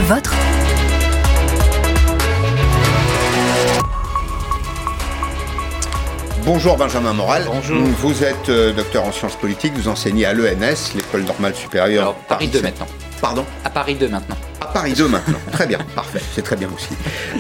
Votre 0.08 0.34
Bonjour 6.46 6.78
Benjamin 6.78 7.14
Moral. 7.14 7.44
Bonjour. 7.46 7.84
Vous 8.00 8.24
êtes 8.24 8.50
euh, 8.50 8.74
docteur 8.74 9.04
en 9.04 9.12
sciences 9.12 9.36
politiques, 9.36 9.74
vous 9.74 9.88
enseignez 9.88 10.26
à 10.26 10.34
l'ENS, 10.34 10.94
l'école 10.96 11.24
normale 11.24 11.54
supérieure. 11.54 12.02
Alors, 12.02 12.16
Paris 12.16 12.48
2 12.48 12.62
maintenant. 12.62 12.88
Pardon? 13.22 13.46
À 13.66 13.70
Paris 13.70 13.96
2 13.96 14.08
maintenant. 14.08 14.38
À 14.62 14.68
Paris 14.68 14.94
2 14.94 15.08
maintenant. 15.08 15.38
très 15.52 15.68
bien, 15.68 15.80
parfait, 15.96 16.22
c'est 16.34 16.42
très 16.42 16.56
bien 16.56 16.70
aussi. 16.74 16.90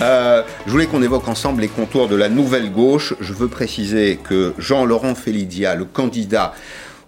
Euh, 0.01 0.43
je 0.65 0.71
voulais 0.71 0.85
qu'on 0.85 1.01
évoque 1.01 1.27
ensemble 1.27 1.62
les 1.62 1.67
contours 1.69 2.07
de 2.07 2.15
la 2.15 2.29
nouvelle 2.29 2.71
gauche. 2.71 3.13
Je 3.19 3.33
veux 3.33 3.47
préciser 3.47 4.19
que 4.21 4.53
Jean-Laurent 4.57 5.15
Félidia, 5.15 5.75
le 5.75 5.85
candidat 5.85 6.53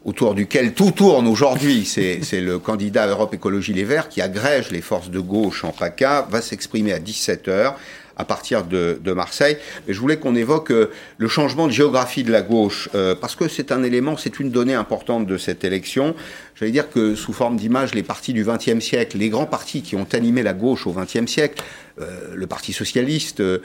autour 0.05 0.33
duquel 0.33 0.73
tout 0.73 0.91
tourne 0.91 1.27
aujourd'hui, 1.27 1.85
c'est 1.85 2.41
le 2.41 2.57
candidat 2.57 3.07
Europe 3.07 3.33
Écologie 3.33 3.73
Les 3.73 3.83
Verts 3.83 4.09
qui 4.09 4.21
agrège 4.21 4.71
les 4.71 4.81
forces 4.81 5.09
de 5.09 5.19
gauche 5.19 5.63
en 5.63 5.71
PACA, 5.71 6.27
va 6.29 6.41
s'exprimer 6.41 6.93
à 6.93 6.99
17h 6.99 7.73
à 8.17 8.25
partir 8.25 8.63
de, 8.63 8.99
Marseille. 9.13 9.57
Mais 9.87 9.93
je 9.93 9.99
voulais 9.99 10.17
qu'on 10.17 10.35
évoque 10.35 10.71
euh, 10.71 10.91
le 11.17 11.27
changement 11.27 11.67
de 11.67 11.71
géographie 11.71 12.23
de 12.23 12.31
la 12.31 12.41
gauche, 12.41 12.89
euh, 12.95 13.13
parce 13.13 13.35
que 13.35 13.47
c'est 13.47 13.71
un 13.71 13.83
élément, 13.83 14.15
c'est 14.17 14.39
une 14.39 14.49
donnée 14.49 14.73
importante 14.73 15.27
de 15.27 15.37
cette 15.37 15.63
élection. 15.63 16.15
J'allais 16.61 16.73
dire 16.73 16.91
que 16.91 17.15
sous 17.15 17.33
forme 17.33 17.57
d'image, 17.57 17.95
les 17.95 18.03
partis 18.03 18.33
du 18.33 18.45
XXe 18.45 18.85
siècle, 18.85 19.17
les 19.17 19.29
grands 19.29 19.47
partis 19.47 19.81
qui 19.81 19.95
ont 19.95 20.05
animé 20.13 20.43
la 20.43 20.53
gauche 20.53 20.85
au 20.85 20.93
XXe 20.93 21.25
siècle, 21.25 21.63
euh, 21.99 22.35
le 22.35 22.45
Parti 22.45 22.71
socialiste, 22.71 23.39
euh, 23.39 23.57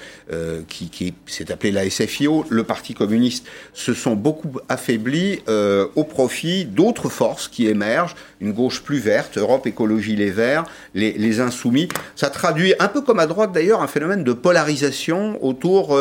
qui, 0.67 1.13
s'est 1.27 1.53
appelé 1.53 1.73
la 1.73 1.91
SFIO, 1.91 2.47
le 2.49 2.65
Parti 2.65 2.95
communiste, 2.95 3.47
se 3.75 3.93
sont 3.93 4.17
beaucoup 4.17 4.51
affaiblis 4.71 5.41
euh, 5.47 5.89
au 5.95 6.05
profit 6.05 6.65
d'autres 6.65 7.11
forces 7.11 7.49
qui 7.49 7.67
émergent, 7.67 8.15
une 8.41 8.53
gauche 8.53 8.81
plus 8.81 8.99
verte, 8.99 9.37
Europe 9.37 9.67
Écologie 9.67 10.17
Les 10.17 10.31
Verts, 10.31 10.65
les 10.95 11.41
Insoumis. 11.41 11.89
Ça 12.15 12.31
traduit 12.31 12.73
un 12.79 12.89
peu 12.89 13.03
comme 13.03 13.19
à 13.19 13.27
droite 13.27 13.53
d'ailleurs 13.53 13.83
un 13.83 13.89
phénomène 13.89 14.25
de 14.25 14.33
polarisation 14.33 15.39
autour 15.45 16.01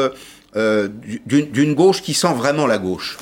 d'une 0.55 1.73
gauche 1.73 2.01
qui 2.01 2.13
sent 2.13 2.33
vraiment 2.33 2.67
la 2.67 2.77
gauche. 2.77 3.17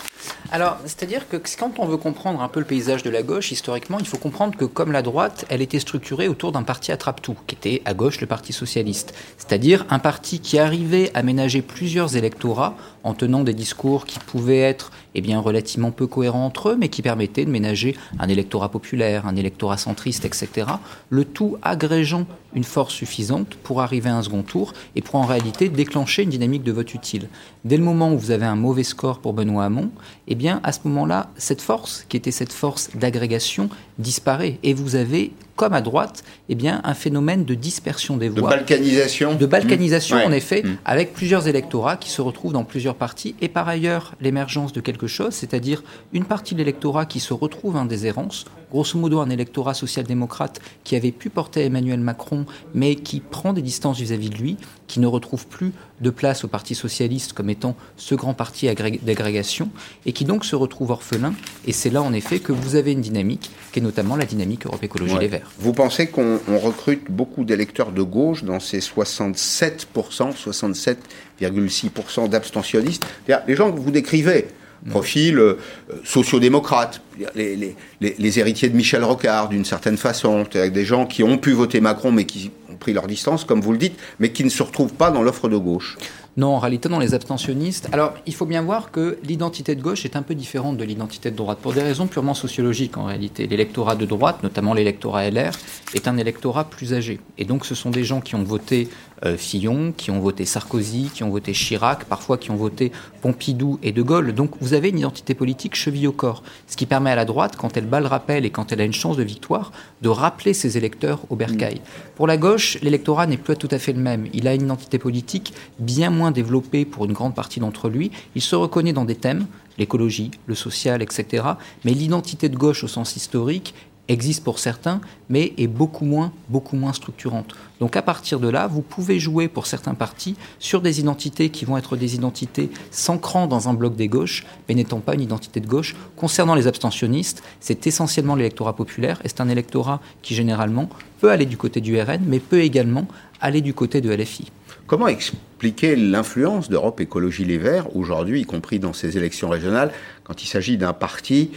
Alors, 0.52 0.78
c'est-à-dire 0.86 1.28
que 1.30 1.38
quand 1.58 1.80
on 1.80 1.86
veut 1.86 1.98
comprendre 1.98 2.42
un 2.42 2.48
peu 2.48 2.60
le 2.60 2.66
paysage 2.66 3.04
de 3.04 3.10
la 3.10 3.24
gauche, 3.24 3.52
historiquement, 3.52 3.98
il 4.00 4.08
faut 4.08 4.18
comprendre 4.18 4.58
que 4.58 4.66
comme 4.66 4.92
la 4.92 5.02
droite, 5.02 5.46
elle 5.50 5.62
était 5.62 5.80
structurée 5.80 6.28
autour 6.28 6.52
d'un 6.52 6.64
parti 6.64 6.92
attrape-tout, 6.92 7.36
qui 7.48 7.56
était 7.56 7.82
à 7.86 7.94
gauche 7.94 8.20
le 8.22 8.28
Parti 8.28 8.54
socialiste. 8.54 9.14
C'est-à-dire 9.38 9.86
un 9.90 10.00
parti 10.00 10.40
qui 10.40 10.60
arrivait 10.60 11.12
à 11.14 11.24
ménager 11.24 11.62
plusieurs 11.62 12.16
électorats 12.16 12.76
en 13.04 13.14
tenant 13.14 13.44
des 13.44 13.54
discours 13.54 14.06
qui 14.06 14.20
pouvaient 14.20 14.60
être 14.60 14.92
eh 15.16 15.22
bien, 15.22 15.40
relativement 15.40 15.92
peu 15.92 16.08
cohérents 16.08 16.46
entre 16.46 16.70
eux, 16.70 16.78
mais 16.78 16.90
qui 16.90 17.02
permettaient 17.02 17.46
de 17.46 17.52
ménager 17.52 17.96
un 18.20 18.28
électorat 18.28 18.70
populaire, 18.70 19.28
un 19.28 19.36
électorat 19.36 19.78
centriste, 19.78 20.26
etc. 20.26 20.68
Le 21.10 21.26
tout 21.26 21.58
agrégeant 21.62 22.26
une 22.56 22.64
force 22.64 22.94
suffisante 22.94 23.56
pour 23.64 23.82
arriver 23.82 24.10
à 24.10 24.16
un 24.16 24.22
second 24.22 24.44
tour 24.44 24.74
et 24.96 25.02
pour 25.02 25.16
en 25.16 25.26
réalité 25.26 25.70
déclencher 25.70 26.24
une 26.24 26.30
dynamique 26.30 26.64
de 26.64 26.72
vote 26.72 26.94
utile. 26.94 27.28
Dès 27.66 27.78
le 27.78 27.84
moment 27.84 28.14
où 28.14 28.18
vous 28.18 28.32
avez 28.32 28.46
un 28.46 28.56
mauvais 28.56 28.84
score 28.84 29.20
pour 29.20 29.34
Benoît 29.34 29.66
Hamon, 29.66 29.90
eh 30.28 30.36
bien, 30.36 30.43
à 30.64 30.72
ce 30.72 30.80
moment-là, 30.86 31.30
cette 31.38 31.62
force, 31.62 32.06
qui 32.10 32.18
était 32.18 32.32
cette 32.32 32.54
force 32.54 32.90
d'agrégation, 32.96 33.70
disparaît. 34.00 34.60
Et 34.64 34.74
vous 34.74 34.96
avez 34.96 35.32
comme 35.56 35.74
à 35.74 35.82
droite, 35.82 36.24
eh 36.50 36.56
bien, 36.56 36.82
un 36.84 36.94
phénomène 36.94 37.46
de 37.46 37.54
dispersion 37.54 38.18
des 38.18 38.30
voix. 38.30 38.50
De 38.50 38.56
balkanisation. 38.56 39.36
De 39.36 39.46
balkanisation, 39.46 40.18
mmh. 40.18 40.28
en 40.28 40.32
effet, 40.32 40.64
mmh. 40.64 40.78
avec 40.86 41.14
plusieurs 41.14 41.48
électorats 41.48 41.98
qui 41.98 42.10
se 42.10 42.22
retrouvent 42.22 42.54
dans 42.54 42.64
plusieurs 42.64 42.96
partis. 42.96 43.36
Et 43.42 43.48
par 43.48 43.68
ailleurs, 43.68 44.16
l'émergence 44.22 44.74
de 44.74 44.82
quelque 44.82 45.08
chose, 45.08 45.34
c'est-à-dire 45.34 45.84
une 46.12 46.26
partie 46.26 46.56
de 46.56 46.60
l'électorat 46.60 47.06
qui 47.06 47.20
se 47.20 47.34
retrouve 47.34 47.76
en 47.76 47.86
déshérence, 47.86 48.46
grosso 48.72 48.98
modo 48.98 49.20
un 49.20 49.30
électorat 49.30 49.76
social-démocrate 49.76 50.60
qui 50.84 50.96
avait 50.96 51.12
pu 51.12 51.30
porter 51.30 51.64
Emmanuel 51.66 52.00
Macron, 52.00 52.46
mais 52.74 52.96
qui 52.96 53.20
prend 53.20 53.54
des 53.54 53.62
distances 53.62 54.00
vis-à-vis 54.00 54.30
de 54.30 54.36
lui, 54.36 54.58
qui 54.88 55.00
ne 55.00 55.08
retrouve 55.08 55.46
plus 55.48 55.72
de 56.02 56.10
place 56.10 56.44
au 56.44 56.48
Parti 56.48 56.76
socialiste 56.76 57.34
comme 57.34 57.50
étant 57.50 57.76
ce 57.98 58.16
grand 58.16 58.34
parti 58.34 58.68
d'agrégation, 58.68 59.70
et 60.06 60.12
qui 60.12 60.26
donc 60.26 60.44
se 60.44 60.56
retrouve 60.56 60.90
orphelin. 60.90 61.34
Et 61.66 61.72
c'est 61.72 61.92
là, 61.92 62.02
en 62.02 62.14
effet, 62.14 62.40
que 62.40 62.52
vous 62.52 62.76
avez 62.76 62.92
une 62.92 63.02
dynamique, 63.02 63.52
qui 63.72 63.80
est 63.80 63.82
notamment 63.82 64.16
la 64.16 64.26
dynamique 64.26 64.66
Europe 64.66 64.84
Écologie 64.84 65.18
Les 65.20 65.28
Verts. 65.28 65.43
Vous 65.60 65.74
pensez 65.74 66.08
qu'on 66.08 66.40
recrute 66.48 67.10
beaucoup 67.10 67.44
d'électeurs 67.44 67.92
de 67.92 68.02
gauche 68.02 68.44
dans 68.44 68.60
ces 68.60 68.80
67%, 68.80 70.34
67,6% 70.36 72.30
d'abstentionnistes? 72.30 73.06
Les 73.48 73.56
gens 73.56 73.72
que 73.72 73.80
vous 73.80 73.92
décrivez, 73.92 74.48
profil 74.90 75.40
euh, 75.40 75.58
sociodémocrate, 76.04 77.02
les, 77.36 77.56
les, 77.56 77.76
les, 78.02 78.40
héritiers 78.40 78.70
de 78.70 78.76
Michel 78.76 79.04
Rocard 79.04 79.50
d'une 79.50 79.66
certaine 79.66 79.98
façon, 79.98 80.46
avec 80.54 80.74
des 80.74 80.86
gens 80.86 81.06
qui 81.06 81.24
ont 81.24 81.38
pu 81.38 81.52
voter 81.52 81.80
Macron 81.80 82.12
mais 82.12 82.26
qui 82.26 82.52
ont 82.70 82.76
pris 82.76 82.94
leur 82.94 83.08
distance, 83.08 83.46
comme 83.46 83.62
vous 83.62 83.72
le 83.72 83.78
dites, 83.78 83.98
mais 84.20 84.32
qui 84.32 84.44
ne 84.44 84.50
se 84.50 84.62
retrouvent 84.64 84.94
pas 84.94 85.12
dans 85.12 85.22
l'offre 85.22 85.48
de 85.48 85.58
gauche. 85.58 85.98
Non, 86.36 86.56
en 86.56 86.60
réalité, 86.60 86.90
dans 86.90 87.00
les 87.00 87.14
abstentionnistes. 87.14 87.90
Alors, 87.92 88.16
il 88.26 88.34
faut 88.34 88.48
bien 88.48 88.64
voir 88.64 88.92
que 88.92 89.20
l'identité 89.24 89.76
de 89.76 89.82
gauche 89.82 90.04
est 90.04 90.16
un 90.16 90.24
peu 90.24 90.34
différente 90.34 90.78
de 90.78 90.84
l'identité 90.84 91.30
de 91.30 91.36
droite, 91.36 91.60
pour 91.62 91.74
des 91.74 91.84
raisons 91.84 92.08
purement 92.08 92.34
sociologiques 92.34 92.98
en 92.98 93.06
réalité. 93.06 93.46
L'électorat 93.46 93.96
de 93.96 94.06
droite, 94.06 94.42
notamment 94.42 94.74
l'électorat 94.74 95.30
LR, 95.30 95.52
est 95.94 96.08
un 96.08 96.18
électorat 96.18 96.64
plus 96.64 96.94
âgé. 96.94 97.20
Et 97.38 97.46
donc, 97.46 97.66
ce 97.66 97.76
sont 97.76 97.92
des 97.92 98.04
gens 98.04 98.20
qui 98.20 98.34
ont 98.34 98.44
voté 98.44 98.90
Fillon, 99.38 99.94
qui 99.96 100.12
ont 100.12 100.20
voté 100.20 100.46
Sarkozy, 100.46 101.10
qui 101.14 101.24
ont 101.24 101.30
voté 101.30 101.54
Chirac, 101.54 102.06
parfois 102.06 102.38
qui 102.38 102.52
ont 102.52 102.56
voté 102.56 102.92
Pompidou 103.22 103.80
et 103.82 103.92
De 103.92 104.02
Gaulle. 104.02 104.34
Donc, 104.34 104.52
vous 104.60 104.74
avez 104.74 104.90
une 104.90 105.00
identité 105.00 105.34
politique 105.34 105.76
cheville 105.76 106.08
au 106.08 106.12
corps. 106.12 106.44
Ce 106.68 106.76
qui 106.76 106.86
permet 106.86 107.12
à 107.12 107.16
la 107.16 107.26
droite, 107.26 107.56
quand 107.56 107.78
elle 107.78 107.86
bat 107.86 108.02
le 108.02 108.08
rappel 108.08 108.46
et 108.46 108.50
quand 108.50 108.72
elle 108.72 108.82
a 108.82 108.86
une 108.86 108.94
chance 108.94 109.18
de 109.18 109.24
victoire, 109.24 109.72
de 110.02 110.10
rappeler 110.10 110.54
ses 110.54 110.78
électeurs 110.78 111.22
au 111.30 111.36
bercail. 111.36 111.82
Pour 112.16 112.28
la 112.28 112.38
gauche, 112.38 112.78
l'électorat 112.82 113.28
n'est 113.28 113.38
plus 113.38 113.56
tout 113.56 113.70
à 113.72 113.80
fait 113.80 113.94
le 113.94 114.00
même. 114.00 114.28
Il 114.34 114.48
a 114.48 114.54
une 114.54 114.64
identité 114.64 114.98
politique 114.98 115.54
bien 115.80 116.10
moins 116.10 116.32
développée 116.32 116.86
pour 116.86 117.06
une 117.06 117.14
grande 117.14 117.36
partie 117.36 117.60
d'entre 117.60 117.90
lui. 117.90 118.12
Il 118.36 118.42
se 118.42 118.56
reconnaît 118.56 118.94
dans 118.94 119.06
des 119.06 119.16
thèmes, 119.16 119.46
l'écologie, 119.78 120.32
le 120.46 120.56
social, 120.56 121.02
etc. 121.02 121.44
Mais 121.84 121.94
l'identité 121.94 122.50
de 122.50 122.56
gauche 122.56 122.84
au 122.84 122.88
sens 122.88 123.16
historique 123.16 123.74
existe 124.08 124.44
pour 124.44 124.60
certains, 124.60 125.02
mais 125.30 125.54
est 125.58 125.68
beaucoup 125.68 126.06
moins, 126.06 126.32
beaucoup 126.50 126.76
moins 126.76 126.94
structurante. 126.94 127.56
Donc 127.80 127.96
à 127.96 128.02
partir 128.02 128.40
de 128.40 128.50
là, 128.50 128.68
vous 128.68 128.82
pouvez 128.82 129.20
jouer 129.20 129.48
pour 129.48 129.66
certains 129.66 129.94
partis 129.94 130.36
sur 130.60 130.82
des 130.82 131.00
identités 131.00 131.50
qui 131.50 131.66
vont 131.66 131.78
être 131.78 131.96
des 131.96 132.16
identités 132.16 132.70
s'ancrant 132.92 133.48
dans 133.48 133.70
un 133.70 133.74
bloc 133.74 133.96
des 133.96 134.08
gauches, 134.08 134.46
mais 134.68 134.76
n'étant 134.76 135.00
pas 135.00 135.14
une 135.14 135.22
identité 135.22 135.60
de 135.60 135.68
gauche. 135.68 135.96
Concernant 136.16 136.56
les 136.56 136.68
abstentionnistes, 136.68 137.44
c'est 137.60 137.88
essentiellement 137.88 138.36
l'électorat 138.36 138.76
populaire, 138.76 139.20
et 139.24 139.30
c'est 139.30 139.42
un 139.42 139.50
électorat 139.50 140.02
qui 140.22 140.36
généralement 140.36 140.90
peut 141.20 141.32
aller 141.32 141.46
du 141.46 141.58
côté 141.58 141.80
du 141.82 142.00
RN, 142.00 142.22
mais 142.26 142.40
peut 142.40 142.62
également 142.62 143.08
aller 143.40 143.62
du 143.62 143.74
côté 143.74 144.02
de 144.02 144.14
LFI. 144.14 144.52
Comment 144.86 145.08
expliquer 145.08 145.96
l'influence 145.96 146.70
d'Europe 146.70 147.00
Écologie 147.00 147.46
Les 147.46 147.58
Verts 147.58 147.96
aujourd'hui, 147.96 148.42
y 148.42 148.46
compris 148.46 148.80
dans 148.80 148.92
ces 148.92 149.18
élections 149.18 149.48
régionales, 149.48 149.92
quand 150.26 150.44
il 150.44 150.48
s'agit 150.48 150.78
d'un 150.78 150.92
parti 150.92 151.52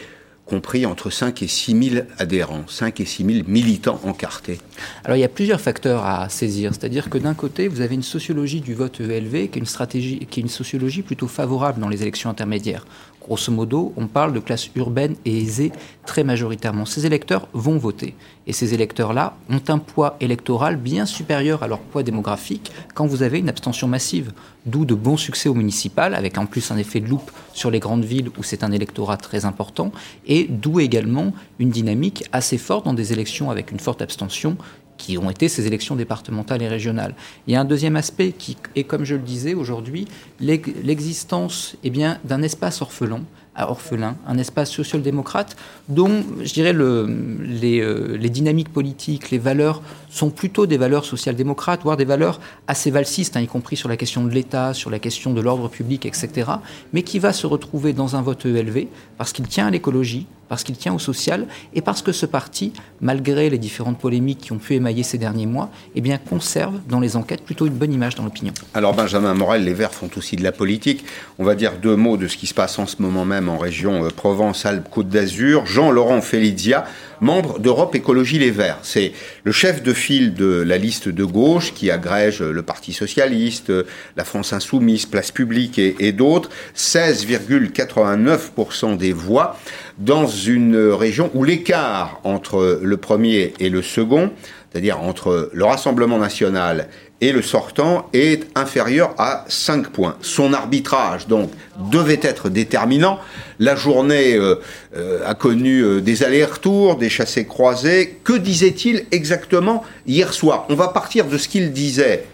compris 0.46 0.86
entre 0.86 1.10
5 1.10 1.42
et 1.42 1.48
6 1.48 1.90
000 1.90 2.06
adhérents, 2.18 2.64
5 2.68 3.00
et 3.00 3.04
6 3.04 3.24
000 3.24 3.48
militants 3.48 4.00
encartés 4.04 4.60
Alors 5.04 5.16
il 5.16 5.20
y 5.20 5.24
a 5.24 5.28
plusieurs 5.28 5.60
facteurs 5.60 6.04
à 6.04 6.28
saisir. 6.28 6.72
C'est-à-dire 6.72 7.10
que 7.10 7.18
d'un 7.18 7.34
côté, 7.34 7.68
vous 7.68 7.80
avez 7.80 7.96
une 7.96 8.02
sociologie 8.02 8.60
du 8.60 8.72
vote 8.72 9.00
ELV 9.00 9.48
qui 9.50 9.58
est 9.58 9.60
une, 9.60 9.66
stratégie, 9.66 10.26
qui 10.30 10.40
est 10.40 10.42
une 10.44 10.48
sociologie 10.48 11.02
plutôt 11.02 11.26
favorable 11.26 11.80
dans 11.80 11.88
les 11.88 12.02
élections 12.02 12.30
intermédiaires. 12.30 12.86
Grosso 13.26 13.50
modo, 13.50 13.92
on 13.96 14.06
parle 14.06 14.32
de 14.32 14.38
classe 14.38 14.70
urbaine 14.76 15.16
et 15.24 15.38
aisée 15.38 15.72
très 16.06 16.22
majoritairement. 16.22 16.84
Ces 16.84 17.06
électeurs 17.06 17.48
vont 17.52 17.76
voter. 17.76 18.14
Et 18.46 18.52
ces 18.52 18.72
électeurs-là 18.72 19.36
ont 19.50 19.60
un 19.66 19.78
poids 19.78 20.16
électoral 20.20 20.76
bien 20.76 21.06
supérieur 21.06 21.64
à 21.64 21.66
leur 21.66 21.80
poids 21.80 22.04
démographique 22.04 22.70
quand 22.94 23.06
vous 23.06 23.24
avez 23.24 23.40
une 23.40 23.48
abstention 23.48 23.88
massive. 23.88 24.32
D'où 24.64 24.84
de 24.84 24.94
bons 24.94 25.16
succès 25.16 25.48
au 25.48 25.54
municipal, 25.54 26.14
avec 26.14 26.38
en 26.38 26.46
plus 26.46 26.70
un 26.70 26.76
effet 26.76 27.00
de 27.00 27.08
loupe 27.08 27.32
sur 27.52 27.72
les 27.72 27.80
grandes 27.80 28.04
villes 28.04 28.30
où 28.38 28.44
c'est 28.44 28.62
un 28.62 28.70
électorat 28.70 29.16
très 29.16 29.44
important. 29.44 29.90
Et 30.26 30.46
d'où 30.48 30.78
également 30.78 31.32
une 31.58 31.70
dynamique 31.70 32.24
assez 32.30 32.58
forte 32.58 32.84
dans 32.84 32.94
des 32.94 33.12
élections 33.12 33.50
avec 33.50 33.72
une 33.72 33.80
forte 33.80 34.02
abstention 34.02 34.56
qui 34.98 35.18
ont 35.18 35.30
été 35.30 35.48
ces 35.48 35.66
élections 35.66 35.96
départementales 35.96 36.62
et 36.62 36.68
régionales. 36.68 37.14
Il 37.46 37.52
y 37.52 37.56
a 37.56 37.60
un 37.60 37.64
deuxième 37.64 37.96
aspect 37.96 38.32
qui 38.32 38.56
est, 38.74 38.84
comme 38.84 39.04
je 39.04 39.14
le 39.14 39.22
disais 39.22 39.54
aujourd'hui, 39.54 40.06
l'existence 40.40 41.76
eh 41.84 41.90
bien, 41.90 42.18
d'un 42.24 42.42
espace 42.42 42.82
orphelin, 42.82 43.22
orphelin, 43.64 44.16
un 44.26 44.36
espace 44.38 44.70
social-démocrate 44.70 45.56
dont, 45.88 46.22
je 46.42 46.52
dirais, 46.52 46.74
euh, 46.74 48.18
les, 48.18 48.28
dynamiques 48.28 48.72
politiques, 48.72 49.30
les 49.30 49.38
valeurs 49.38 49.82
sont 50.10 50.30
plutôt 50.30 50.66
des 50.66 50.76
valeurs 50.76 51.04
social-démocrates, 51.04 51.82
voire 51.82 51.96
des 51.96 52.04
valeurs 52.04 52.40
assez 52.66 52.90
valsistes, 52.90 53.36
hein, 53.36 53.40
y 53.40 53.46
compris 53.46 53.76
sur 53.76 53.88
la 53.88 53.96
question 53.96 54.24
de 54.24 54.30
l'État, 54.30 54.74
sur 54.74 54.90
la 54.90 54.98
question 54.98 55.32
de 55.32 55.40
l'ordre 55.40 55.68
public, 55.68 56.04
etc., 56.04 56.50
mais 56.92 57.02
qui 57.02 57.18
va 57.18 57.32
se 57.32 57.46
retrouver 57.46 57.92
dans 57.92 58.16
un 58.16 58.22
vote 58.22 58.44
ELV 58.44 58.88
parce 59.16 59.32
qu'il 59.32 59.46
tient 59.48 59.68
à 59.68 59.70
l'écologie, 59.70 60.26
parce 60.48 60.64
qu'il 60.64 60.76
tient 60.76 60.94
au 60.94 60.98
social 60.98 61.46
et 61.74 61.80
parce 61.80 62.02
que 62.02 62.12
ce 62.12 62.26
parti, 62.26 62.72
malgré 63.00 63.50
les 63.50 63.58
différentes 63.58 63.98
polémiques 63.98 64.38
qui 64.38 64.52
ont 64.52 64.58
pu 64.58 64.74
émailler 64.74 65.02
ces 65.02 65.18
derniers 65.18 65.46
mois, 65.46 65.70
eh 65.94 66.02
conserve 66.18 66.74
dans 66.88 67.00
les 67.00 67.16
enquêtes 67.16 67.42
plutôt 67.42 67.66
une 67.66 67.74
bonne 67.74 67.92
image 67.92 68.14
dans 68.14 68.24
l'opinion. 68.24 68.52
Alors 68.74 68.94
Benjamin 68.94 69.34
Morel, 69.34 69.64
les 69.64 69.74
Verts 69.74 69.92
font 69.92 70.10
aussi 70.16 70.36
de 70.36 70.42
la 70.42 70.52
politique. 70.52 71.04
On 71.38 71.44
va 71.44 71.54
dire 71.54 71.72
deux 71.80 71.96
mots 71.96 72.16
de 72.16 72.28
ce 72.28 72.36
qui 72.36 72.46
se 72.46 72.54
passe 72.54 72.78
en 72.78 72.86
ce 72.86 72.96
moment 73.00 73.24
même 73.24 73.48
en 73.48 73.58
région 73.58 74.04
euh, 74.04 74.08
Provence-Alpes-Côte 74.08 75.08
d'Azur. 75.08 75.66
Jean-Laurent 75.66 76.20
Félizia, 76.20 76.86
membre 77.20 77.58
d'Europe 77.58 77.94
Écologie 77.94 78.38
Les 78.38 78.50
Verts. 78.50 78.78
C'est 78.82 79.12
le 79.44 79.52
chef 79.52 79.82
de 79.82 79.92
file 79.92 80.32
de 80.34 80.62
la 80.62 80.78
liste 80.78 81.08
de 81.08 81.24
gauche 81.24 81.74
qui 81.74 81.90
agrège 81.90 82.42
le 82.42 82.62
Parti 82.62 82.92
Socialiste, 82.92 83.72
la 84.16 84.24
France 84.24 84.52
Insoumise, 84.52 85.06
Place 85.06 85.30
Publique 85.30 85.78
et, 85.78 85.94
et 86.00 86.10
d'autres. 86.12 86.50
16,89% 86.76 88.96
des 88.96 89.12
voix 89.12 89.56
dans 89.98 90.26
une 90.26 90.76
région 90.76 91.30
où 91.34 91.44
l'écart 91.44 92.20
entre 92.24 92.80
le 92.82 92.96
premier 92.96 93.54
et 93.60 93.70
le 93.70 93.82
second 93.82 94.32
c'est-à-dire 94.76 95.00
entre 95.00 95.48
le 95.54 95.64
Rassemblement 95.64 96.18
national 96.18 96.88
le 97.20 97.42
sortant, 97.42 98.08
est 98.12 98.46
inférieur 98.54 99.14
à 99.18 99.44
5 99.48 99.88
points. 99.88 100.16
Son 100.20 100.52
arbitrage, 100.52 101.26
donc, 101.26 101.50
devait 101.90 102.20
être 102.22 102.48
déterminant. 102.48 103.18
La 103.58 103.74
journée 103.74 104.34
euh, 104.34 104.56
euh, 104.96 105.26
a 105.26 105.34
connu 105.34 105.80
euh, 105.80 106.00
des 106.00 106.22
allers-retours, 106.22 106.96
des 106.96 107.08
chassés 107.08 107.46
croisés. 107.46 108.18
Que 108.22 108.34
disait-il 108.34 109.06
exactement 109.12 109.82
hier 110.06 110.32
soir? 110.34 110.66
On 110.68 110.74
va 110.74 110.88
partir 110.88 111.26
de 111.26 111.38
ce 111.38 111.48
qu'il 111.48 111.72
disait 111.72 112.26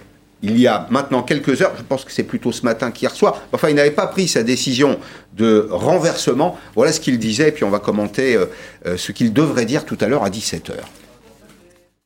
il 0.45 0.59
y 0.59 0.67
a 0.67 0.89
maintenant 0.91 1.23
quelques 1.23 1.63
heures, 1.63 1.73
je 1.79 1.85
pense 1.85 2.05
que 2.05 2.11
c'est 2.11 2.25
plutôt 2.25 2.51
ce 2.51 2.65
matin 2.65 2.91
qu'hier 2.91 3.15
soir, 3.15 3.41
enfin 3.53 3.69
il 3.69 3.77
n'avait 3.77 3.93
pas 3.93 4.09
pris 4.09 4.27
sa 4.27 4.43
décision 4.43 4.99
de 5.37 5.69
renversement, 5.71 6.59
voilà 6.75 6.91
ce 6.91 6.99
qu'il 6.99 7.21
disait, 7.21 7.51
et 7.51 7.53
puis 7.53 7.63
on 7.63 7.71
va 7.71 7.79
commenter 7.79 8.37
ce 8.85 9.13
qu'il 9.13 9.33
devrait 9.33 9.67
dire 9.67 9.85
tout 9.85 9.97
à 10.01 10.09
l'heure 10.09 10.25
à 10.25 10.31
17h. 10.31 10.73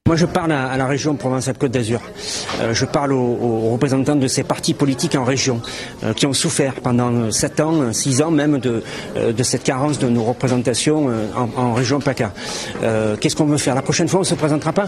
Moi, 0.07 0.15
je 0.15 0.25
parle 0.25 0.53
à, 0.53 0.77
la 0.77 0.87
région 0.87 1.17
Provence-Alpes-Côte 1.17 1.73
d'Azur. 1.73 2.01
Euh, 2.61 2.73
je 2.73 2.85
parle 2.85 3.13
aux, 3.13 3.71
représentants 3.73 4.15
de 4.15 4.29
ces 4.29 4.45
partis 4.45 4.73
politiques 4.73 5.17
en 5.17 5.25
région 5.25 5.61
euh, 6.05 6.13
qui 6.13 6.27
ont 6.27 6.33
souffert 6.33 6.75
pendant 6.75 7.33
7 7.33 7.61
ans, 7.61 7.93
6 7.93 8.23
ans 8.23 8.31
même 8.31 8.59
de, 8.59 8.85
euh, 9.17 9.33
de 9.33 9.43
cette 9.43 9.65
carence 9.65 9.99
de 9.99 10.09
nos 10.09 10.23
représentations 10.23 11.11
en, 11.37 11.61
en, 11.61 11.75
région 11.75 11.99
PACA. 11.99 12.33
Qu'est-ce 13.21 13.35
qu'on 13.35 13.47
veut 13.47 13.59
faire? 13.59 13.75
La 13.75 13.83
prochaine 13.83 14.07
fois, 14.07 14.21
on 14.21 14.23
ne 14.23 14.29
se 14.29 14.37
présentera 14.37 14.73
pas? 14.73 14.87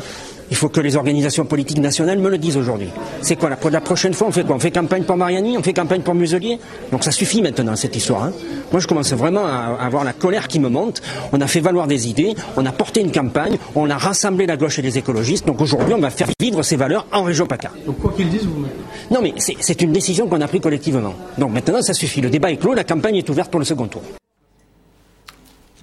Il 0.50 0.56
faut 0.56 0.68
que 0.68 0.80
les 0.80 0.96
organisations 0.96 1.44
politiques 1.44 1.78
nationales 1.78 2.18
me 2.18 2.30
le 2.30 2.38
disent 2.38 2.56
aujourd'hui. 2.56 2.88
C'est 3.22 3.36
quoi 3.36 3.50
la, 3.50 3.58
la, 3.70 3.80
prochaine 3.80 4.14
fois 4.14 4.28
On 4.28 4.32
fait 4.32 4.44
quoi? 4.44 4.56
On 4.56 4.58
fait 4.58 4.70
campagne 4.70 5.02
pour 5.02 5.16
Mariani 5.16 5.56
On 5.58 5.62
fait 5.62 5.72
campagne 5.72 6.00
pour 6.02 6.14
Muselier? 6.14 6.58
Donc 6.90 7.04
ça 7.04 7.10
suffit 7.10 7.42
maintenant 7.42 7.76
cette 7.76 7.96
histoire. 7.96 8.24
Hein. 8.24 8.32
Moi 8.72 8.80
je 8.80 8.86
commence 8.86 9.12
vraiment 9.12 9.46
à, 9.46 9.76
avoir 9.80 10.04
la 10.04 10.12
colère 10.12 10.48
qui 10.48 10.60
me 10.60 10.68
monte. 10.68 11.02
On 11.32 11.40
a 11.40 11.46
fait 11.46 11.60
valoir 11.60 11.86
des 11.86 12.08
idées, 12.08 12.34
on 12.56 12.66
a 12.66 12.72
porté 12.72 13.00
une 13.00 13.12
campagne, 13.12 13.58
on 13.74 13.90
a 13.90 13.96
rassemblé 13.96 14.46
la 14.46 14.56
gauche 14.56 14.78
et 14.78 14.82
les 14.82 14.98
écologistes. 14.98 15.46
Donc 15.46 15.60
aujourd'hui 15.60 15.94
on 15.94 16.00
va 16.00 16.10
faire 16.10 16.28
vivre 16.40 16.62
ces 16.62 16.76
valeurs 16.76 17.06
en 17.12 17.22
région 17.22 17.46
PACA. 17.46 17.70
Donc 17.86 17.98
quoi 17.98 18.12
qu'ils 18.16 18.28
disent, 18.28 18.46
vous 18.46 18.66
Non 19.10 19.20
mais 19.22 19.34
c'est 19.36 19.82
une 19.82 19.92
décision 19.92 20.28
qu'on 20.28 20.40
a 20.40 20.48
prise 20.48 20.60
collectivement. 20.60 21.14
Donc 21.36 21.52
maintenant 21.52 21.82
ça 21.82 21.94
suffit. 21.94 22.20
Le 22.20 22.30
débat 22.30 22.50
est 22.50 22.56
clos, 22.56 22.74
la 22.74 22.84
campagne 22.84 23.16
est 23.16 23.28
ouverte 23.28 23.50
pour 23.50 23.60
le 23.60 23.66
second 23.66 23.86
tour. 23.86 24.02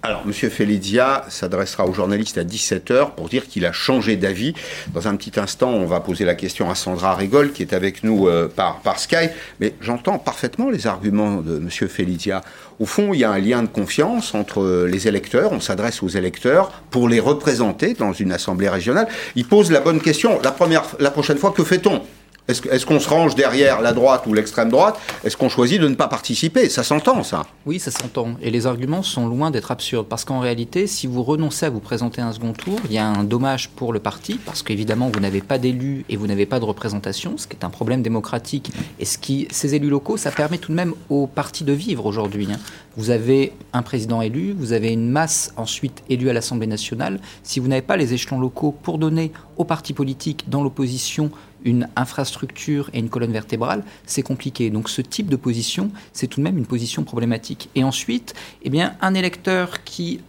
Alors, 0.07 0.21
M. 0.23 0.33
Felidia 0.33 1.25
s'adressera 1.29 1.87
aux 1.87 1.93
journalistes 1.93 2.37
à 2.37 2.43
17h 2.43 3.15
pour 3.15 3.27
dire 3.27 3.47
qu'il 3.47 3.65
a 3.65 3.71
changé 3.71 4.17
d'avis. 4.17 4.53
Dans 4.93 5.07
un 5.07 5.15
petit 5.15 5.39
instant, 5.39 5.71
on 5.71 5.87
va 5.87 5.99
poser 5.99 6.25
la 6.25 6.35
question 6.35 6.69
à 6.69 6.75
Sandra 6.75 7.15
Rigol, 7.15 7.53
qui 7.53 7.63
est 7.63 7.73
avec 7.73 8.03
nous 8.03 8.27
euh, 8.27 8.47
par, 8.47 8.81
par 8.81 8.99
Skype. 8.99 9.31
Mais 9.59 9.73
j'entends 9.81 10.19
parfaitement 10.19 10.69
les 10.69 10.85
arguments 10.85 11.37
de 11.37 11.57
M. 11.57 11.69
Felidia. 11.89 12.41
Au 12.79 12.85
fond, 12.85 13.15
il 13.15 13.21
y 13.21 13.23
a 13.23 13.31
un 13.31 13.39
lien 13.39 13.63
de 13.63 13.67
confiance 13.67 14.35
entre 14.35 14.85
les 14.85 15.07
électeurs. 15.07 15.51
On 15.51 15.59
s'adresse 15.59 16.03
aux 16.03 16.09
électeurs 16.09 16.83
pour 16.91 17.09
les 17.09 17.19
représenter 17.19 17.95
dans 17.95 18.13
une 18.13 18.31
assemblée 18.31 18.69
régionale. 18.69 19.07
Il 19.35 19.47
pose 19.47 19.71
la 19.71 19.79
bonne 19.79 20.01
question. 20.01 20.39
La, 20.43 20.51
première, 20.51 20.83
la 20.99 21.09
prochaine 21.09 21.39
fois, 21.39 21.51
que 21.51 21.63
fait-on? 21.63 22.03
Est-ce 22.47 22.85
qu'on 22.85 22.99
se 22.99 23.09
range 23.09 23.33
derrière 23.33 23.81
la 23.81 23.91
droite 23.91 24.27
ou 24.27 24.33
l'extrême 24.33 24.69
droite? 24.69 24.99
Est-ce 25.23 25.35
qu'on 25.35 25.49
choisit 25.49 25.81
de 25.81 25.87
ne 25.87 25.95
pas 25.95 26.07
participer? 26.07 26.69
Ça 26.69 26.83
s'entend, 26.83 27.23
ça 27.23 27.43
Oui, 27.65 27.79
ça 27.79 27.89
s'entend. 27.89 28.35
Et 28.39 28.51
les 28.51 28.67
arguments 28.67 29.01
sont 29.01 29.25
loin 29.27 29.49
d'être 29.49 29.71
absurdes. 29.71 30.05
Parce 30.07 30.25
qu'en 30.25 30.39
réalité, 30.39 30.85
si 30.85 31.07
vous 31.07 31.23
renoncez 31.23 31.65
à 31.65 31.71
vous 31.71 31.79
présenter 31.79 32.21
un 32.21 32.31
second 32.31 32.53
tour, 32.53 32.79
il 32.85 32.93
y 32.93 32.99
a 32.99 33.07
un 33.07 33.23
dommage 33.23 33.69
pour 33.69 33.93
le 33.93 33.99
parti, 33.99 34.39
parce 34.45 34.61
qu'évidemment, 34.61 35.09
vous 35.11 35.19
n'avez 35.19 35.41
pas 35.41 35.57
d'élus 35.57 36.05
et 36.07 36.17
vous 36.17 36.27
n'avez 36.27 36.45
pas 36.45 36.59
de 36.59 36.65
représentation, 36.65 37.33
ce 37.37 37.47
qui 37.47 37.55
est 37.55 37.65
un 37.65 37.71
problème 37.71 38.03
démocratique. 38.03 38.71
Et 38.99 39.05
ce 39.05 39.17
qui, 39.17 39.47
ces 39.49 39.73
élus 39.73 39.89
locaux, 39.89 40.17
ça 40.17 40.29
permet 40.29 40.59
tout 40.59 40.71
de 40.71 40.77
même 40.77 40.93
au 41.09 41.25
parti 41.25 41.63
de 41.63 41.73
vivre 41.73 42.05
aujourd'hui. 42.05 42.47
Hein. 42.51 42.59
Vous 42.95 43.09
avez 43.09 43.53
un 43.73 43.81
président 43.81 44.21
élu, 44.21 44.55
vous 44.57 44.71
avez 44.71 44.93
une 44.93 45.09
masse 45.09 45.51
ensuite 45.57 46.03
élue 46.09 46.29
à 46.29 46.33
l'Assemblée 46.33 46.67
nationale. 46.67 47.19
Si 47.41 47.59
vous 47.59 47.67
n'avez 47.67 47.81
pas 47.81 47.97
les 47.97 48.13
échelons 48.13 48.39
locaux 48.39 48.71
pour 48.83 48.99
donner 48.99 49.31
aux 49.57 49.65
partis 49.65 49.93
politiques 49.93 50.45
dans 50.47 50.63
l'opposition 50.63 51.31
une 51.65 51.89
infrastructure 51.95 52.89
et 52.93 52.99
une 52.99 53.09
colonne 53.09 53.33
vertébrale, 53.33 53.83
c'est 54.05 54.21
compliqué. 54.21 54.69
Donc 54.69 54.87
ce 54.87 55.01
type 55.01 55.27
de 55.27 55.35
position, 55.35 55.91
c'est 56.13 56.27
tout 56.27 56.39
de 56.39 56.43
même 56.43 56.57
une 56.57 56.65
position 56.65 57.03
problématique. 57.03 57.69
Et 57.75 57.83
ensuite, 57.83 58.33
eh 58.63 58.69
bien, 58.69 58.95
un 59.01 59.13
électeur 59.15 59.83
qui 59.83 60.21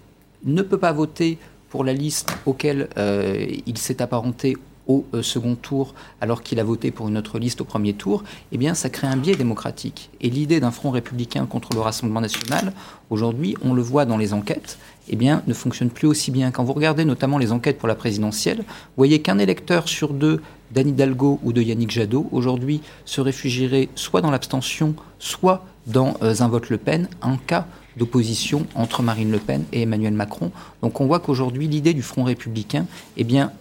ne 0.45 0.63
peut 0.63 0.79
pas 0.79 0.93
voter 0.93 1.39
pour 1.69 1.85
la 1.85 1.93
liste 1.93 2.33
auquel 2.47 2.89
euh, 2.97 3.47
il 3.67 3.79
s'est 3.79 4.01
apparenté 4.03 4.57
au 4.87 5.05
euh, 5.15 5.23
second 5.23 5.57
tour 5.57 5.95
alors 6.21 6.43
qu'il 6.43 6.61
a 6.61 6.65
voté 6.65 6.91
pour 6.91 7.09
une 7.09 7.19
autre 7.19 7.39
liste 7.39 7.61
au 7.61 7.65
premier 7.65 7.93
tour, 7.93 8.23
eh 8.53 8.59
bien 8.59 8.75
ça 8.75 8.89
crée 8.89 9.07
un 9.07 9.17
biais 9.17 9.35
démocratique. 9.35 10.11
Et 10.21 10.31
l'idée 10.31 10.61
d'un 10.61 10.71
front 10.71 10.91
républicain 10.91 11.45
contre 11.47 11.71
le 11.75 11.81
Rassemblement 11.81 12.21
national, 12.21 12.73
aujourd'hui, 13.11 13.57
on 13.63 13.75
le 13.75 13.83
voit 13.83 14.05
dans 14.05 14.17
les 14.17 14.33
enquêtes, 14.33 14.79
eh 15.09 15.17
bien, 15.17 15.43
ne 15.47 15.55
fonctionne 15.55 15.91
plus 15.91 16.09
aussi 16.09 16.31
bien. 16.31 16.51
Quand 16.51 16.65
vous 16.65 16.73
regardez 16.73 17.05
notamment 17.05 17.39
les 17.39 17.53
enquêtes 17.53 17.79
pour 17.79 17.89
la 17.89 17.95
présidentielle, 17.95 18.59
vous 18.59 18.97
voyez 18.97 19.23
qu'un 19.23 19.39
électeur 19.39 19.89
sur 19.89 20.13
deux 20.13 20.41
d'Anne 20.71 20.89
Hidalgo 20.89 21.41
ou 21.43 21.53
de 21.53 21.63
Yannick 21.63 21.91
Jadot, 21.91 22.29
aujourd'hui, 22.33 22.81
se 23.05 23.21
réfugierait 23.21 23.89
soit 23.95 24.21
dans 24.21 24.31
l'abstention, 24.31 24.95
soit 25.19 25.65
dans 25.87 26.17
euh, 26.23 26.35
un 26.41 26.49
vote 26.49 26.71
Le 26.71 26.79
Pen, 26.79 27.09
en 27.23 27.37
cas 27.37 27.67
d'opposition 27.97 28.67
entre 28.75 29.03
Marine 29.03 29.31
Le 29.31 29.39
Pen 29.39 29.65
et 29.73 29.83
Emmanuel 29.83 30.13
Macron. 30.13 30.51
Donc 30.83 31.01
on 31.01 31.07
voit 31.07 31.21
qu'aujourd'hui, 31.21 31.67
l'idée 31.69 31.95
du 31.95 32.03
Front 32.03 32.25
républicain 32.25 32.87
eh 33.17 33.25
bien, 33.25 33.53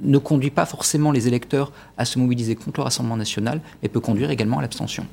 ne 0.00 0.18
conduit 0.18 0.50
pas 0.50 0.66
forcément 0.66 1.12
les 1.12 1.28
électeurs 1.28 1.72
à 1.96 2.04
se 2.04 2.18
mobiliser 2.18 2.56
contre 2.56 2.80
le 2.80 2.84
Rassemblement 2.84 3.16
national, 3.16 3.60
mais 3.82 3.88
peut 3.88 4.00
conduire 4.00 4.30
également 4.30 4.58
à 4.58 4.62
l'abstention. 4.62 5.06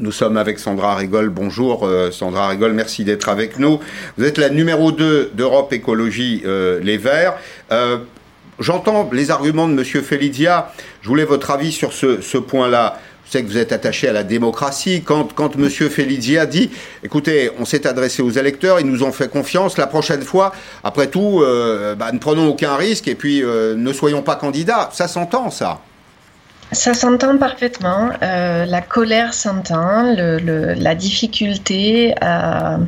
Nous 0.00 0.10
sommes 0.10 0.36
avec 0.36 0.58
Sandra 0.58 0.96
Rigol. 0.96 1.28
Bonjour 1.28 1.84
euh, 1.84 2.10
Sandra 2.10 2.48
Rigol, 2.48 2.72
merci 2.72 3.04
d'être 3.04 3.28
avec 3.28 3.60
nous. 3.60 3.78
Vous 4.18 4.24
êtes 4.24 4.38
la 4.38 4.50
numéro 4.50 4.90
2 4.90 5.30
d'Europe 5.34 5.72
Écologie 5.72 6.42
euh, 6.44 6.80
Les 6.80 6.98
Verts. 6.98 7.34
Euh, 8.58 8.62
j'entends 8.62 9.08
les 9.12 9.30
arguments 9.30 9.68
de 9.68 9.72
M. 9.72 9.84
Felidia. 9.84 10.72
Je 11.02 11.08
voulais 11.08 11.24
votre 11.24 11.50
avis 11.50 11.72
sur 11.72 11.92
ce, 11.92 12.38
point-là. 12.38 12.98
Je 13.26 13.30
sais 13.30 13.42
que 13.42 13.48
vous 13.48 13.58
êtes 13.58 13.72
attaché 13.72 14.08
à 14.08 14.12
la 14.12 14.22
démocratie. 14.22 15.02
Quand, 15.02 15.56
M. 15.56 15.70
Felidia 15.70 16.46
dit, 16.46 16.70
écoutez, 17.02 17.50
on 17.58 17.64
s'est 17.64 17.86
adressé 17.86 18.22
aux 18.22 18.30
électeurs, 18.30 18.80
ils 18.80 18.86
nous 18.86 19.02
ont 19.02 19.12
fait 19.12 19.28
confiance, 19.28 19.78
la 19.78 19.86
prochaine 19.86 20.22
fois, 20.22 20.52
après 20.82 21.06
tout, 21.06 21.42
bah, 21.98 22.12
ne 22.12 22.18
prenons 22.18 22.48
aucun 22.48 22.76
risque 22.76 23.08
et 23.08 23.14
puis 23.14 23.42
ne 23.42 23.92
soyons 23.94 24.20
pas 24.20 24.36
candidats. 24.36 24.90
Ça 24.92 25.08
s'entend, 25.08 25.50
ça 25.50 25.80
ça 26.74 26.92
s'entend 26.94 27.38
parfaitement. 27.38 28.10
Euh, 28.22 28.64
la 28.64 28.80
colère 28.80 29.32
s'entend, 29.32 30.14
la 30.16 30.94
difficulté 30.94 32.14
à 32.20 32.78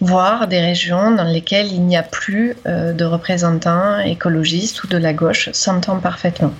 voir 0.00 0.48
des 0.48 0.60
régions 0.60 1.10
dans 1.10 1.24
lesquelles 1.24 1.72
il 1.72 1.82
n'y 1.82 1.96
a 1.96 2.02
plus 2.02 2.56
euh, 2.66 2.92
de 2.92 3.04
représentants 3.04 3.98
écologistes 4.00 4.84
ou 4.84 4.86
de 4.86 4.96
la 4.96 5.12
gauche 5.12 5.50
s'entend 5.52 5.98
parfaitement. 5.98 6.52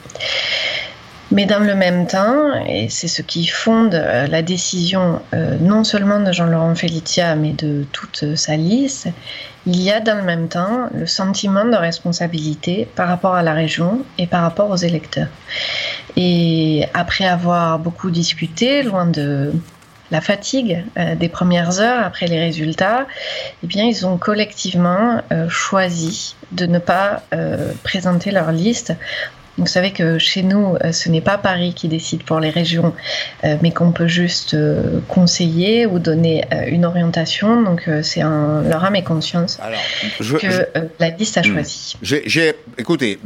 Mais 1.30 1.46
dans 1.46 1.60
le 1.60 1.74
même 1.74 2.06
temps, 2.06 2.62
et 2.66 2.90
c'est 2.90 3.08
ce 3.08 3.22
qui 3.22 3.46
fonde 3.46 3.94
euh, 3.94 4.26
la 4.26 4.42
décision 4.42 5.22
non 5.60 5.82
seulement 5.82 6.20
de 6.20 6.30
Jean-Laurent 6.30 6.74
Felitia, 6.74 7.36
mais 7.36 7.52
de 7.52 7.86
toute 7.92 8.36
sa 8.36 8.56
liste, 8.56 9.08
il 9.64 9.80
y 9.80 9.90
a 9.90 10.00
dans 10.00 10.16
le 10.16 10.24
même 10.24 10.48
temps 10.48 10.88
le 10.92 11.06
sentiment 11.06 11.64
de 11.64 11.76
responsabilité 11.76 12.88
par 12.96 13.08
rapport 13.08 13.34
à 13.34 13.42
la 13.42 13.52
région 13.52 14.04
et 14.18 14.26
par 14.26 14.42
rapport 14.42 14.70
aux 14.70 14.76
électeurs. 14.76 15.28
Et 16.16 16.84
après 16.94 17.26
avoir 17.26 17.78
beaucoup 17.78 18.10
discuté, 18.10 18.82
loin 18.82 19.06
de 19.06 19.52
la 20.12 20.20
fatigue 20.20 20.84
euh, 20.98 21.16
des 21.16 21.28
premières 21.28 21.80
heures 21.80 22.04
après 22.04 22.26
les 22.26 22.38
résultats, 22.38 23.06
eh 23.64 23.66
bien, 23.66 23.84
ils 23.84 24.06
ont 24.06 24.18
collectivement 24.18 25.22
euh, 25.32 25.48
choisi 25.48 26.36
de 26.52 26.66
ne 26.66 26.78
pas 26.78 27.22
euh, 27.34 27.72
présenter 27.82 28.30
leur 28.30 28.52
liste 28.52 28.92
vous 29.58 29.66
savez 29.66 29.90
que 29.90 30.18
chez 30.18 30.42
nous, 30.42 30.78
ce 30.92 31.10
n'est 31.10 31.20
pas 31.20 31.36
Paris 31.36 31.74
qui 31.74 31.86
décide 31.86 32.22
pour 32.22 32.40
les 32.40 32.48
régions, 32.48 32.94
mais 33.60 33.70
qu'on 33.70 33.92
peut 33.92 34.06
juste 34.06 34.56
conseiller 35.08 35.84
ou 35.84 35.98
donner 35.98 36.42
une 36.68 36.86
orientation. 36.86 37.60
Donc 37.60 37.86
c'est 38.02 38.22
un 38.22 38.62
leur 38.62 38.82
âme 38.82 38.96
et 38.96 39.04
conscience 39.04 39.60
que 40.18 40.66
la 40.98 41.10
liste 41.10 41.36
a 41.36 41.42
hmm. 41.42 41.52
choisi. 41.52 41.96
J'ai, 42.00 42.54
écoutez, 42.78 43.18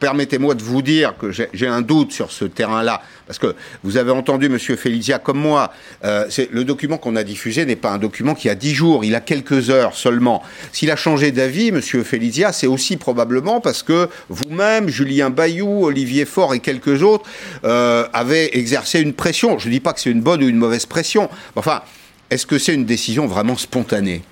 permettez-moi 0.00 0.54
de 0.54 0.62
vous 0.62 0.82
dire 0.82 1.14
que 1.18 1.30
j'ai 1.30 1.66
un 1.66 1.80
doute 1.80 2.12
sur 2.12 2.30
ce 2.30 2.44
terrain-là, 2.44 3.02
parce 3.26 3.38
que 3.38 3.54
vous 3.82 3.96
avez 3.96 4.10
entendu 4.10 4.46
M. 4.46 4.58
Felicia 4.58 5.18
comme 5.18 5.38
moi, 5.38 5.72
euh, 6.04 6.28
le 6.50 6.64
document 6.64 6.98
qu'on 6.98 7.16
a 7.16 7.24
diffusé 7.24 7.64
n'est 7.64 7.76
pas 7.76 7.90
un 7.90 7.98
document 7.98 8.34
qui 8.34 8.48
a 8.48 8.54
dix 8.54 8.74
jours, 8.74 9.04
il 9.04 9.14
a 9.14 9.20
quelques 9.20 9.70
heures 9.70 9.94
seulement. 9.94 10.42
S'il 10.72 10.90
a 10.90 10.96
changé 10.96 11.30
d'avis, 11.30 11.68
M. 11.68 11.80
Felicia, 11.80 12.52
c'est 12.52 12.66
aussi 12.66 12.96
probablement 12.96 13.60
parce 13.60 13.82
que 13.82 14.08
vous-même, 14.28 14.88
Julien 14.88 15.30
Bayou, 15.30 15.86
Olivier 15.86 16.24
Faure 16.24 16.54
et 16.54 16.60
quelques 16.60 17.02
autres 17.02 17.24
euh, 17.64 18.06
avaient 18.12 18.50
exercé 18.56 19.00
une 19.00 19.14
pression. 19.14 19.58
Je 19.58 19.68
ne 19.68 19.72
dis 19.72 19.80
pas 19.80 19.92
que 19.92 20.00
c'est 20.00 20.10
une 20.10 20.22
bonne 20.22 20.42
ou 20.42 20.48
une 20.48 20.58
mauvaise 20.58 20.86
pression, 20.86 21.30
enfin, 21.56 21.82
est-ce 22.30 22.46
que 22.46 22.58
c'est 22.58 22.74
une 22.74 22.84
décision 22.84 23.26
vraiment 23.26 23.56
spontanée? 23.56 24.22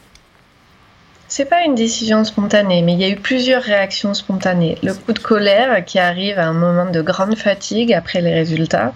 C'est 1.34 1.46
pas 1.46 1.62
une 1.64 1.74
décision 1.74 2.24
spontanée, 2.24 2.82
mais 2.82 2.92
il 2.92 3.00
y 3.00 3.04
a 3.04 3.08
eu 3.08 3.16
plusieurs 3.16 3.62
réactions 3.62 4.12
spontanées. 4.12 4.76
Le 4.82 4.92
coup 4.92 5.14
de 5.14 5.18
colère 5.18 5.82
qui 5.82 5.98
arrive 5.98 6.38
à 6.38 6.46
un 6.46 6.52
moment 6.52 6.84
de 6.84 7.00
grande 7.00 7.36
fatigue 7.36 7.94
après 7.94 8.20
les 8.20 8.34
résultats, 8.34 8.92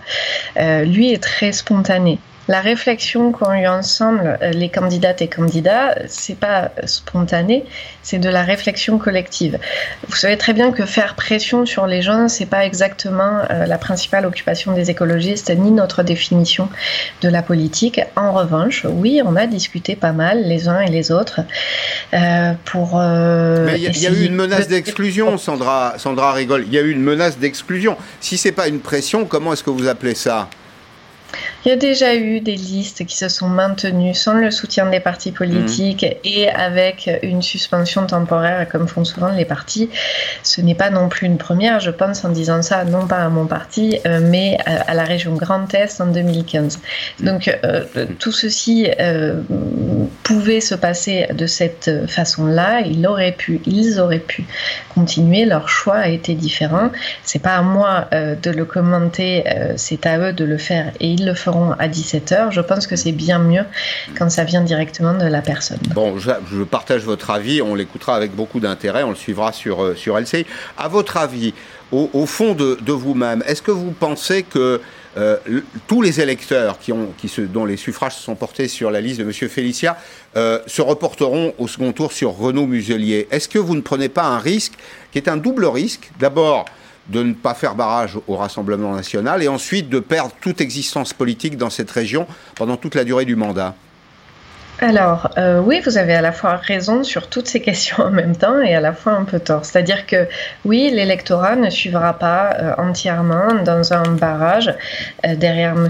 euh, 0.59 0.85
lui 0.85 1.15
est 1.15 1.23
très 1.23 1.53
spontané. 1.53 2.19
La 2.49 2.61
réflexion 2.61 3.33
qu'ont 3.33 3.53
eu 3.53 3.67
ensemble 3.67 4.39
euh, 4.41 4.51
les 4.51 4.69
candidates 4.69 5.23
et 5.23 5.29
candidats, 5.29 5.97
c'est 6.07 6.39
pas 6.39 6.71
spontané, 6.85 7.65
c'est 8.03 8.19
de 8.19 8.29
la 8.29 8.43
réflexion 8.43 8.99
collective. 8.99 9.59
Vous 10.09 10.17
savez 10.17 10.37
très 10.37 10.53
bien 10.53 10.71
que 10.71 10.87
faire 10.87 11.15
pression 11.15 11.67
sur 11.67 11.87
les 11.87 12.03
gens, 12.03 12.29
c'est 12.29 12.47
pas 12.47 12.65
exactement 12.65 13.41
euh, 13.51 13.67
la 13.67 13.79
principale 13.79 14.27
occupation 14.27 14.73
des 14.73 14.91
écologistes 14.91 15.51
ni 15.57 15.71
notre 15.71 16.03
définition 16.03 16.69
de 17.23 17.29
la 17.29 17.43
politique. 17.43 18.01
En 18.15 18.33
revanche, 18.33 18.87
oui, 18.89 19.21
on 19.25 19.37
a 19.37 19.47
discuté 19.47 19.97
pas 19.97 20.13
mal 20.13 20.45
les 20.45 20.69
uns 20.69 20.81
et 20.81 20.91
les 20.91 21.11
autres 21.11 21.41
euh, 22.15 22.53
pour. 22.65 22.97
Mais 22.97 23.81
il 23.81 23.99
y, 23.99 24.07
a 24.07 24.11
eu 24.11 24.25
une 24.25 24.35
menace 24.35 24.69
d'exclusion, 24.69 25.37
Sandra. 25.39 25.95
Sandra 25.99 26.33
rigole. 26.33 26.65
Il 26.67 26.73
y 26.73 26.79
a 26.79 26.83
eu 26.83 26.91
une 26.91 27.03
menace 27.03 27.39
d'exclusion. 27.39 27.97
Si 28.21 28.37
c'est 28.37 28.53
pas 28.53 28.69
une 28.69 28.81
pression, 28.81 29.25
comment 29.25 29.53
est-ce 29.53 29.63
que 29.63 29.71
vous 29.71 29.89
appelez 29.89 30.15
ça? 30.15 30.49
Il 31.67 31.71
y 31.71 31.73
a 31.73 31.77
déjà 31.77 32.15
eu 32.15 32.39
des 32.39 32.55
listes 32.55 33.05
qui 33.07 33.17
se 33.17 33.29
sont 33.29 33.49
maintenues 33.49 34.15
sans 34.15 34.35
le 34.35 34.53
soutien 34.53 34.89
des 34.89 35.01
partis 35.01 35.33
politiques 35.33 36.05
mmh. 36.05 36.29
et 36.29 36.49
avec 36.49 37.11
une 37.25 37.43
suspension 37.43 38.07
temporaire, 38.07 38.69
comme 38.69 38.87
font 38.87 39.05
souvent 39.05 39.33
les 39.33 39.45
partis. 39.45 39.91
Ce 40.45 40.61
n'est 40.61 40.77
pas 40.77 40.91
non 40.91 41.09
plus 41.09 41.27
une 41.27 41.39
première, 41.39 41.81
je 41.81 41.91
pense, 41.91 42.25
en 42.25 42.29
disant 42.29 42.63
ça, 42.63 42.85
non 42.85 43.09
pas 43.09 43.17
à 43.17 43.29
mon 43.31 43.47
parti, 43.47 43.99
euh, 44.07 44.21
mais 44.23 44.59
à, 44.65 44.95
la 44.95 45.03
région 45.03 45.35
Grand 45.35 45.75
Est 45.75 46.01
en 46.01 46.07
2015. 46.07 46.79
Donc 47.19 47.49
euh, 47.65 47.85
tout 48.21 48.31
ceci 48.31 48.89
euh, 49.01 49.41
pouvait 50.23 50.61
se 50.61 50.77
passer 50.77 51.27
de 51.35 51.47
cette 51.47 52.07
façon-là. 52.07 52.83
Il 52.83 53.05
aurait 53.09 53.33
pu, 53.33 53.61
ils 53.67 53.99
auraient 53.99 54.21
pu 54.21 54.45
continuer. 54.95 55.45
Leur 55.45 55.69
choix 55.69 55.97
a 55.97 56.09
été 56.09 56.35
différent. 56.35 56.91
C'est 57.25 57.43
pas 57.43 57.57
à 57.57 57.63
moi 57.63 58.09
de 58.13 58.51
le 58.53 58.65
commenter, 58.65 59.43
c'est 59.75 60.07
à 60.07 60.19
eux 60.19 60.33
de 60.33 60.45
le 60.45 60.59
faire 60.59 60.93
et 61.01 61.09
ils 61.09 61.27
le 61.27 61.35
feront 61.35 61.56
à 61.79 61.89
17h. 61.89 62.51
Je 62.53 62.61
pense 62.61 62.87
que 62.87 62.97
c'est 62.97 63.13
bien 63.13 63.39
mieux 63.39 63.65
quand 64.17 64.31
ça 64.31 64.45
vient 64.45 64.63
directement 64.63 65.15
de 65.15 65.27
la 65.27 65.43
personne. 65.43 65.79
Bon, 65.95 66.19
je, 66.19 66.63
partage 66.65 67.03
votre 67.03 67.31
avis, 67.31 67.63
on 67.63 67.75
l'écoutera 67.75 68.17
avec 68.17 68.35
beaucoup 68.35 68.61
d'intérêt, 68.61 69.03
on 69.03 69.11
le 69.11 69.17
suivra 69.17 69.53
sur, 69.53 69.83
euh, 69.83 69.95
sur 69.95 70.19
LCI. 70.19 70.47
À 70.79 70.89
votre 70.89 71.17
avis, 71.17 71.55
au, 71.93 72.27
fond 72.27 72.55
de, 72.55 72.93
vous-même, 72.93 73.43
est-ce 73.47 73.63
que 73.63 73.71
vous 73.71 73.93
pensez 73.93 74.43
que 74.43 74.81
euh, 75.17 75.37
tous 75.87 76.03
les 76.03 76.21
électeurs 76.21 76.79
qui 76.79 76.93
ont, 76.93 77.13
qui 77.17 77.29
se, 77.29 77.41
dont 77.41 77.65
les 77.65 77.77
suffrages 77.77 78.17
se 78.17 78.23
sont 78.23 78.35
portés 78.35 78.69
sur 78.69 78.91
la 78.91 79.01
liste 79.01 79.21
de 79.21 79.25
M. 79.25 79.33
Félicia 79.33 79.97
euh, 80.37 80.59
se 80.67 80.83
reporteront 80.83 81.55
au 81.59 81.69
second 81.69 81.93
tour 81.93 82.13
sur 82.13 82.37
Renaud 82.37 82.67
Muselier? 82.67 83.29
Est-ce 83.31 83.49
que 83.49 83.59
vous 83.59 83.75
ne 83.75 83.81
prenez 83.81 84.09
pas 84.09 84.25
un 84.25 84.39
risque 84.39 84.75
qui 85.13 85.19
est 85.19 85.29
un 85.29 85.37
double 85.37 85.65
risque? 85.65 86.11
D'abord, 86.19 86.67
de 87.09 87.23
ne 87.23 87.35
pas 87.35 87.55
faire 87.55 87.75
barrage 87.75 88.19
au 88.27 88.37
Rassemblement 88.37 88.95
national 88.95 89.43
et 89.43 89.49
ensuite 89.49 89.89
de 89.89 90.01
perdre 90.01 90.33
toute 90.41 90.61
existence 90.61 91.13
politique 91.13 91.57
dans 91.57 91.71
cette 91.71 91.91
région 91.91 92.27
pendant 92.55 92.77
toute 92.77 92.95
la 92.95 93.05
durée 93.05 93.25
du 93.25 93.37
mandat 93.37 93.75
alors, 94.79 95.31
euh, 95.39 95.59
oui, 95.59 95.81
vous 95.85 95.97
avez 95.97 96.15
à 96.15 96.21
la 96.21 96.33
fois 96.33 96.57
raison 96.57 97.03
sur 97.03 97.29
toutes 97.29 97.49
ces 97.49 97.61
questions 97.63 98.05
en 98.05 98.11
même 98.11 98.37
temps 98.37 98.61
et 98.61 98.75
à 98.75 98.81
la 98.81 98.93
fois 98.93 99.13
un 99.13 99.25
peu 99.25 99.41
tort. 99.41 99.65
C'est-à-dire 99.65 100.07
que, 100.07 100.29
oui, 100.65 100.91
l'électorat 100.93 101.57
ne 101.57 101.71
suivra 101.71 102.19
pas 102.19 102.57
euh, 102.61 102.75
entièrement 102.77 103.55
dans 103.65 103.95
un 103.95 104.03
barrage 104.03 104.75
euh, 105.27 105.35
derrière 105.35 105.73
M. 105.73 105.89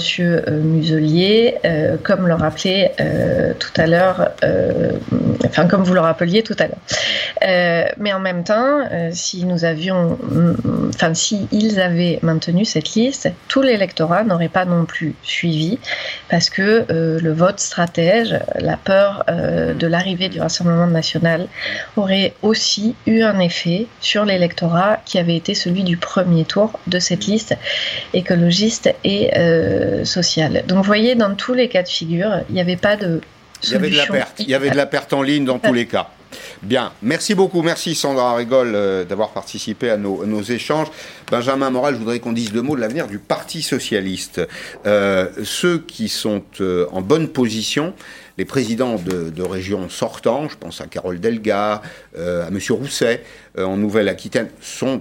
Muselier, 0.63 1.57
comme 2.03 2.27
le 2.27 2.35
rappelait 2.35 2.93
tout 3.59 3.73
à 3.77 3.87
l'heure, 3.87 4.31
enfin, 5.45 5.67
comme 5.67 5.83
vous 5.83 5.95
le 5.95 6.01
rappeliez 6.01 6.43
tout 6.43 6.57
à 6.59 6.67
l'heure. 6.67 7.95
mais 7.99 8.13
en 8.13 8.21
même 8.21 8.45
temps, 8.45 8.89
si 9.13 9.45
nous 9.45 9.65
avions, 9.65 10.19
enfin, 10.89 11.15
si 11.15 11.49
ils 11.53 11.81
avaient 11.81 12.19
maintenu 12.23 12.65
cette 12.65 12.95
liste, 12.95 13.31
tout 13.49 13.63
l'électorat 13.63 14.25
n'aurait 14.25 14.49
pas 14.49 14.65
non 14.65 14.85
plus 14.85 15.15
suivi 15.23 15.79
parce 16.29 16.51
que 16.51 16.87
le 16.89 17.33
vote 17.33 17.61
stratège, 17.61 18.39
la 18.59 18.76
peur 18.77 19.25
euh, 19.29 19.75
de 19.75 19.87
l'arrivée 19.87 20.29
du 20.29 20.41
Rassemblement 20.41 20.87
national 20.87 21.49
aurait 21.97 22.35
aussi 22.43 22.95
eu 23.07 23.23
un 23.23 23.39
effet 23.41 23.87
sur 24.01 24.25
l'électorat 24.25 24.99
qui 25.05 25.19
avait 25.19 25.37
été 25.37 25.55
celui 25.55 25.85
du 25.85 25.97
premier 25.97 26.45
tour 26.45 26.79
de 26.87 26.99
cette 26.99 27.27
liste 27.27 27.57
écologiste 28.15 28.95
et 29.05 29.37
euh, 29.37 30.05
sociale. 30.05 30.65
Donc 30.67 30.79
vous 30.79 30.85
voyez, 30.85 31.15
dans 31.15 31.35
tous 31.35 31.55
les 31.55 31.69
cas 31.69 31.83
de 31.83 31.89
figure, 31.89 32.41
il 32.49 32.55
n'y 32.55 32.61
avait 32.61 32.77
pas 32.77 32.97
de... 32.97 33.21
Il 33.63 33.71
y 33.71 33.75
avait 33.75 33.91
de 33.91 33.97
la 33.97 34.07
perte. 34.07 34.41
Il 34.41 34.49
y 34.49 34.55
avait 34.55 34.71
de 34.71 34.77
la 34.77 34.87
perte 34.87 35.13
en 35.13 35.23
ligne 35.23 35.45
dans 35.45 35.59
tous 35.59 35.73
les 35.73 35.87
cas. 35.87 36.11
Bien, 36.63 36.93
merci 37.01 37.35
beaucoup, 37.35 37.63
merci 37.63 37.95
Sandra 37.95 38.35
Rigol 38.35 38.73
euh, 38.75 39.05
d'avoir 39.05 39.31
participé 39.31 39.89
à 39.89 39.97
nos, 39.97 40.43
échanges. 40.43 40.89
Benjamin 41.31 41.71
Moral, 41.71 41.95
je 41.95 41.99
voudrais 41.99 42.19
qu'on 42.19 42.33
dise 42.33 42.53
deux 42.53 42.61
mots 42.61 42.77
de 42.77 42.81
l'avenir 42.81 43.07
du 43.07 43.19
Parti 43.19 43.63
socialiste. 43.63 44.43
ceux 44.85 45.79
qui 45.79 46.09
sont 46.09 46.43
en 46.93 47.01
bonne 47.01 47.29
position, 47.29 47.95
les 48.39 48.45
présidents 48.45 48.97
de, 48.97 49.43
régions 49.43 49.89
sortants, 49.89 50.49
je 50.49 50.57
pense 50.57 50.81
à 50.81 50.87
Carole 50.87 51.21
Delga, 51.21 51.83
euh, 52.19 52.45
à 52.45 52.49
M. 52.49 52.59
Rousset, 52.71 53.23
euh, 53.59 53.65
en 53.65 53.77
Nouvelle-Aquitaine, 53.77 54.49
sont 54.61 55.01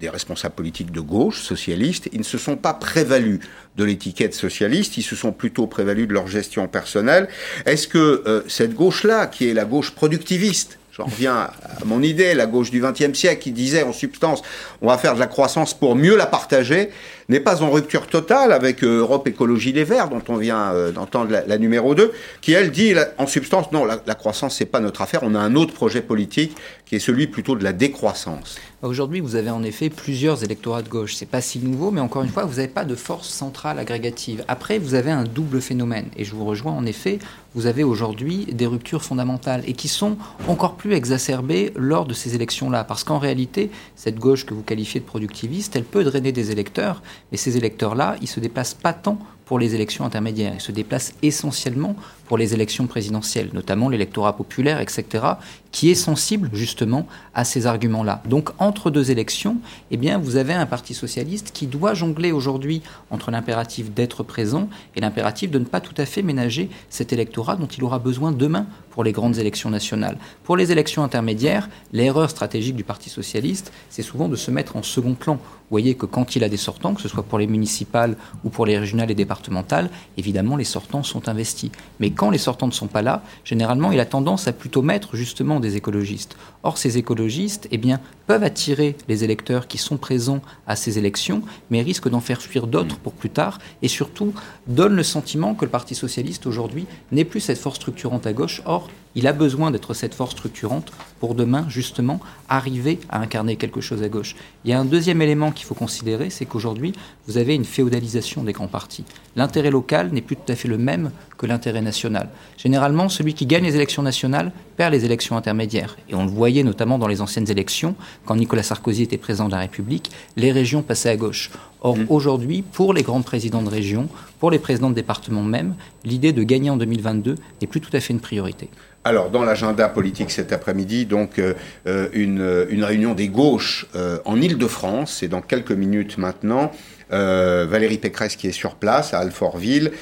des 0.00 0.08
responsables 0.08 0.54
politiques 0.54 0.90
de 0.90 1.00
gauche, 1.00 1.40
socialistes, 1.40 2.08
ils 2.12 2.18
ne 2.18 2.24
se 2.24 2.36
sont 2.36 2.56
pas 2.56 2.74
prévalus 2.74 3.40
de 3.76 3.84
l'étiquette 3.84 4.34
socialiste, 4.34 4.96
ils 4.98 5.02
se 5.02 5.16
sont 5.16 5.32
plutôt 5.32 5.66
prévalus 5.66 6.06
de 6.06 6.12
leur 6.12 6.26
gestion 6.26 6.66
personnelle. 6.68 7.28
Est-ce 7.64 7.88
que 7.88 8.22
euh, 8.26 8.42
cette 8.48 8.74
gauche-là, 8.74 9.28
qui 9.28 9.48
est 9.48 9.54
la 9.54 9.64
gauche 9.64 9.92
productiviste, 9.92 10.78
J'en 10.96 11.06
reviens 11.06 11.34
à 11.34 11.84
mon 11.84 12.02
idée, 12.02 12.34
la 12.34 12.46
gauche 12.46 12.70
du 12.70 12.80
XXe 12.80 13.18
siècle 13.18 13.42
qui 13.42 13.50
disait 13.50 13.82
en 13.82 13.92
substance 13.92 14.42
on 14.80 14.86
va 14.86 14.96
faire 14.96 15.14
de 15.14 15.18
la 15.18 15.26
croissance 15.26 15.74
pour 15.74 15.96
mieux 15.96 16.16
la 16.16 16.26
partager, 16.26 16.90
n'est 17.28 17.40
pas 17.40 17.62
en 17.62 17.70
rupture 17.70 18.06
totale 18.06 18.52
avec 18.52 18.84
euh, 18.84 19.00
Europe 19.00 19.26
Écologie 19.26 19.72
Les 19.72 19.82
Verts, 19.82 20.08
dont 20.08 20.22
on 20.28 20.36
vient 20.36 20.72
euh, 20.72 20.92
d'entendre 20.92 21.36
la, 21.46 21.58
numéro 21.58 21.96
2, 21.96 22.12
qui 22.40 22.52
elle 22.52 22.70
dit 22.70 22.94
en 23.18 23.26
substance 23.26 23.72
non, 23.72 23.84
la, 23.84 24.00
la 24.06 24.14
croissance 24.14 24.56
c'est 24.56 24.66
pas 24.66 24.78
notre 24.78 25.02
affaire, 25.02 25.20
on 25.24 25.34
a 25.34 25.40
un 25.40 25.56
autre 25.56 25.74
projet 25.74 26.00
politique 26.00 26.56
qui 26.86 26.94
est 26.94 27.00
celui 27.00 27.26
plutôt 27.26 27.56
de 27.56 27.64
la 27.64 27.72
décroissance. 27.72 28.58
Aujourd'hui, 28.82 29.20
vous 29.20 29.34
avez 29.34 29.48
en 29.48 29.62
effet 29.62 29.88
plusieurs 29.88 30.44
électorats 30.44 30.82
de 30.82 30.90
gauche. 30.90 31.14
C'est 31.14 31.24
pas 31.24 31.40
si 31.40 31.58
nouveau, 31.58 31.90
mais 31.90 32.02
encore 32.02 32.22
une 32.22 32.28
fois, 32.28 32.44
vous 32.44 32.56
n'avez 32.56 32.68
pas 32.68 32.84
de 32.84 32.94
force 32.94 33.30
centrale 33.30 33.78
agrégative. 33.78 34.44
Après, 34.46 34.78
vous 34.78 34.92
avez 34.92 35.10
un 35.10 35.24
double 35.24 35.62
phénomène, 35.62 36.08
et 36.18 36.24
je 36.24 36.34
vous 36.34 36.44
rejoins 36.44 36.72
en 36.72 36.84
effet. 36.84 37.18
Vous 37.54 37.66
avez 37.66 37.84
aujourd'hui 37.84 38.46
des 38.46 38.66
ruptures 38.66 39.04
fondamentales 39.04 39.62
et 39.66 39.74
qui 39.74 39.86
sont 39.86 40.16
encore 40.48 40.74
plus 40.74 40.92
exacerbées 40.92 41.72
lors 41.76 42.04
de 42.04 42.12
ces 42.12 42.34
élections-là, 42.34 42.82
parce 42.82 43.04
qu'en 43.04 43.18
réalité, 43.18 43.70
cette 43.94 44.18
gauche 44.18 44.44
que 44.44 44.54
vous 44.54 44.62
qualifiez 44.62 44.98
de 45.00 45.04
productiviste, 45.04 45.76
elle 45.76 45.84
peut 45.84 46.02
drainer 46.02 46.32
des 46.32 46.50
électeurs, 46.50 47.00
mais 47.30 47.38
ces 47.38 47.56
électeurs-là, 47.56 48.16
ils 48.20 48.28
se 48.28 48.40
déplacent 48.40 48.74
pas 48.74 48.92
tant 48.92 49.18
pour 49.44 49.60
les 49.60 49.74
élections 49.74 50.04
intermédiaires. 50.04 50.54
Ils 50.56 50.60
se 50.60 50.72
déplacent 50.72 51.14
essentiellement 51.22 51.94
pour 52.26 52.38
les 52.38 52.54
élections 52.54 52.86
présidentielles, 52.86 53.50
notamment 53.52 53.88
l'électorat 53.88 54.36
populaire, 54.36 54.80
etc., 54.80 55.24
qui 55.72 55.90
est 55.90 55.96
sensible 55.96 56.50
justement 56.52 57.06
à 57.34 57.44
ces 57.44 57.66
arguments-là. 57.66 58.22
Donc 58.26 58.50
entre 58.58 58.90
deux 58.90 59.10
élections, 59.10 59.56
eh 59.90 59.96
bien, 59.96 60.18
vous 60.18 60.36
avez 60.36 60.54
un 60.54 60.66
parti 60.66 60.94
socialiste 60.94 61.50
qui 61.52 61.66
doit 61.66 61.94
jongler 61.94 62.30
aujourd'hui 62.30 62.80
entre 63.10 63.32
l'impératif 63.32 63.92
d'être 63.92 64.22
présent 64.22 64.68
et 64.94 65.00
l'impératif 65.00 65.50
de 65.50 65.58
ne 65.58 65.64
pas 65.64 65.80
tout 65.80 65.94
à 65.96 66.06
fait 66.06 66.22
ménager 66.22 66.70
cet 66.90 67.12
électorat 67.12 67.56
dont 67.56 67.66
il 67.66 67.82
aura 67.82 67.98
besoin 67.98 68.30
demain 68.30 68.66
pour 68.90 69.02
les 69.02 69.10
grandes 69.10 69.38
élections 69.38 69.70
nationales. 69.70 70.16
Pour 70.44 70.56
les 70.56 70.70
élections 70.70 71.02
intermédiaires, 71.02 71.68
l'erreur 71.92 72.30
stratégique 72.30 72.76
du 72.76 72.84
Parti 72.84 73.10
socialiste, 73.10 73.72
c'est 73.90 74.02
souvent 74.02 74.28
de 74.28 74.36
se 74.36 74.52
mettre 74.52 74.76
en 74.76 74.84
second 74.84 75.14
plan. 75.14 75.34
Vous 75.34 75.70
voyez 75.70 75.96
que 75.96 76.06
quand 76.06 76.36
il 76.36 76.44
a 76.44 76.48
des 76.48 76.56
sortants, 76.56 76.94
que 76.94 77.02
ce 77.02 77.08
soit 77.08 77.24
pour 77.24 77.40
les 77.40 77.48
municipales 77.48 78.16
ou 78.44 78.50
pour 78.50 78.66
les 78.66 78.78
régionales 78.78 79.10
et 79.10 79.16
départementales, 79.16 79.90
évidemment 80.16 80.56
les 80.56 80.62
sortants 80.62 81.02
sont 81.02 81.28
investis. 81.28 81.72
Mais 81.98 82.10
quand 82.12 82.23
les 82.30 82.38
sortants 82.38 82.66
ne 82.66 82.72
sont 82.72 82.86
pas 82.86 83.02
là, 83.02 83.22
généralement 83.44 83.92
il 83.92 84.00
a 84.00 84.06
tendance 84.06 84.48
à 84.48 84.52
plutôt 84.52 84.82
mettre 84.82 85.16
justement 85.16 85.60
des 85.60 85.76
écologistes. 85.76 86.36
Or 86.62 86.78
ces 86.78 86.98
écologistes, 86.98 87.68
eh 87.70 87.80
peuvent 88.26 88.42
attirer 88.42 88.96
les 89.08 89.22
électeurs 89.24 89.68
qui 89.68 89.78
sont 89.78 89.98
présents 89.98 90.40
à 90.66 90.76
ces 90.76 90.98
élections, 90.98 91.42
mais 91.70 91.82
risquent 91.82 92.08
d'en 92.08 92.20
faire 92.20 92.40
fuir 92.40 92.66
d'autres 92.66 92.96
pour 92.96 93.12
plus 93.12 93.30
tard, 93.30 93.58
et 93.82 93.88
surtout 93.88 94.32
donnent 94.66 94.96
le 94.96 95.02
sentiment 95.02 95.54
que 95.54 95.64
le 95.64 95.70
Parti 95.70 95.94
socialiste 95.94 96.46
aujourd'hui 96.46 96.86
n'est 97.12 97.24
plus 97.24 97.40
cette 97.40 97.58
force 97.58 97.76
structurante 97.76 98.26
à 98.26 98.32
gauche. 98.32 98.62
Or, 98.64 98.88
il 99.14 99.26
a 99.26 99.32
besoin 99.32 99.70
d'être 99.70 99.94
cette 99.94 100.14
force 100.14 100.32
structurante 100.32 100.92
pour 101.20 101.34
demain, 101.34 101.66
justement, 101.68 102.20
arriver 102.48 102.98
à 103.08 103.20
incarner 103.20 103.56
quelque 103.56 103.80
chose 103.80 104.02
à 104.02 104.08
gauche. 104.08 104.34
Il 104.64 104.70
y 104.70 104.74
a 104.74 104.80
un 104.80 104.84
deuxième 104.84 105.22
élément 105.22 105.52
qu'il 105.52 105.66
faut 105.66 105.74
considérer, 105.74 106.30
c'est 106.30 106.44
qu'aujourd'hui, 106.44 106.92
vous 107.26 107.38
avez 107.38 107.54
une 107.54 107.64
féodalisation 107.64 108.42
des 108.42 108.52
grands 108.52 108.68
partis. 108.68 109.04
L'intérêt 109.36 109.70
local 109.70 110.10
n'est 110.12 110.20
plus 110.20 110.36
tout 110.36 110.52
à 110.52 110.56
fait 110.56 110.68
le 110.68 110.78
même 110.78 111.10
que 111.38 111.46
l'intérêt 111.46 111.82
national. 111.82 112.28
Généralement, 112.56 113.08
celui 113.08 113.34
qui 113.34 113.46
gagne 113.46 113.64
les 113.64 113.76
élections 113.76 114.02
nationales 114.02 114.52
perd 114.76 114.92
les 114.92 115.04
élections 115.04 115.36
intermédiaires. 115.36 115.96
Et 116.08 116.14
on 116.14 116.24
le 116.24 116.30
voyait 116.30 116.62
notamment 116.62 116.98
dans 116.98 117.08
les 117.08 117.20
anciennes 117.20 117.50
élections, 117.50 117.94
quand 118.24 118.36
Nicolas 118.36 118.62
Sarkozy 118.62 119.02
était 119.02 119.18
président 119.18 119.46
de 119.46 119.52
la 119.52 119.58
République, 119.58 120.10
les 120.36 120.52
régions 120.52 120.82
passaient 120.82 121.10
à 121.10 121.16
gauche. 121.16 121.50
Or, 121.80 121.96
mmh. 121.96 122.06
aujourd'hui, 122.08 122.62
pour 122.62 122.94
les 122.94 123.02
grands 123.02 123.22
présidents 123.22 123.62
de 123.62 123.68
région, 123.68 124.08
pour 124.40 124.50
les 124.50 124.58
présidents 124.58 124.90
de 124.90 124.94
département 124.94 125.42
même, 125.42 125.74
l'idée 126.04 126.32
de 126.32 126.42
gagner 126.42 126.70
en 126.70 126.76
2022 126.76 127.36
n'est 127.60 127.66
plus 127.66 127.80
tout 127.80 127.94
à 127.94 128.00
fait 128.00 128.12
une 128.12 128.20
priorité. 128.20 128.70
Alors, 129.06 129.28
dans 129.28 129.44
l'agenda 129.44 129.90
politique 129.90 130.30
cet 130.30 130.50
après-midi, 130.54 131.04
donc 131.04 131.38
euh, 131.38 131.52
euh, 131.86 132.08
une, 132.14 132.66
une, 132.70 132.84
réunion 132.84 133.12
des 133.12 133.28
gauches 133.28 133.86
euh, 133.94 134.18
en 134.24 134.40
Ile-de-France, 134.40 135.18
c'est 135.20 135.28
dans 135.28 135.42
quelques 135.42 135.72
minutes 135.72 136.16
maintenant. 136.18 136.72
Valérie 137.10 137.98
Pécresse 137.98 138.34
qui 138.34 138.48
est 138.48 138.52
sur 138.52 138.74
place 138.74 139.14
à 139.14 139.20
Alfortville, 139.20 139.92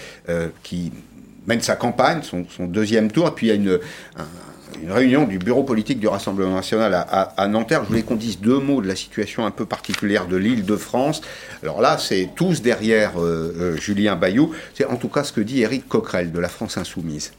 qui 0.62 0.92
mène 1.46 1.60
sa 1.60 1.76
campagne, 1.76 2.22
son, 2.22 2.46
deuxième 2.66 3.10
tour, 3.10 3.28
et 3.28 3.30
puis 3.32 3.48
il 3.48 3.50
y 3.50 3.52
a 3.52 3.56
une, 3.56 3.78
réunion 4.88 5.24
du 5.24 5.38
bureau 5.38 5.62
politique 5.62 6.00
du 6.00 6.08
Rassemblement 6.08 6.54
national 6.54 6.94
à, 6.94 7.00
à, 7.02 7.48
Nanterre. 7.48 7.82
Je 7.82 7.88
voulais 7.88 8.02
qu'on 8.02 8.14
dise 8.14 8.40
deux 8.40 8.58
mots 8.60 8.80
de 8.80 8.88
la 8.88 8.96
situation 8.96 9.44
un 9.44 9.50
peu 9.50 9.66
particulière 9.66 10.26
de 10.26 10.36
l'île 10.36 10.64
de 10.64 10.76
France. 10.76 11.20
Alors 11.62 11.82
là, 11.82 11.98
c'est 11.98 12.30
tous 12.34 12.62
derrière 12.62 13.12
Julien 13.76 14.16
Bayou. 14.16 14.54
C'est 14.72 14.86
en 14.86 14.96
tout 14.96 15.08
cas 15.08 15.22
ce 15.22 15.32
que 15.32 15.42
dit 15.42 15.60
Éric 15.60 15.86
Coquerel 15.88 16.32
de 16.32 16.38
la 16.38 16.48
France 16.48 16.78
Insoumise. 16.78 17.32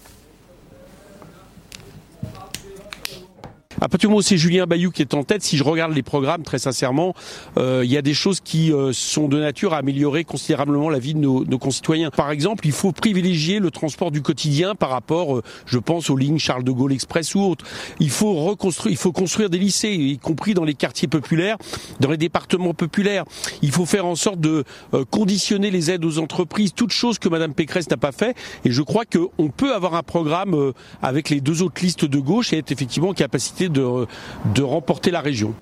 À 3.81 3.89
partir 3.89 3.99
du 3.99 4.07
moment 4.07 4.19
où 4.19 4.21
c'est 4.21 4.37
Julien 4.37 4.65
Bayou 4.65 4.91
qui 4.91 5.01
est 5.01 5.13
en 5.13 5.23
tête, 5.23 5.43
si 5.43 5.57
je 5.57 5.63
regarde 5.63 5.93
les 5.93 6.03
programmes, 6.03 6.43
très 6.43 6.59
sincèrement, 6.59 7.13
euh, 7.57 7.81
il 7.83 7.91
y 7.91 7.97
a 7.97 8.01
des 8.01 8.13
choses 8.13 8.39
qui 8.39 8.71
euh, 8.71 8.91
sont 8.93 9.27
de 9.27 9.39
nature 9.39 9.73
à 9.73 9.77
améliorer 9.77 10.23
considérablement 10.23 10.89
la 10.89 10.99
vie 10.99 11.13
de 11.13 11.19
nos, 11.19 11.45
nos, 11.45 11.57
concitoyens. 11.57 12.09
Par 12.09 12.31
exemple, 12.31 12.65
il 12.65 12.71
faut 12.71 12.91
privilégier 12.91 13.59
le 13.59 13.71
transport 13.71 14.11
du 14.11 14.21
quotidien 14.21 14.75
par 14.75 14.89
rapport, 14.89 15.37
euh, 15.37 15.43
je 15.65 15.79
pense, 15.79 16.09
aux 16.09 16.17
lignes 16.17 16.39
Charles 16.39 16.63
de 16.63 16.71
Gaulle 16.71 16.93
Express 16.93 17.35
ou 17.35 17.41
autres. 17.41 17.65
Il 17.99 18.09
faut 18.09 18.33
reconstruire, 18.33 18.91
il 18.91 18.97
faut 18.97 19.11
construire 19.11 19.49
des 19.49 19.57
lycées, 19.57 19.91
y 19.91 20.17
compris 20.17 20.53
dans 20.53 20.63
les 20.63 20.73
quartiers 20.73 21.07
populaires, 21.07 21.57
dans 21.99 22.09
les 22.09 22.17
départements 22.17 22.73
populaires. 22.73 23.25
Il 23.61 23.71
faut 23.71 23.85
faire 23.85 24.05
en 24.05 24.15
sorte 24.15 24.39
de 24.39 24.63
euh, 24.93 25.05
conditionner 25.09 25.71
les 25.71 25.91
aides 25.91 26.05
aux 26.05 26.19
entreprises, 26.19 26.73
toutes 26.73 26.91
choses 26.91 27.19
que 27.19 27.29
Madame 27.29 27.53
Pécresse 27.53 27.89
n'a 27.89 27.97
pas 27.97 28.11
fait. 28.11 28.35
Et 28.65 28.71
je 28.71 28.81
crois 28.81 29.03
qu'on 29.05 29.49
peut 29.49 29.73
avoir 29.73 29.95
un 29.95 30.03
programme 30.03 30.53
euh, 30.53 30.73
avec 31.01 31.29
les 31.29 31.41
deux 31.41 31.61
autres 31.61 31.81
listes 31.81 32.05
de 32.05 32.19
gauche 32.19 32.53
et 32.53 32.57
être 32.57 32.71
effectivement 32.71 33.09
en 33.09 33.13
capacité 33.13 33.62
de, 33.69 34.07
de 34.53 34.61
remporter 34.61 35.11
la 35.11 35.21
région. 35.21 35.53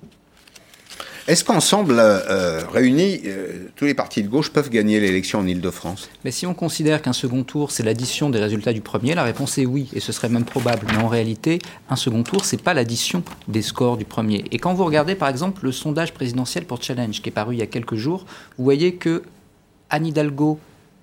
Est-ce 1.28 1.44
qu'ensemble, 1.44 1.98
euh, 2.00 2.62
réunis, 2.66 3.20
euh, 3.26 3.68
tous 3.76 3.84
les 3.84 3.94
partis 3.94 4.24
de 4.24 4.28
gauche 4.28 4.50
peuvent 4.50 4.70
gagner 4.70 4.98
l'élection 4.98 5.38
en 5.38 5.46
Ile-de-France? 5.46 6.10
Mais 6.24 6.32
si 6.32 6.46
on 6.46 6.54
considère 6.54 7.00
qu'un 7.00 7.12
second 7.12 7.44
tour, 7.44 7.70
c'est 7.70 7.84
l'addition 7.84 8.28
des 8.28 8.40
résultats 8.40 8.72
du 8.72 8.80
premier, 8.80 9.14
la 9.14 9.22
réponse 9.22 9.56
est 9.58 9.64
oui, 9.64 9.88
et 9.94 10.00
ce 10.00 10.10
serait 10.10 10.28
même 10.28 10.44
probable. 10.44 10.84
Mais 10.90 11.00
en 11.00 11.06
réalité, 11.06 11.60
un 11.88 11.94
second 11.94 12.24
tour, 12.24 12.44
c'est 12.44 12.60
pas 12.60 12.74
l'addition 12.74 13.22
des 13.46 13.62
scores 13.62 13.98
du 13.98 14.04
premier. 14.04 14.44
Et 14.50 14.58
quand 14.58 14.74
vous 14.74 14.84
regardez, 14.84 15.14
par 15.14 15.28
exemple, 15.28 15.64
le 15.64 15.70
sondage 15.70 16.12
présidentiel 16.12 16.64
pour 16.64 16.82
Challenge, 16.82 17.22
qui 17.22 17.28
est 17.28 17.32
paru 17.32 17.54
il 17.54 17.58
y 17.58 17.62
a 17.62 17.66
quelques 17.66 17.94
jours, 17.94 18.26
vous 18.58 18.64
voyez 18.64 18.96
que 18.96 19.22
Anne 19.90 20.06
Hidalgo, 20.06 20.58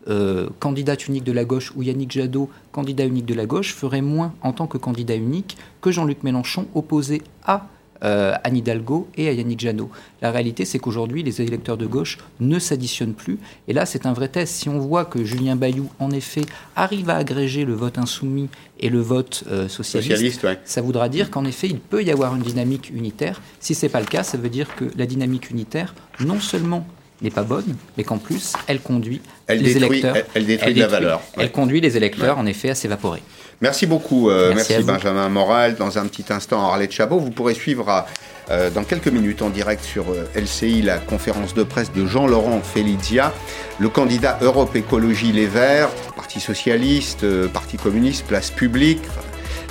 euh, 0.07 0.49
candidate 0.59 1.07
unique 1.07 1.23
de 1.23 1.31
la 1.31 1.45
gauche, 1.45 1.73
ou 1.75 1.83
Yannick 1.83 2.11
Jadot, 2.11 2.49
candidat 2.71 3.05
unique 3.05 3.25
de 3.25 3.33
la 3.33 3.45
gauche, 3.45 3.73
ferait 3.73 4.01
moins 4.01 4.33
en 4.41 4.53
tant 4.53 4.67
que 4.67 4.77
candidat 4.77 5.15
unique 5.15 5.57
que 5.81 5.91
Jean-Luc 5.91 6.23
Mélenchon, 6.23 6.67
opposé 6.73 7.21
à 7.45 7.67
euh, 8.03 8.33
Anne 8.45 8.55
Hidalgo 8.55 9.09
et 9.17 9.27
à 9.27 9.33
Yannick 9.33 9.59
Jadot. 9.59 9.89
La 10.21 10.31
réalité, 10.31 10.63
c'est 10.63 10.79
qu'aujourd'hui, 10.79 11.21
les 11.21 11.41
électeurs 11.41 11.75
de 11.75 11.85
gauche 11.85 12.17
ne 12.39 12.57
s'additionnent 12.57 13.13
plus. 13.13 13.39
Et 13.67 13.73
là, 13.73 13.85
c'est 13.85 14.05
un 14.05 14.13
vrai 14.13 14.29
test. 14.29 14.55
Si 14.55 14.69
on 14.69 14.79
voit 14.79 15.03
que 15.03 15.25
Julien 15.25 15.57
Bayou, 15.57 15.89
en 15.99 16.11
effet, 16.11 16.43
arrive 16.77 17.09
à 17.09 17.17
agréger 17.17 17.65
le 17.65 17.73
vote 17.73 17.97
insoumis 17.97 18.47
et 18.79 18.87
le 18.87 19.01
vote 19.01 19.43
euh, 19.51 19.67
socialiste, 19.67 20.47
ça 20.63 20.81
voudra 20.81 21.09
dire 21.09 21.29
qu'en 21.29 21.43
effet, 21.43 21.67
il 21.67 21.79
peut 21.79 22.01
y 22.01 22.09
avoir 22.09 22.33
une 22.35 22.41
dynamique 22.41 22.89
unitaire. 22.89 23.41
Si 23.59 23.75
ce 23.75 23.85
n'est 23.85 23.91
pas 23.91 23.99
le 23.99 24.05
cas, 24.05 24.23
ça 24.23 24.37
veut 24.37 24.49
dire 24.49 24.75
que 24.75 24.85
la 24.95 25.05
dynamique 25.05 25.49
unitaire, 25.49 25.93
non 26.21 26.39
seulement 26.39 26.87
n'est 27.21 27.29
pas 27.29 27.43
bonne, 27.43 27.75
mais 27.97 28.03
qu'en 28.03 28.17
plus, 28.17 28.53
elle 28.67 28.79
conduit 28.79 29.21
les 29.49 29.77
électeurs. 29.77 30.15
Elle, 30.33 30.45
détruit 30.45 30.73
de 30.73 30.79
la 30.79 30.87
valeur. 30.87 31.21
Elle 31.37 31.51
conduit 31.51 31.81
les 31.81 31.97
électeurs, 31.97 32.37
en 32.37 32.45
effet, 32.45 32.69
à 32.69 32.75
s'évaporer. 32.75 33.21
Merci 33.61 33.87
beaucoup, 33.87 34.29
euh, 34.29 34.53
merci, 34.55 34.81
Benjamin 34.83 35.27
Moral. 35.27 35.75
Dans 35.75 35.97
un 35.97 36.05
petit 36.05 36.31
instant, 36.31 36.65
Arlette 36.65 36.93
Chabot, 36.93 37.19
vous 37.19 37.31
pourrez 37.31 37.53
suivre 37.53 38.05
euh, 38.49 38.69
dans 38.69 38.85
quelques 38.85 39.09
minutes 39.09 39.41
en 39.41 39.49
direct 39.49 39.83
sur 39.83 40.05
euh, 40.11 40.29
LCI 40.33 40.81
la 40.81 40.97
conférence 40.97 41.53
de 41.53 41.63
presse 41.63 41.91
de 41.91 42.05
Jean-Laurent 42.05 42.61
Felizia, 42.61 43.33
le 43.79 43.89
candidat 43.89 44.39
Europe 44.41 44.77
Écologie 44.77 45.33
Les 45.33 45.47
Verts, 45.47 45.89
Parti 46.15 46.39
Socialiste, 46.39 47.25
Parti 47.49 47.75
Communiste, 47.75 48.25
Place 48.27 48.49
Publique. 48.49 49.03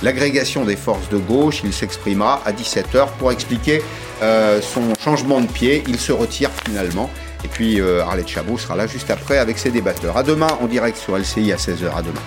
L'agrégation 0.03 0.65
des 0.65 0.75
forces 0.75 1.09
de 1.09 1.17
gauche, 1.17 1.61
il 1.63 1.73
s'exprimera 1.73 2.43
à 2.45 2.51
17h 2.51 3.07
pour 3.17 3.31
expliquer 3.33 3.81
son 4.21 4.93
changement 5.03 5.41
de 5.41 5.47
pied. 5.47 5.83
Il 5.87 5.99
se 5.99 6.13
retire 6.13 6.51
finalement. 6.65 7.09
Et 7.43 7.47
puis 7.47 7.81
Arlette 7.81 8.27
Chabot 8.27 8.57
sera 8.57 8.75
là 8.75 8.87
juste 8.87 9.09
après 9.09 9.37
avec 9.37 9.57
ses 9.57 9.71
débatteurs. 9.71 10.17
À 10.17 10.23
demain 10.23 10.49
en 10.61 10.67
direct 10.67 10.97
sur 10.97 11.17
LCI 11.17 11.51
à 11.53 11.55
16h. 11.55 11.95
À 11.95 12.01
demain. 12.01 12.21